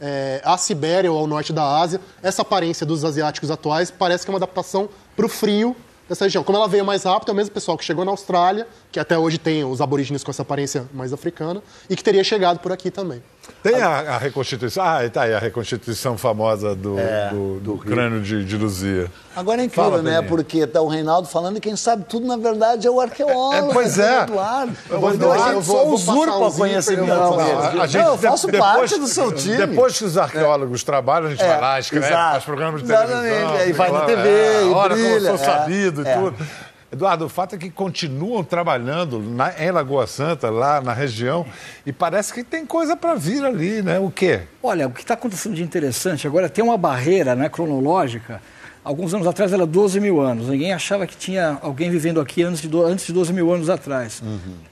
é, 0.00 0.40
à 0.44 0.56
Sibéria 0.56 1.10
ou 1.10 1.18
ao 1.18 1.26
norte 1.26 1.52
da 1.52 1.80
Ásia. 1.80 2.00
Essa 2.22 2.42
aparência 2.42 2.84
dos 2.84 3.04
asiáticos 3.04 3.50
atuais 3.50 3.90
parece 3.90 4.24
que 4.24 4.30
é 4.30 4.32
uma 4.32 4.38
adaptação 4.38 4.88
para 5.16 5.24
o 5.24 5.28
frio 5.28 5.76
dessa 6.08 6.24
região. 6.24 6.42
Como 6.42 6.56
ela 6.56 6.66
veio 6.66 6.84
mais 6.84 7.04
rápido, 7.04 7.28
é 7.28 7.32
o 7.32 7.36
mesmo 7.36 7.52
pessoal 7.52 7.76
que 7.76 7.84
chegou 7.84 8.04
na 8.04 8.10
Austrália, 8.10 8.66
que 8.90 8.98
até 8.98 9.18
hoje 9.18 9.38
tem 9.38 9.64
os 9.64 9.80
aborígenes 9.80 10.24
com 10.24 10.30
essa 10.30 10.42
aparência 10.42 10.88
mais 10.92 11.12
africana, 11.12 11.62
e 11.88 11.94
que 11.94 12.02
teria 12.02 12.24
chegado 12.24 12.58
por 12.60 12.72
aqui 12.72 12.90
também. 12.90 13.22
Tem 13.62 13.74
a, 13.82 13.88
a 14.14 14.18
reconstituição. 14.18 14.84
Ah, 14.84 15.00
tá 15.12 15.22
aí 15.22 15.34
a 15.34 15.38
reconstituição 15.38 16.16
famosa 16.16 16.74
do, 16.74 16.98
É, 16.98 17.28
do, 17.30 17.58
do 17.60 17.72
do 17.74 17.78
crânio 17.78 18.20
de, 18.20 18.44
de 18.44 18.56
Luzia. 18.56 19.10
Agora 19.34 19.60
é 19.60 19.64
incrível, 19.64 19.90
Fala, 19.90 20.02
né? 20.02 20.14
Peninha. 20.16 20.28
Porque 20.28 20.66
tá 20.66 20.80
o 20.80 20.88
Reinaldo 20.88 21.28
falando 21.28 21.56
e 21.58 21.60
quem 21.60 21.74
sabe 21.76 22.04
tudo, 22.08 22.26
na 22.26 22.36
verdade, 22.36 22.86
é 22.86 22.90
o 22.90 23.00
arqueoólogo. 23.00 23.70
É, 23.70 23.72
pois 23.72 23.96
né, 23.96 24.16
é. 24.18 24.22
Eduardo. 24.22 24.72
Pois 24.88 25.18
não, 25.18 25.32
a 25.32 25.38
gente 25.38 25.52
eu 25.52 25.60
vou- 25.60 25.88
usurpa 25.92 26.36
um 26.36 26.46
o 26.46 26.52
conhecimento 26.52 27.08
eu 27.10 27.16
falar. 27.16 27.68
A 27.82 27.86
gente, 27.86 28.02
não, 28.04 28.12
eu 28.12 28.18
faço 28.18 28.46
depois- 28.46 28.62
parte 28.72 28.98
do 28.98 29.06
seu 29.06 29.32
time. 29.32 29.56
Depois 29.56 29.98
que 29.98 30.04
os 30.04 30.16
arqueólogos 30.16 30.82
trabalham, 30.84 31.26
a 31.28 31.30
gente 31.30 31.42
É, 31.42 31.48
vai 31.48 31.60
lá, 31.60 31.80
escreve, 31.80 32.06
exato. 32.06 32.30
faz 32.32 32.44
programas 32.44 32.82
de 32.82 32.86
Exatamente, 32.92 33.22
televisão. 33.22 33.54
aí 33.56 33.72
vai 33.72 33.92
na 33.92 34.00
TV, 34.02 34.28
é, 34.28 34.62
e 34.62 34.70
Olha 34.70 34.72
como 34.72 34.80
eu 35.06 35.14
brilha, 35.14 35.20
sou 35.20 35.34
é, 35.34 35.38
sabido 35.38 36.06
é. 36.08 36.12
e 36.12 36.18
tudo. 36.18 36.46
Eduardo, 36.90 37.26
o 37.26 37.28
fato 37.28 37.54
é 37.54 37.58
que 37.58 37.68
continuam 37.68 38.42
trabalhando 38.42 39.20
na- 39.20 39.52
em 39.62 39.70
Lagoa 39.70 40.06
Santa, 40.06 40.48
lá 40.48 40.80
na 40.80 40.94
região, 40.94 41.44
e 41.84 41.92
parece 41.92 42.32
que 42.32 42.42
tem 42.42 42.64
coisa 42.64 42.96
para 42.96 43.14
vir 43.14 43.44
ali, 43.44 43.82
né? 43.82 43.98
O 43.98 44.10
quê? 44.10 44.40
Olha, 44.62 44.86
o 44.86 44.90
que 44.90 45.02
está 45.02 45.12
acontecendo 45.12 45.54
de 45.54 45.62
interessante 45.62 46.26
agora 46.26 46.48
tem 46.48 46.64
uma 46.64 46.78
barreira 46.78 47.34
né, 47.34 47.48
cronológica. 47.50 48.40
Alguns 48.82 49.12
anos 49.12 49.26
atrás 49.26 49.52
era 49.52 49.66
12 49.66 50.00
mil 50.00 50.18
anos. 50.18 50.48
Ninguém 50.48 50.72
achava 50.72 51.06
que 51.06 51.14
tinha 51.14 51.58
alguém 51.60 51.90
vivendo 51.90 52.22
aqui 52.22 52.42
antes 52.42 52.62
de, 52.62 52.68
do- 52.68 52.82
antes 52.86 53.04
de 53.06 53.12
12 53.12 53.34
mil 53.34 53.52
anos 53.52 53.68
atrás. 53.68 54.22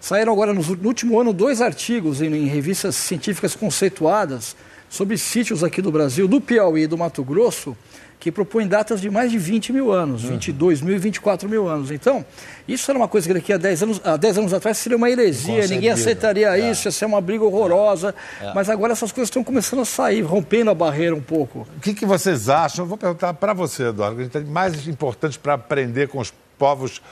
Saíram 0.01 0.33
agora, 0.33 0.55
nos- 0.55 0.69
no, 0.69 0.89
último 0.89 1.21
ano, 1.21 1.35
dois 1.35 1.61
artigos 1.61 2.23
em, 2.23 2.33
em 2.35 2.47
revistas 2.47 2.97
científicas 2.97 3.55
conceituadas 3.55 4.57
sobre 4.89 5.19
sítios 5.19 5.63
aqui 5.63 5.83
do 5.83 5.93
Brasil, 5.93 6.27
do 6.27 6.41
Piauí 6.41 6.85
e 6.85 6.87
do 6.87 6.97
Mato 6.97 7.23
Grosso, 7.23 7.77
que 8.19 8.33
propõem 8.33 8.67
datas 8.67 9.01
de 9.01 9.11
mais 9.11 9.31
de 9.31 9.39
20 9.39 9.73
mil 9.73 9.93
anos, 9.93 10.23
22 10.23 10.81
mil 10.81 10.97
e 10.97 10.99
24 10.99 11.49
mil 11.49 11.69
anos. 11.69 11.91
Então, 11.91 12.25
isso 12.67 12.91
era 12.91 12.99
uma 12.99 13.09
coisa 13.09 13.29
que 13.29 13.35
daqui 13.35 13.53
a 13.53 13.57
10 13.57 13.83
anos, 13.83 14.01
há 14.05 14.17
10 14.17 14.39
anos 14.39 14.53
atrás 14.53 14.79
seria 14.79 14.97
uma 14.97 15.11
heresia, 15.11 15.67
ninguém 15.67 15.91
aceitaria 15.91 16.59
isso, 16.59 16.89
ia 16.89 16.93
ser 16.93 17.05
uma 17.05 17.21
briga 17.21 17.45
horrorosa. 17.45 18.15
Mas 18.55 18.69
agora 18.69 18.93
essas 18.93 19.13
coisas 19.13 19.29
estão 19.29 19.45
começando 19.45 19.81
a 19.81 19.85
sair, 19.85 20.23
rompendo 20.23 20.71
a 20.71 20.75
barreira 20.75 21.15
um 21.15 21.21
pouco. 21.21 21.67
O 21.77 21.81
que, 21.81 21.95
que 21.95 22.07
vocês 22.07 22.49
acham? 22.49 22.85
Eu 22.85 22.89
vou 22.89 22.99
perguntar 22.99 23.35
para 23.35 23.53
você, 23.53 23.89
Eduardo, 23.89 24.23
o 24.23 24.29
que 24.29 24.39
é 24.39 24.41
mais 24.41 24.89
importante 24.89 25.39
para 25.39 25.55
aprender 25.55 26.09
com 26.09 26.19
os 26.19 26.33
povos 26.59 27.03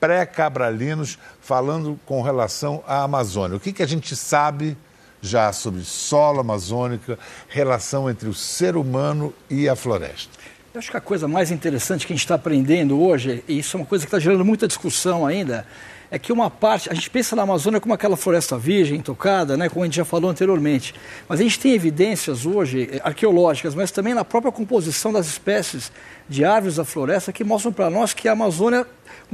pré-cabralinos, 0.00 1.18
falando 1.40 1.98
com 2.04 2.20
relação 2.20 2.82
à 2.86 3.02
Amazônia. 3.02 3.56
O 3.56 3.60
que, 3.60 3.72
que 3.72 3.82
a 3.82 3.86
gente 3.86 4.14
sabe 4.16 4.76
já 5.22 5.50
sobre 5.52 5.82
solo 5.82 6.40
amazônica, 6.40 7.18
relação 7.48 8.10
entre 8.10 8.28
o 8.28 8.34
ser 8.34 8.76
humano 8.76 9.32
e 9.48 9.66
a 9.66 9.74
floresta? 9.74 10.38
Eu 10.74 10.80
acho 10.80 10.90
que 10.90 10.96
a 10.96 11.00
coisa 11.00 11.28
mais 11.28 11.52
interessante 11.52 12.04
que 12.04 12.12
a 12.12 12.16
gente 12.16 12.24
está 12.24 12.34
aprendendo 12.34 13.00
hoje, 13.00 13.44
e 13.46 13.60
isso 13.60 13.76
é 13.76 13.80
uma 13.80 13.86
coisa 13.86 14.04
que 14.04 14.08
está 14.08 14.18
gerando 14.18 14.44
muita 14.44 14.66
discussão 14.66 15.24
ainda, 15.24 15.64
é 16.10 16.18
que 16.18 16.32
uma 16.32 16.50
parte, 16.50 16.90
a 16.90 16.94
gente 16.94 17.08
pensa 17.08 17.36
na 17.36 17.42
Amazônia 17.42 17.80
como 17.80 17.94
aquela 17.94 18.16
floresta 18.16 18.58
virgem, 18.58 18.98
intocada, 18.98 19.56
né, 19.56 19.68
como 19.68 19.84
a 19.84 19.86
gente 19.86 19.94
já 19.94 20.04
falou 20.04 20.28
anteriormente, 20.28 20.92
mas 21.28 21.38
a 21.38 21.44
gente 21.44 21.60
tem 21.60 21.74
evidências 21.74 22.44
hoje, 22.44 22.88
eh, 22.90 23.00
arqueológicas, 23.04 23.72
mas 23.72 23.92
também 23.92 24.14
na 24.14 24.24
própria 24.24 24.50
composição 24.50 25.12
das 25.12 25.28
espécies 25.28 25.92
de 26.28 26.44
árvores 26.44 26.74
da 26.74 26.84
floresta, 26.84 27.32
que 27.32 27.44
mostram 27.44 27.72
para 27.72 27.88
nós 27.88 28.12
que 28.12 28.28
a 28.28 28.32
Amazônia, 28.32 28.84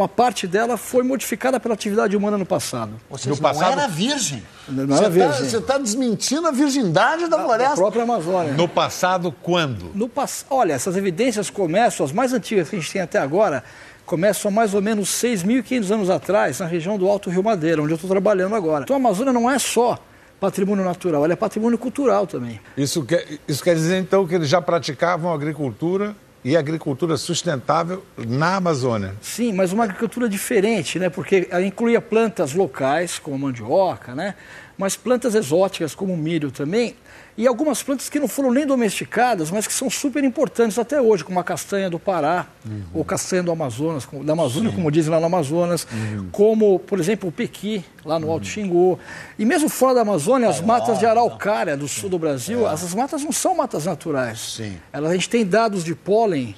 uma 0.00 0.08
parte 0.08 0.46
dela 0.46 0.76
foi 0.76 1.02
modificada 1.02 1.60
pela 1.60 1.74
atividade 1.74 2.16
humana 2.16 2.38
no 2.38 2.46
passado. 2.46 2.92
Ou 3.10 3.18
seja, 3.18 3.30
No 3.30 3.36
não 3.36 3.42
passado- 3.42 3.72
era 3.72 3.86
virgem. 3.88 4.42
Não 4.68 4.86
Você 4.86 4.92
era 4.94 5.02
tá- 5.02 5.08
virgem. 5.08 5.48
Você 5.50 5.56
está 5.58 5.78
desmentindo 5.78 6.46
a 6.46 6.50
virgindade 6.50 7.28
da 7.28 7.38
A 7.40 7.44
floresta. 7.44 7.74
própria 7.76 8.02
Amazônia. 8.02 8.52
No 8.54 8.66
passado, 8.68 9.32
quando? 9.42 9.90
No 9.94 10.08
pass... 10.08 10.44
Olha, 10.48 10.72
essas 10.72 10.96
evidências 10.96 11.50
começam, 11.50 12.04
as 12.06 12.12
mais 12.12 12.32
antigas 12.32 12.68
que 12.68 12.76
a 12.76 12.78
gente 12.80 12.90
tem 12.92 13.02
até 13.02 13.18
agora, 13.18 13.62
começam 14.06 14.50
há 14.50 14.52
mais 14.54 14.74
ou 14.74 14.80
menos 14.82 15.08
6.500 15.10 15.90
anos 15.90 16.10
atrás, 16.10 16.58
na 16.60 16.66
região 16.66 16.96
do 16.98 17.08
Alto 17.08 17.28
Rio 17.30 17.42
Madeira, 17.44 17.82
onde 17.82 17.92
eu 17.92 17.96
estou 17.96 18.08
trabalhando 18.10 18.54
agora. 18.56 18.84
Então 18.84 18.96
a 18.96 18.98
Amazônia 18.98 19.32
não 19.32 19.50
é 19.50 19.58
só 19.58 19.98
patrimônio 20.40 20.84
natural, 20.84 21.22
ela 21.24 21.34
é 21.34 21.36
patrimônio 21.36 21.76
cultural 21.76 22.26
também. 22.26 22.58
Isso 22.76 23.04
quer, 23.04 23.26
isso 23.46 23.62
quer 23.62 23.74
dizer, 23.74 23.98
então, 24.00 24.26
que 24.26 24.34
eles 24.34 24.48
já 24.48 24.60
praticavam 24.62 25.30
agricultura 25.32 26.16
e 26.44 26.56
agricultura 26.56 27.16
sustentável 27.16 28.04
na 28.16 28.56
Amazônia. 28.56 29.14
Sim, 29.20 29.52
mas 29.52 29.72
uma 29.72 29.84
agricultura 29.84 30.28
diferente, 30.28 30.98
né? 30.98 31.10
Porque 31.10 31.46
ela 31.50 31.64
incluía 31.64 32.00
plantas 32.00 32.54
locais, 32.54 33.18
como 33.18 33.36
a 33.36 33.38
mandioca, 33.38 34.14
né? 34.14 34.34
Mas 34.78 34.96
plantas 34.96 35.34
exóticas, 35.34 35.94
como 35.94 36.14
o 36.14 36.16
milho 36.16 36.50
também. 36.50 36.96
E 37.36 37.46
algumas 37.46 37.82
plantas 37.82 38.08
que 38.08 38.18
não 38.18 38.28
foram 38.28 38.50
nem 38.50 38.66
domesticadas, 38.66 39.50
mas 39.50 39.66
que 39.66 39.72
são 39.72 39.88
super 39.88 40.22
importantes 40.24 40.78
até 40.78 41.00
hoje, 41.00 41.24
como 41.24 41.38
a 41.38 41.44
castanha 41.44 41.88
do 41.88 41.98
Pará, 41.98 42.46
ou 42.92 43.04
castanha 43.04 43.42
do 43.42 43.50
Amazonas, 43.50 44.06
da 44.24 44.32
Amazônia, 44.32 44.72
como 44.72 44.90
dizem 44.90 45.10
lá 45.10 45.20
no 45.20 45.26
Amazonas, 45.26 45.86
como, 46.32 46.78
por 46.80 46.98
exemplo, 46.98 47.28
o 47.28 47.32
pequi, 47.32 47.84
lá 48.04 48.18
no 48.18 48.30
Alto 48.30 48.46
Xingu. 48.46 48.98
E 49.38 49.44
mesmo 49.44 49.68
fora 49.68 49.94
da 49.94 50.00
Amazônia, 50.02 50.48
as 50.48 50.60
matas 50.60 50.98
de 50.98 51.06
araucária 51.06 51.76
do 51.76 51.88
sul 51.88 52.08
do 52.08 52.18
Brasil, 52.18 52.68
essas 52.68 52.94
matas 52.94 53.22
não 53.22 53.32
são 53.32 53.56
matas 53.56 53.84
naturais. 53.84 54.40
Sim. 54.56 54.76
Elas, 54.92 55.10
a 55.10 55.14
gente 55.14 55.28
tem 55.28 55.44
dados 55.44 55.84
de 55.84 55.94
pólen 55.94 56.54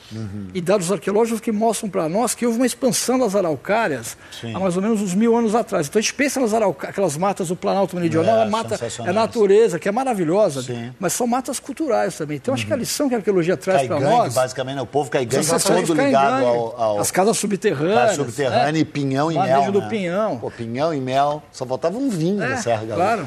e 0.55 0.61
dados 0.61 0.91
arqueológicos 0.91 1.41
que 1.41 1.53
mostram 1.53 1.89
para 1.89 2.09
nós 2.09 2.35
que 2.35 2.47
houve 2.47 2.59
uma 2.59 2.67
expansão 2.67 3.19
das 3.19 3.35
araucárias 3.35 4.17
há 4.55 4.59
mais 4.59 4.77
ou 4.77 4.83
menos 4.83 5.01
uns 5.01 5.15
mil 5.15 5.37
anos 5.37 5.55
atrás. 5.55 5.87
Então 5.89 5.99
a 5.99 6.03
gente 6.03 6.15
pensa 6.15 6.41
nas 6.41 6.55
araucárias, 6.55 6.91
aquelas 6.91 7.17
matas 7.17 7.49
do 7.49 7.57
Planalto 7.57 7.97
Meridional, 7.97 8.39
É, 8.39 8.43
a 8.43 8.47
mata 8.47 8.79
é 9.07 9.13
natureza, 9.13 9.79
que 9.79 9.89
é 9.89 9.93
maravilhosa, 9.93 10.63
Sim. 10.63 10.93
mas 10.99 11.13
são 11.13 11.27
matas 11.27 11.59
culturais 11.59 12.17
também. 12.17 12.37
Então 12.37 12.55
acho 12.55 12.67
que 12.67 12.73
a 12.73 12.77
lição 12.77 13.09
que 13.09 13.15
a 13.15 13.19
arqueologia 13.19 13.57
traz 13.57 13.87
para 13.87 14.01
nós. 14.01 14.35
basicamente, 14.35 14.81
o 14.81 14.87
povo 14.87 15.11
caigangue 15.11 15.45
está 15.45 15.59
todo 15.59 15.95
ligado 15.95 16.45
ao, 16.47 16.81
ao 16.81 16.99
As 17.01 17.11
casas 17.11 17.37
subterrâneas. 17.37 18.11
Casa 18.11 18.15
subterrânea 18.17 18.73
né? 18.73 18.79
e 18.79 18.85
pinhão 18.85 19.31
e 19.31 19.39
mel. 19.39 19.73
do 19.73 19.81
né? 19.81 19.89
pinhão. 19.89 20.39
Pô, 20.39 20.51
pinhão 20.51 20.93
e 20.93 21.01
mel. 21.01 21.32
Só 21.53 21.65
faltava 21.65 21.97
um 21.97 22.09
vinho 22.11 22.43
É, 22.43 22.57
Serra 22.57 22.85
Gaúcha. 22.85 22.95
claro. 22.95 23.27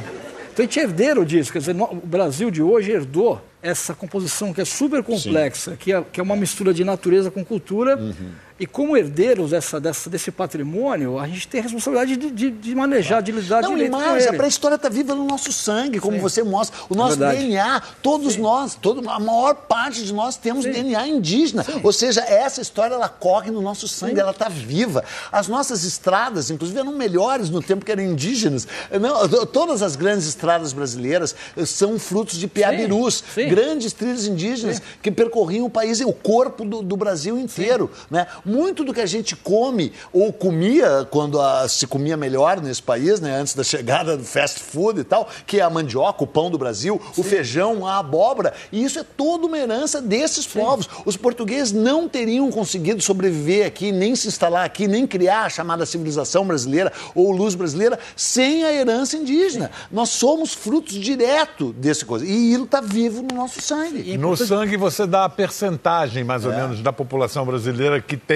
Então 0.54 0.64
a 0.64 0.68
gente 0.68 0.80
é 0.80 0.84
herdeiro 0.84 1.26
disso, 1.26 1.52
quer 1.52 1.60
dizer, 1.60 1.76
o 1.76 1.96
Brasil 2.04 2.50
de 2.50 2.62
hoje 2.62 2.92
herdou 2.92 3.42
essa 3.62 3.94
composição 3.94 4.54
que 4.54 4.62
é 4.62 4.66
super 4.66 5.04
complexa, 5.04 5.76
que 5.78 5.92
é, 5.92 6.02
que 6.12 6.20
é 6.20 6.24
uma 6.24 6.36
mistura 6.36 6.74
de 6.74 6.84
natureza 6.86 7.30
com 7.30 7.44
cultura. 7.44 7.98
Uhum. 7.98 8.14
E 8.58 8.66
como 8.66 8.96
herdeiros 8.96 9.52
dessa, 9.52 9.82
dessa- 9.82 10.10
desse 10.10 10.32
patrimônio, 10.32 11.20
a 11.20 11.28
gente 11.28 11.46
tem 11.46 11.60
a 11.60 11.64
responsabilidade 11.64 12.16
de, 12.16 12.32
de- 12.32 12.52
de 12.52 12.74
manejar, 12.74 13.22
de 13.22 13.34
lidar 13.34 13.62
Não, 13.62 13.72
direito 13.74 13.92
com 13.92 13.98
mais, 13.98 14.26
a 14.26 14.30
ele. 14.30 14.38
pré-história 14.38 14.76
está 14.76 14.88
viva 14.88 15.14
no 15.14 15.26
nosso 15.26 15.52
sangue, 15.52 16.00
como 16.00 16.16
Sim. 16.16 16.22
você 16.22 16.42
mostra. 16.42 16.78
O 16.88 16.96
nosso. 16.96 17.18
DNA, 17.18 17.82
todos 18.02 18.38
nós, 18.38 18.74
todo, 18.76 19.08
a 19.10 19.20
maior 19.20 19.56
parte 19.56 20.04
de 20.06 20.14
nós 20.14 20.38
temos 20.38 20.64
Sim. 20.64 20.72
DNA 20.72 21.06
indígena. 21.06 21.66
Ou 21.84 21.92
seja, 21.92 22.22
essa 22.22 22.62
história 22.62 22.94
ela 22.96 23.10
corre 23.10 23.52
no 23.52 23.62
nosso 23.62 23.90
sangue, 23.90 24.22
ela 24.22 24.32
está 24.32 24.48
viva. 24.48 25.04
As 25.34 25.50
nossas 25.50 25.84
estradas, 25.84 26.50
inclusive, 26.50 26.80
eram 26.80 26.94
melhores 26.94 27.50
no 27.50 27.62
tempo 27.62 27.84
que 27.84 27.92
eram 27.92 28.04
indígenas. 28.04 28.66
Não, 29.02 29.28
to- 29.28 29.46
todas 29.48 29.82
as 29.82 29.98
grandes 29.98 30.28
estradas 30.28 30.72
brasileiras 30.72 31.36
eh, 31.58 31.66
são 31.66 32.00
frutos 32.00 32.38
de 32.40 32.48
piabirus, 32.48 33.22
Sim. 33.34 33.50
grandes 33.50 33.92
trilhas 33.92 34.26
indígenas 34.26 34.82
que 35.02 35.12
percorriam 35.12 35.66
o 35.66 35.70
país, 35.70 36.00
o 36.00 36.14
corpo 36.14 36.64
do, 36.64 36.82
do 36.82 36.96
Brasil 36.96 37.38
inteiro. 37.38 37.92
Né? 38.10 38.26
Muito 38.46 38.84
do 38.84 38.94
que 38.94 39.02
a 39.02 39.06
gente 39.06 39.36
come 39.36 39.92
ou 40.14 40.32
comia 40.32 41.08
quando 41.10 41.40
a- 41.42 41.68
se 41.68 41.88
comia 41.88 42.16
melhor 42.16 42.62
nesse 42.62 42.82
país, 42.82 43.20
né? 43.20 43.36
antes 43.40 43.54
da 43.56 43.64
chegada 43.64 44.16
do 44.16 44.24
fast 44.24 44.60
food 44.60 45.02
e 45.02 45.04
tal, 45.04 45.28
que 45.48 45.60
é 45.60 45.64
a 45.64 45.70
mandioca, 45.70 46.24
o 46.24 46.28
pão 46.28 46.50
do 46.52 46.58
Brasil, 46.58 47.02
o 47.18 47.24
feijão, 47.24 47.86
a 47.88 47.98
abóbora. 48.00 48.54
E 48.72 48.84
isso 48.84 49.00
é 49.00 49.04
toda 49.04 49.48
uma 49.48 49.58
herança 49.58 50.02
desses 50.02 50.46
povos. 50.46 50.88
Os 51.06 51.18
portugueses 51.18 51.72
não 51.72 52.08
teriam 52.08 52.50
conseguido 52.52 53.02
sobreviver 53.02 53.66
aqui, 53.66 53.92
nem 53.92 54.16
se 54.16 54.28
instalar 54.28 54.66
aqui, 54.66 54.88
nem 54.88 55.08
criar 55.08 55.46
a 55.46 55.50
chamada 55.50 55.86
civilização 55.86 56.46
brasileira 56.46 56.92
ou 57.16 57.32
luz 57.32 57.56
brasileira 57.56 57.98
sem 58.16 58.64
a 58.64 58.72
herança 58.72 59.18
indígena. 59.18 59.72
Nós 59.92 60.10
somos 60.10 60.54
frutos 60.54 60.94
direto 60.96 61.74
desse 61.74 62.06
coisa. 62.06 62.26
E 62.26 62.52
isso 62.54 62.64
está 62.66 62.82
vivo 62.82 63.22
no 63.22 63.36
nosso 63.36 63.62
sangue. 63.62 64.18
No 64.18 64.36
sangue 64.38 64.78
você 64.78 65.06
dá 65.08 65.26
a 65.26 65.30
percentagem, 65.30 66.24
mais 66.24 66.46
ou 66.46 66.52
É. 66.54 66.58
menos, 66.58 66.82
da 66.82 66.94
população 66.94 67.46
brasileira 67.46 68.02
que 68.02 68.16
tem 68.18 68.35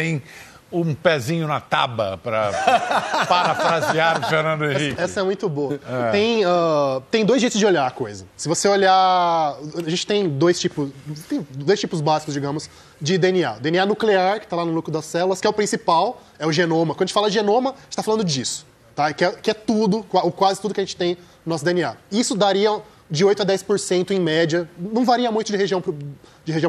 um 0.72 0.94
pezinho 0.94 1.48
na 1.48 1.60
taba, 1.60 2.20
para 2.22 2.52
parafrasear 3.28 4.20
o 4.20 4.30
Fernando 4.30 4.66
Henrique. 4.66 5.02
Essa 5.02 5.22
é 5.22 5.24
muito 5.24 5.50
boa. 5.50 5.80
Tem, 6.12 6.46
ah, 6.46 7.02
tem 7.10 7.26
dois 7.26 7.42
jeitos 7.42 7.60
de 7.60 7.66
olhar 7.66 7.88
a 7.88 7.92
coisa. 7.92 8.26
Se 8.38 8.48
você 8.48 8.68
olhar. 8.68 8.94
A 8.94 9.90
gente 9.90 10.06
tem 10.06 10.30
dois 10.30 10.60
tipos. 10.60 10.92
Tem 11.28 11.46
dois 11.56 11.80
tipos 11.80 12.02
básicos, 12.02 12.34
digamos, 12.34 12.70
de 13.02 13.18
DNA. 13.18 13.54
DNA 13.60 13.86
nuclear, 13.86 14.40
que 14.40 14.46
está 14.46 14.56
lá 14.56 14.66
no 14.66 14.72
núcleo 14.72 14.94
das 14.94 15.06
células, 15.06 15.42
que 15.42 15.48
é 15.48 15.50
o 15.50 15.54
principal, 15.54 16.22
é 16.38 16.46
o 16.46 16.52
genoma. 16.52 16.94
Quando 16.94 17.04
a 17.04 17.06
gente 17.08 17.14
fala 17.14 17.30
genoma, 17.32 17.72
a 17.72 17.74
gente 17.74 17.90
está 17.90 18.04
falando 18.04 18.24
disso. 18.24 18.66
Tá? 18.96 19.12
Que, 19.14 19.26
é, 19.26 19.32
que 19.32 19.50
é 19.50 19.54
tudo, 19.54 20.04
quase 20.04 20.62
tudo 20.62 20.74
que 20.74 20.80
a 20.82 20.84
gente 20.84 20.96
tem 20.96 21.16
no 21.46 21.54
nosso 21.54 21.66
DNA. 21.66 21.96
Isso 22.12 22.36
daria 22.36 22.80
de 23.10 23.26
8 23.26 23.42
a 23.42 23.46
10% 23.46 24.12
em 24.12 24.20
média, 24.20 24.70
não 24.78 25.04
varia 25.04 25.32
muito 25.32 25.52
de 25.52 25.58
região 25.58 25.82
para 25.82 25.90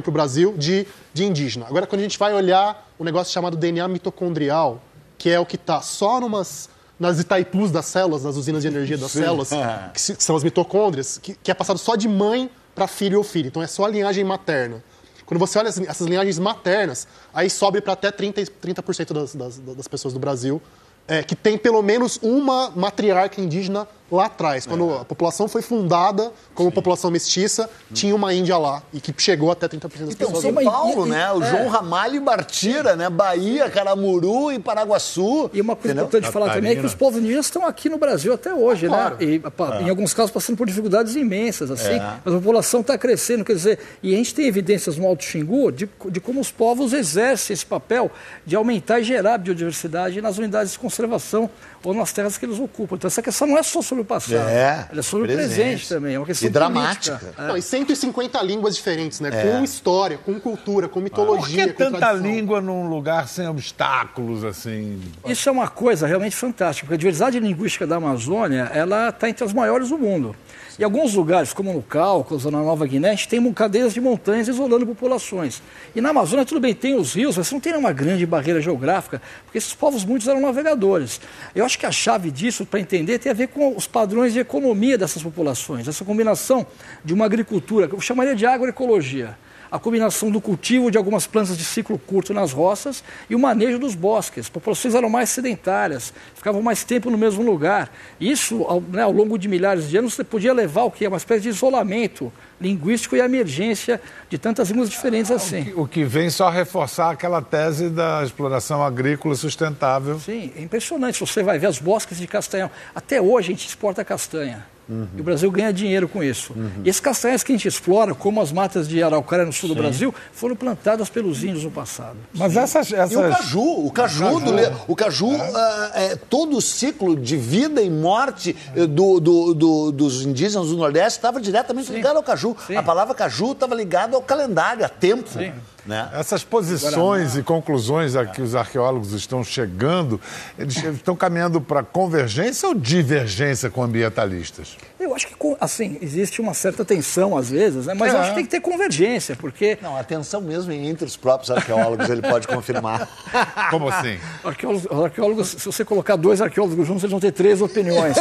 o 0.09 0.13
Brasil, 0.13 0.55
de, 0.57 0.87
de 1.13 1.25
indígena. 1.25 1.67
Agora, 1.67 1.87
quando 1.87 2.01
a 2.01 2.03
gente 2.03 2.19
vai 2.19 2.33
olhar 2.35 2.91
o 2.99 3.05
negócio 3.05 3.33
chamado 3.33 3.57
DNA 3.57 3.87
mitocondrial, 3.89 4.81
que 5.19 5.29
é 5.29 5.39
o 5.39 5.45
que 5.45 5.57
está 5.57 5.81
só 5.83 6.19
numas, 6.21 6.69
nas 6.99 7.19
Itaipus 7.19 7.71
das 7.71 7.87
células, 7.87 8.25
nas 8.25 8.37
usinas 8.37 8.63
de 8.63 8.69
energia 8.69 8.97
das 8.97 9.11
células, 9.11 9.51
que, 9.93 10.01
se- 10.01 10.15
que 10.17 10.25
são 10.25 10.35
as 10.37 10.43
mitocôndrias, 10.45 11.19
que, 11.19 11.35
que 11.35 11.51
é 11.51 11.55
passado 11.55 11.79
só 11.79 11.95
de 11.97 12.09
mãe 12.09 12.51
para 12.75 12.87
filho 12.87 13.19
ou 13.19 13.25
filho. 13.25 13.49
Então, 13.49 13.63
é 13.63 13.67
só 13.67 13.85
a 13.85 13.89
linhagem 13.89 14.25
materna. 14.25 14.83
Quando 15.27 15.39
você 15.39 15.59
olha 15.59 15.69
essas 15.69 16.01
linhagens 16.07 16.39
maternas, 16.39 17.07
aí 17.33 17.49
sobe 17.49 17.81
para 17.81 17.93
até 17.93 18.11
30%, 18.11 18.51
30 18.61 18.83
das, 19.15 19.35
das, 19.35 19.59
das 19.59 19.89
pessoas 19.89 20.13
do 20.15 20.19
Brasil 20.21 20.61
é, 21.07 21.23
que 21.23 21.35
tem 21.37 21.57
pelo 21.57 21.83
menos 21.83 22.19
uma 22.23 22.71
matriarca 22.71 23.41
indígena 23.41 23.87
lá 24.11 24.27
atrás. 24.27 24.67
Quando 24.67 24.91
é. 24.91 25.01
a 25.01 25.05
população 25.05 25.49
foi 25.49 25.63
fundada 25.63 26.33
como 26.55 26.71
Sim. 26.71 26.75
população 26.75 27.11
mestiça, 27.11 27.71
tinha 27.93 28.15
uma 28.15 28.35
Índia 28.35 28.57
lá 28.57 28.83
e 28.93 29.01
que 29.01 29.15
chegou 29.17 29.51
até 29.51 29.69
30% 29.69 29.81
das 29.81 29.95
então, 29.95 30.33
pessoas. 30.33 30.43
São 30.43 30.65
Paulo, 30.65 31.07
e, 31.07 31.11
né? 31.11 31.33
O 31.33 31.43
é. 31.43 31.51
João 31.51 31.69
Ramalho 31.69 32.17
e 32.17 32.21
Bartira, 32.21 32.97
né? 32.97 33.09
Bahia, 33.09 33.71
Caramuru 33.71 34.53
e 34.53 34.59
Paraguaçu. 34.59 35.51
E 35.53 35.61
uma 35.61 35.77
coisa 35.77 35.89
entendeu? 35.89 36.05
importante 36.05 36.25
de 36.25 36.33
falar 36.33 36.55
também 36.55 36.73
é 36.73 36.77
que 36.77 36.87
os 36.87 36.95
povos 36.95 37.19
indígenas 37.19 37.47
estão 37.47 37.67
aqui 37.67 37.89
no 37.89 37.99
Brasil 37.99 38.33
até 38.33 38.53
hoje, 38.53 38.87
ah, 38.87 38.91
né? 38.91 38.97
Claro. 38.97 39.79
E, 39.81 39.81
é. 39.81 39.83
Em 39.87 39.91
alguns 39.91 40.13
casos 40.13 40.31
passando 40.31 40.57
por 40.57 40.67
dificuldades 40.67 41.15
imensas, 41.15 41.71
assim. 41.71 41.95
É. 41.95 42.19
Mas 42.25 42.35
a 42.35 42.39
população 42.39 42.81
está 42.81 42.99
crescendo, 42.99 43.45
quer 43.45 43.55
dizer, 43.55 43.79
e 44.03 44.15
a 44.15 44.17
gente 44.17 44.35
tem 44.35 44.47
evidências 44.47 44.97
no 44.97 45.07
Alto 45.07 45.25
Xingu 45.25 45.71
de, 45.71 45.89
de 46.11 46.21
como 46.21 46.41
os 46.41 46.51
povos 46.51 46.93
exercem 46.93 47.55
esse 47.55 47.67
papel 47.67 48.11
de 48.45 48.57
aumentar 48.57 49.01
e 49.01 49.05
gerar 49.05 49.39
biodiversidade 49.39 50.21
nas 50.21 50.39
unidades 50.39 50.73
de 50.73 50.79
conservação 50.79 51.51
ou 51.83 51.95
nas 51.95 52.13
terras 52.13 52.37
que 52.37 52.45
eles 52.45 52.59
ocupam. 52.59 52.97
Então 52.97 53.09
essa 53.09 53.23
questão 53.23 53.47
não 53.47 53.59
é 53.59 53.63
só 53.63 53.81
sobre 53.83 54.00
o 54.01 54.05
passado, 54.05 54.49
é, 54.49 54.87
ela 54.91 55.01
é 55.01 55.03
sobre 55.03 55.27
presente. 55.29 55.53
o 55.53 55.57
presente 55.57 55.89
também, 55.89 56.15
é 56.15 56.19
uma 56.19 56.27
questão 56.27 56.49
e 56.49 56.51
dramática. 56.51 57.21
É. 57.39 57.47
Não, 57.49 57.57
e 57.57 57.63
150 57.63 58.43
línguas 58.43 58.77
diferentes, 58.77 59.21
né? 59.21 59.31
É. 59.33 59.53
Com 59.53 59.65
história, 59.65 60.19
com 60.19 60.39
cultura, 60.41 60.89
com 60.89 61.01
mitologia. 61.01 61.67
Por 61.67 61.73
que 61.73 61.85
tanta 61.85 61.99
tradição? 61.99 62.31
língua 62.31 62.61
num 62.61 62.89
lugar 62.89 63.29
sem 63.29 63.47
obstáculos, 63.49 64.45
assim? 64.45 65.01
Isso 65.27 65.49
é 65.49 65.53
uma 65.53 65.69
coisa 65.69 66.07
realmente 66.07 66.37
fantástica, 66.37 66.87
porque 66.87 66.95
a 66.95 66.99
diversidade 66.99 67.39
linguística 67.39 67.87
da 67.87 67.97
Amazônia, 67.97 68.71
ela 68.75 69.09
está 69.09 69.29
entre 69.29 69.45
as 69.45 69.53
maiores 69.53 69.89
do 69.89 69.99
mundo. 69.99 70.35
Em 70.81 70.83
alguns 70.83 71.13
lugares, 71.13 71.53
como 71.53 71.75
no 71.75 71.83
Cáucaso, 71.83 72.49
ou 72.49 72.53
na 72.53 72.63
Nova 72.63 72.87
Guiné, 72.87 73.09
a 73.09 73.11
gente 73.11 73.29
tem 73.29 73.53
cadeias 73.53 73.93
de 73.93 74.01
montanhas 74.01 74.49
isolando 74.49 74.87
populações. 74.87 75.63
E 75.95 76.01
na 76.01 76.09
Amazônia, 76.09 76.47
tudo 76.47 76.59
bem, 76.59 76.75
tem 76.75 76.95
os 76.95 77.13
rios, 77.13 77.37
mas 77.37 77.49
você 77.49 77.55
não 77.55 77.61
tem 77.61 77.77
uma 77.77 77.93
grande 77.93 78.25
barreira 78.25 78.63
geográfica, 78.63 79.21
porque 79.45 79.59
esses 79.59 79.75
povos 79.75 80.07
muitos 80.07 80.27
eram 80.27 80.41
navegadores. 80.41 81.21
Eu 81.55 81.67
acho 81.67 81.79
que 81.79 81.85
a 81.85 81.93
chave 81.93 82.31
disso, 82.31 82.65
para 82.65 82.81
entender, 82.81 83.19
tem 83.19 83.31
a 83.31 83.35
ver 83.35 83.49
com 83.49 83.77
os 83.77 83.87
padrões 83.91 84.33
de 84.33 84.39
economia 84.39 84.97
dessas 84.97 85.23
populações, 85.23 85.87
essa 85.87 86.05
combinação 86.05 86.67
de 87.05 87.13
uma 87.13 87.27
agricultura, 87.27 87.89
que 87.89 87.95
eu 87.95 88.01
chamaria 88.01 88.35
de 88.35 88.47
agroecologia 88.47 89.37
a 89.71 89.79
combinação 89.79 90.31
do 90.31 90.41
cultivo 90.41 90.91
de 90.91 90.99
algumas 90.99 91.27
plantas 91.27 91.57
de 91.57 91.65
ciclo 91.65 91.99
curto 91.99 92.35
nas 92.35 92.53
roças 92.53 93.05
e 93.29 93.35
o 93.35 93.39
manejo 93.39 93.79
dos 93.79 93.95
bosques. 93.95 94.47
As 94.47 94.49
populações 94.49 94.95
eram 94.95 95.09
mais 95.09 95.31
sedentárias, 95.31 96.13
ficavam 96.35 96.61
mais 96.63 96.85
tempo 96.85 97.11
no 97.11 97.17
mesmo 97.17 97.43
lugar. 97.43 97.93
Isso, 98.21 98.65
ao, 98.65 98.81
né, 98.81 99.03
ao 99.03 99.13
longo 99.13 99.39
de 99.39 99.49
milhares 99.49 99.89
de 99.89 99.97
anos, 99.97 100.17
podia 100.29 100.53
levar 100.53 100.85
o 100.85 100.91
que? 100.91 101.07
Uma 101.07 101.17
espécie 101.17 101.43
de 101.43 101.49
isolamento 101.51 102.33
linguístico 102.61 103.17
e 103.17 103.21
emergência 103.21 104.01
de 104.29 104.37
tantas 104.37 104.69
línguas 104.69 104.91
diferentes 104.91 105.31
assim. 105.31 105.61
O 105.61 105.65
que, 105.65 105.73
o 105.73 105.89
que, 105.89 106.05
vem 106.05 106.29
só 106.29 106.51
reforçar 106.51 107.11
aquela 107.11 107.41
tese 107.41 107.89
da 107.89 108.23
exploração 108.23 108.83
agrícola 108.83 109.35
sustentável. 109.35 110.21
Sim, 110.21 110.53
é 110.57 110.63
impressionante. 110.63 111.19
Você 111.21 111.43
vai 111.43 111.59
ver 111.59 111.69
os 111.69 111.79
bosques 111.79 112.19
de 112.19 112.27
castanhão. 112.27 112.71
Até 112.95 113.21
hoje 113.21 113.49
a 113.49 113.51
gente 113.53 113.67
exporta 113.67 114.05
castanha. 114.05 114.67
Uhum. 114.91 115.07
E 115.17 115.21
o 115.21 115.25
Brasil 115.25 115.49
ganha 115.53 115.73
dinheiro 115.73 116.09
com 116.09 116.23
isso. 116.23 116.53
Uhum. 116.53 116.83
E 116.85 116.89
esses 116.89 117.01
castanhas 117.01 117.45
que 117.45 117.53
a 117.53 117.55
gente 117.55 117.69
explora, 117.69 118.13
como 118.13 118.41
as 118.41 118.51
matas 118.51 118.89
de 118.89 119.01
araucária 119.01 119.45
no 119.45 119.53
sul 119.53 119.69
Sim. 119.69 119.75
do 119.75 119.81
Brasil, 119.81 120.15
foram 120.33 120.57
plantadas 120.57 121.09
pelos 121.09 121.45
índios 121.45 121.63
no 121.63 121.71
passado. 121.71 122.17
Mas 122.35 122.57
essas, 122.57 122.93
essas... 122.93 123.13
E 123.13 123.17
o 123.17 123.31
caju, 123.31 123.87
o 123.87 123.91
caju, 123.93 124.25
o 124.25 124.41
caju, 124.41 124.41
do, 124.41 124.83
o 124.89 124.97
caju 124.97 125.33
é. 125.33 125.51
Uh, 125.51 125.91
é, 125.95 126.17
todo 126.17 126.57
o 126.57 126.61
ciclo 126.61 127.17
de 127.17 127.37
vida 127.37 127.81
e 127.81 127.89
morte 127.89 128.57
eh, 128.75 128.87
do, 128.87 129.21
do, 129.21 129.55
do, 129.55 129.93
dos 129.93 130.23
indígenas 130.23 130.69
do 130.69 130.77
Nordeste 130.77 131.19
estava 131.19 131.41
diretamente 131.41 131.87
Sim. 131.87 131.95
ligado 131.95 132.17
ao 132.17 132.23
caju. 132.23 132.57
Sim. 132.67 132.75
A 132.75 132.83
palavra 132.83 133.15
caju 133.15 133.53
estava 133.53 133.75
ligada 133.75 134.17
ao 134.17 134.23
calendário, 134.23 134.85
a 134.85 134.89
tempo. 134.89 135.29
Sim. 135.29 135.53
Né? 135.87 136.09
Essas 136.13 136.45
posições 136.45 137.37
e 137.37 137.43
conclusões 137.43 138.17
a 138.17 138.27
que 138.27 138.43
os 138.43 138.55
arqueólogos 138.55 139.13
estão 139.13 139.43
chegando, 139.43 140.21
eles 140.59 140.77
estão 140.77 141.17
caminhando 141.17 141.61
para 141.61 141.83
convergência 141.83 142.69
ou 142.69 142.75
divergência 142.75 143.71
com 143.71 143.83
ambientalistas? 143.83 144.77
Eu 144.99 145.15
acho 145.15 145.27
que, 145.27 145.35
assim, 145.61 145.99
existe 146.03 146.41
uma 146.41 146.53
certa 146.53 146.85
tensão 146.85 147.37
às 147.37 147.51
vezes, 147.51 147.87
né? 147.87 147.95
mas 147.95 148.13
é. 148.13 148.17
eu 148.17 148.21
acho 148.21 148.31
que 148.31 148.35
tem 148.37 148.45
que 148.45 148.51
ter 148.51 148.61
convergência, 148.61 149.35
porque... 149.35 149.79
Não, 149.81 149.97
a 149.97 150.05
tensão 150.05 150.41
mesmo 150.41 150.73
entre 150.73 151.07
os 151.07 151.17
próprios 151.17 151.51
arqueólogos, 151.51 152.09
ele 152.09 152.23
pode 152.23 152.47
confirmar. 152.47 153.09
Como 153.71 153.89
assim? 153.89 154.19
Arqueólogos, 154.45 155.05
arqueólogos, 155.05 155.49
se 155.49 155.65
você 155.65 155.85
colocar 155.85 156.17
dois 156.17 156.41
arqueólogos 156.41 156.87
juntos, 156.87 157.03
eles 157.03 157.11
vão 157.11 157.21
ter 157.21 157.33
três 157.33 157.61
opiniões 157.63 158.17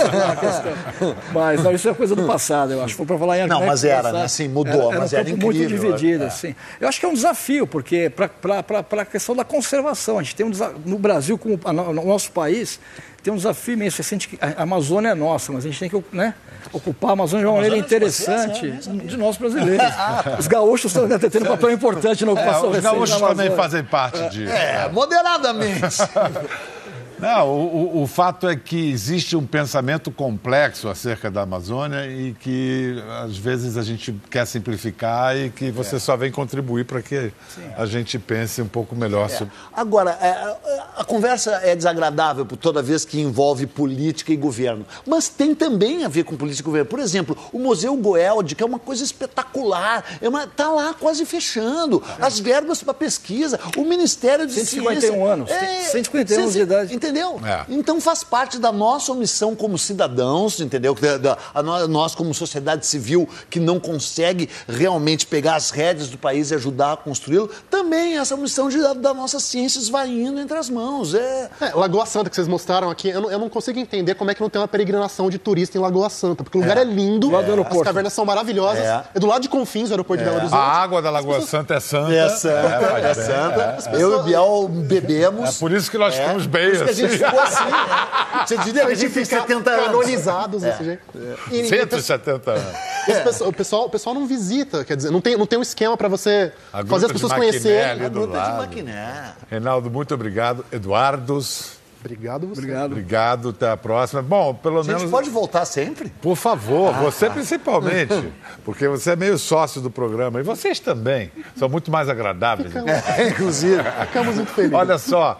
Mas 1.33 1.63
não, 1.63 1.71
isso 1.71 1.89
é 1.89 1.93
coisa 1.93 2.15
do 2.15 2.25
passado, 2.25 2.73
eu 2.73 2.83
acho. 2.83 2.95
Foi 2.95 3.05
para 3.05 3.17
falar 3.17 3.39
em 3.39 3.47
Não, 3.47 3.65
mas 3.65 3.83
era, 3.83 4.11
né? 4.11 4.23
Assim, 4.23 4.47
mudou, 4.47 4.73
era, 4.73 4.91
era 4.91 4.99
mas 4.99 5.13
um 5.13 5.15
era 5.17 5.29
incrível. 5.29 5.45
muito 5.45 5.67
dividido, 5.67 6.23
é. 6.23 6.27
assim. 6.27 6.55
Eu 6.79 6.87
acho 6.87 6.99
que 6.99 7.05
é 7.05 7.09
um 7.09 7.13
desafio, 7.13 7.48
porque 7.67 8.09
para 8.09 9.01
a 9.01 9.05
questão 9.05 9.35
da 9.35 9.43
conservação, 9.43 10.19
a 10.19 10.23
gente 10.23 10.35
tem 10.35 10.45
um 10.45 10.51
desafio, 10.51 10.81
no 10.85 10.99
Brasil, 10.99 11.37
como 11.37 11.59
no 11.73 12.05
nosso 12.05 12.31
país, 12.31 12.79
tem 13.23 13.33
um 13.33 13.35
desafio 13.35 13.73
imenso. 13.73 14.01
A 14.39 14.63
Amazônia 14.63 15.09
é 15.09 15.15
nossa, 15.15 15.51
mas 15.51 15.65
a 15.65 15.69
gente 15.69 15.79
tem 15.79 15.89
que 15.89 16.15
né, 16.15 16.33
ocupar 16.71 17.11
a 17.11 17.13
Amazônia 17.13 17.45
de 17.45 17.47
uma 17.47 17.55
maneira 17.55 17.77
interessante 17.77 18.67
é 18.67 19.05
de 19.05 19.17
nós 19.17 19.37
brasileiros. 19.37 19.87
Os 20.39 20.47
gaúchos 20.47 20.95
estão 20.95 21.07
tendo 21.07 21.45
um 21.45 21.49
papel 21.49 21.71
importante 21.71 22.23
na 22.23 22.31
ocupação 22.31 22.73
é, 22.73 22.77
Os 22.77 22.83
gaúchos 22.83 23.19
também 23.19 23.51
fazem 23.51 23.83
parte 23.83 24.29
disso. 24.29 24.51
É, 24.51 24.89
moderadamente. 24.89 25.97
Não, 27.19 27.49
o, 27.49 28.03
o, 28.03 28.07
fato 28.07 28.47
é 28.47 28.55
que 28.55 28.91
existe 28.91 29.35
um 29.35 29.45
pensamento 29.45 30.09
complexo 30.09 30.87
acerca 30.87 31.29
da 31.29 31.41
Amazônia 31.41 32.07
e 32.07 32.33
que 32.33 32.95
às 33.23 33.37
vezes 33.37 33.75
a 33.75 33.83
gente 33.83 34.15
quer 34.29 34.45
simplificar 34.45 35.35
e 35.35 35.49
que 35.49 35.69
você 35.69 35.97
é. 35.97 35.99
só 35.99 36.15
vem 36.15 36.31
contribuir 36.31 36.85
para 36.85 37.01
que 37.01 37.31
Sim. 37.53 37.61
a 37.77 37.85
gente 37.85 38.17
pense 38.17 38.61
um 38.61 38.67
pouco 38.67 38.95
melhor 38.95 39.25
é. 39.25 39.29
sobre. 39.29 39.53
Agora, 39.73 40.11
é, 40.11 40.55
a 40.95 41.03
conversa 41.03 41.59
é 41.63 41.75
desagradável 41.75 42.45
por 42.45 42.55
toda 42.55 42.81
vez 42.81 43.03
que 43.03 43.19
envolve 43.19 43.67
política 43.67 44.31
e 44.31 44.37
governo, 44.37 44.85
mas 45.05 45.27
tem 45.27 45.53
também 45.53 46.05
a 46.05 46.07
ver 46.07 46.23
com 46.23 46.37
política 46.37 46.67
e 46.67 46.69
governo. 46.69 46.89
Por 46.89 46.99
exemplo, 46.99 47.37
o 47.51 47.59
Museu 47.59 47.95
Goeldi, 47.97 48.55
que 48.55 48.63
é 48.63 48.65
uma 48.65 48.79
coisa 48.79 49.03
espetacular, 49.03 50.05
é 50.21 50.29
uma, 50.29 50.47
tá 50.47 50.69
lá 50.69 50.93
quase 50.93 51.25
fechando. 51.25 52.01
É. 52.19 52.25
As 52.25 52.39
verbas 52.39 52.81
para 52.81 52.93
pesquisa, 52.93 53.59
o 53.75 53.83
Ministério 53.83 54.47
de 54.47 54.53
151 54.53 54.99
Ciência, 55.01 55.33
anos, 55.33 55.51
é, 55.51 55.81
151 55.83 56.39
anos 56.39 56.53
de 56.53 56.61
idade 56.61 56.93
entendeu? 57.09 57.39
É. 57.45 57.65
Então 57.67 57.99
faz 57.99 58.23
parte 58.23 58.57
da 58.59 58.71
nossa 58.71 59.11
omissão 59.11 59.55
como 59.55 59.77
cidadãos, 59.77 60.59
entendeu? 60.59 60.93
Da, 60.93 61.17
da, 61.17 61.37
a 61.53 61.87
nós 61.87 62.15
como 62.15 62.33
sociedade 62.33 62.85
civil 62.85 63.27
que 63.49 63.59
não 63.59 63.79
consegue 63.79 64.49
realmente 64.67 65.25
pegar 65.25 65.55
as 65.55 65.71
rédeas 65.71 66.09
do 66.09 66.17
país 66.17 66.51
e 66.51 66.55
ajudar 66.55 66.93
a 66.93 66.97
construí-lo, 66.97 67.49
também 67.69 68.17
essa 68.17 68.35
omissão 68.35 68.69
de, 68.69 68.77
da 68.95 69.13
nossa 69.13 69.39
ciência 69.39 69.79
vai 69.91 70.09
indo 70.09 70.39
entre 70.39 70.57
as 70.57 70.69
mãos. 70.69 71.13
É... 71.13 71.49
é... 71.61 71.73
Lagoa 71.73 72.05
Santa 72.05 72.29
que 72.29 72.35
vocês 72.35 72.47
mostraram 72.47 72.89
aqui, 72.89 73.09
eu 73.09 73.21
não, 73.21 73.31
eu 73.31 73.39
não, 73.39 73.49
consigo 73.49 73.79
entender 73.79 74.15
como 74.15 74.29
é 74.29 74.35
que 74.35 74.41
não 74.41 74.49
tem 74.49 74.61
uma 74.61 74.67
peregrinação 74.67 75.29
de 75.29 75.37
turista 75.37 75.77
em 75.77 75.81
Lagoa 75.81 76.09
Santa, 76.09 76.43
porque 76.43 76.57
o 76.57 76.61
lugar 76.61 76.77
é, 76.77 76.81
é 76.81 76.83
lindo, 76.83 77.31
as 77.35 77.81
cavernas 77.81 78.13
são 78.13 78.25
maravilhosas, 78.25 78.83
é. 78.83 79.03
é. 79.15 79.19
do 79.19 79.25
lado 79.25 79.41
de 79.41 79.49
Confins, 79.49 79.89
o 79.89 79.93
aeroporto 79.93 80.21
de 80.21 80.29
Belo 80.29 80.41
Horizonte. 80.41 80.59
A 80.59 80.63
água 80.63 81.01
da 81.01 81.09
Lagoa 81.09 81.35
pessoas... 81.35 81.49
Santa 81.49 81.75
é 81.75 81.79
santa. 81.79 82.13
É 82.13 82.29
santa, 82.29 82.99
é, 82.99 83.13
santa. 83.13 83.73
Pessoas... 83.73 83.99
Eu 83.99 84.11
e 84.11 84.15
o 84.15 84.23
Biel 84.23 84.67
bebemos. 84.67 85.49
É 85.49 85.59
por 85.59 85.71
isso 85.71 85.89
que 85.89 85.97
nós 85.97 86.15
ficamos 86.15 86.45
bem 86.45 86.71
gente 87.07 87.17
ficou 87.17 87.39
assim, 87.39 87.65
né? 87.65 88.45
Você 88.45 88.57
diria 88.63 88.85
que 88.85 88.91
a 88.91 88.95
gente 88.95 89.13
tem 89.13 89.25
70 89.25 89.69
anos. 89.69 89.85
Canonizados 89.85 90.61
desse 90.61 90.81
é. 90.81 90.85
jeito. 90.85 91.03
É. 91.51 91.63
170 91.63 92.51
anos. 92.51 92.63
É. 93.07 93.43
O, 93.45 93.53
pessoal, 93.53 93.85
o 93.85 93.89
pessoal 93.89 94.15
não 94.15 94.27
visita, 94.27 94.85
quer 94.85 94.95
dizer, 94.95 95.11
não 95.11 95.21
tem, 95.21 95.37
não 95.37 95.45
tem 95.45 95.57
um 95.57 95.63
esquema 95.63 95.97
para 95.97 96.07
você 96.07 96.51
fazer 96.87 97.07
as 97.07 97.11
pessoas 97.11 97.33
conhecerem. 97.33 98.05
A 98.05 98.09
gruta 98.09 98.39
de 98.39 98.57
Maquiné. 98.57 99.33
Reinaldo, 99.49 99.89
muito 99.89 100.13
obrigado. 100.13 100.65
Eduardos. 100.71 101.79
Obrigado 101.99 102.47
você. 102.47 102.61
Obrigado. 102.61 102.91
Obrigado, 102.91 103.49
até 103.49 103.71
a 103.71 103.77
próxima. 103.77 104.21
Bom, 104.21 104.53
pelo 104.53 104.75
menos. 104.75 104.89
A 104.89 104.99
gente 104.99 105.11
pode 105.11 105.29
voltar 105.29 105.65
sempre? 105.65 106.09
Por 106.21 106.35
favor, 106.35 106.93
ah, 106.95 106.99
você 107.01 107.27
tá. 107.27 107.33
principalmente. 107.33 108.31
Porque 108.63 108.87
você 108.87 109.11
é 109.11 109.15
meio 109.15 109.37
sócio 109.37 109.81
do 109.81 109.91
programa. 109.91 110.39
E 110.39 110.43
vocês 110.43 110.79
também. 110.79 111.29
São 111.57 111.67
muito 111.67 111.91
mais 111.91 112.07
agradáveis. 112.07 112.69
Ficamos, 112.69 112.91
é, 113.17 113.27
inclusive. 113.27 113.83
Ficamos 114.07 114.35
muito 114.35 114.51
felizes. 114.51 114.77
Olha 114.77 114.97
só 114.97 115.39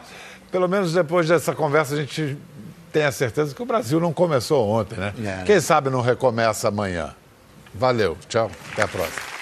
pelo 0.52 0.68
menos 0.68 0.93
depois 0.93 1.28
dessa 1.28 1.54
conversa, 1.54 1.93
a 1.93 1.97
gente 1.97 2.38
tem 2.91 3.04
a 3.04 3.12
certeza 3.12 3.54
que 3.54 3.62
o 3.62 3.66
Brasil 3.66 4.00
não 4.00 4.12
começou 4.12 4.68
ontem, 4.68 4.97
né? 5.00 5.14
É. 5.24 5.43
Quem 5.43 5.60
sabe 5.60 5.89
não 5.89 6.02
recomeça 6.02 6.68
amanhã. 6.68 7.14
Valeu, 7.74 8.18
tchau, 8.28 8.50
até 8.74 8.84
a 8.84 8.88
próxima. 8.88 9.39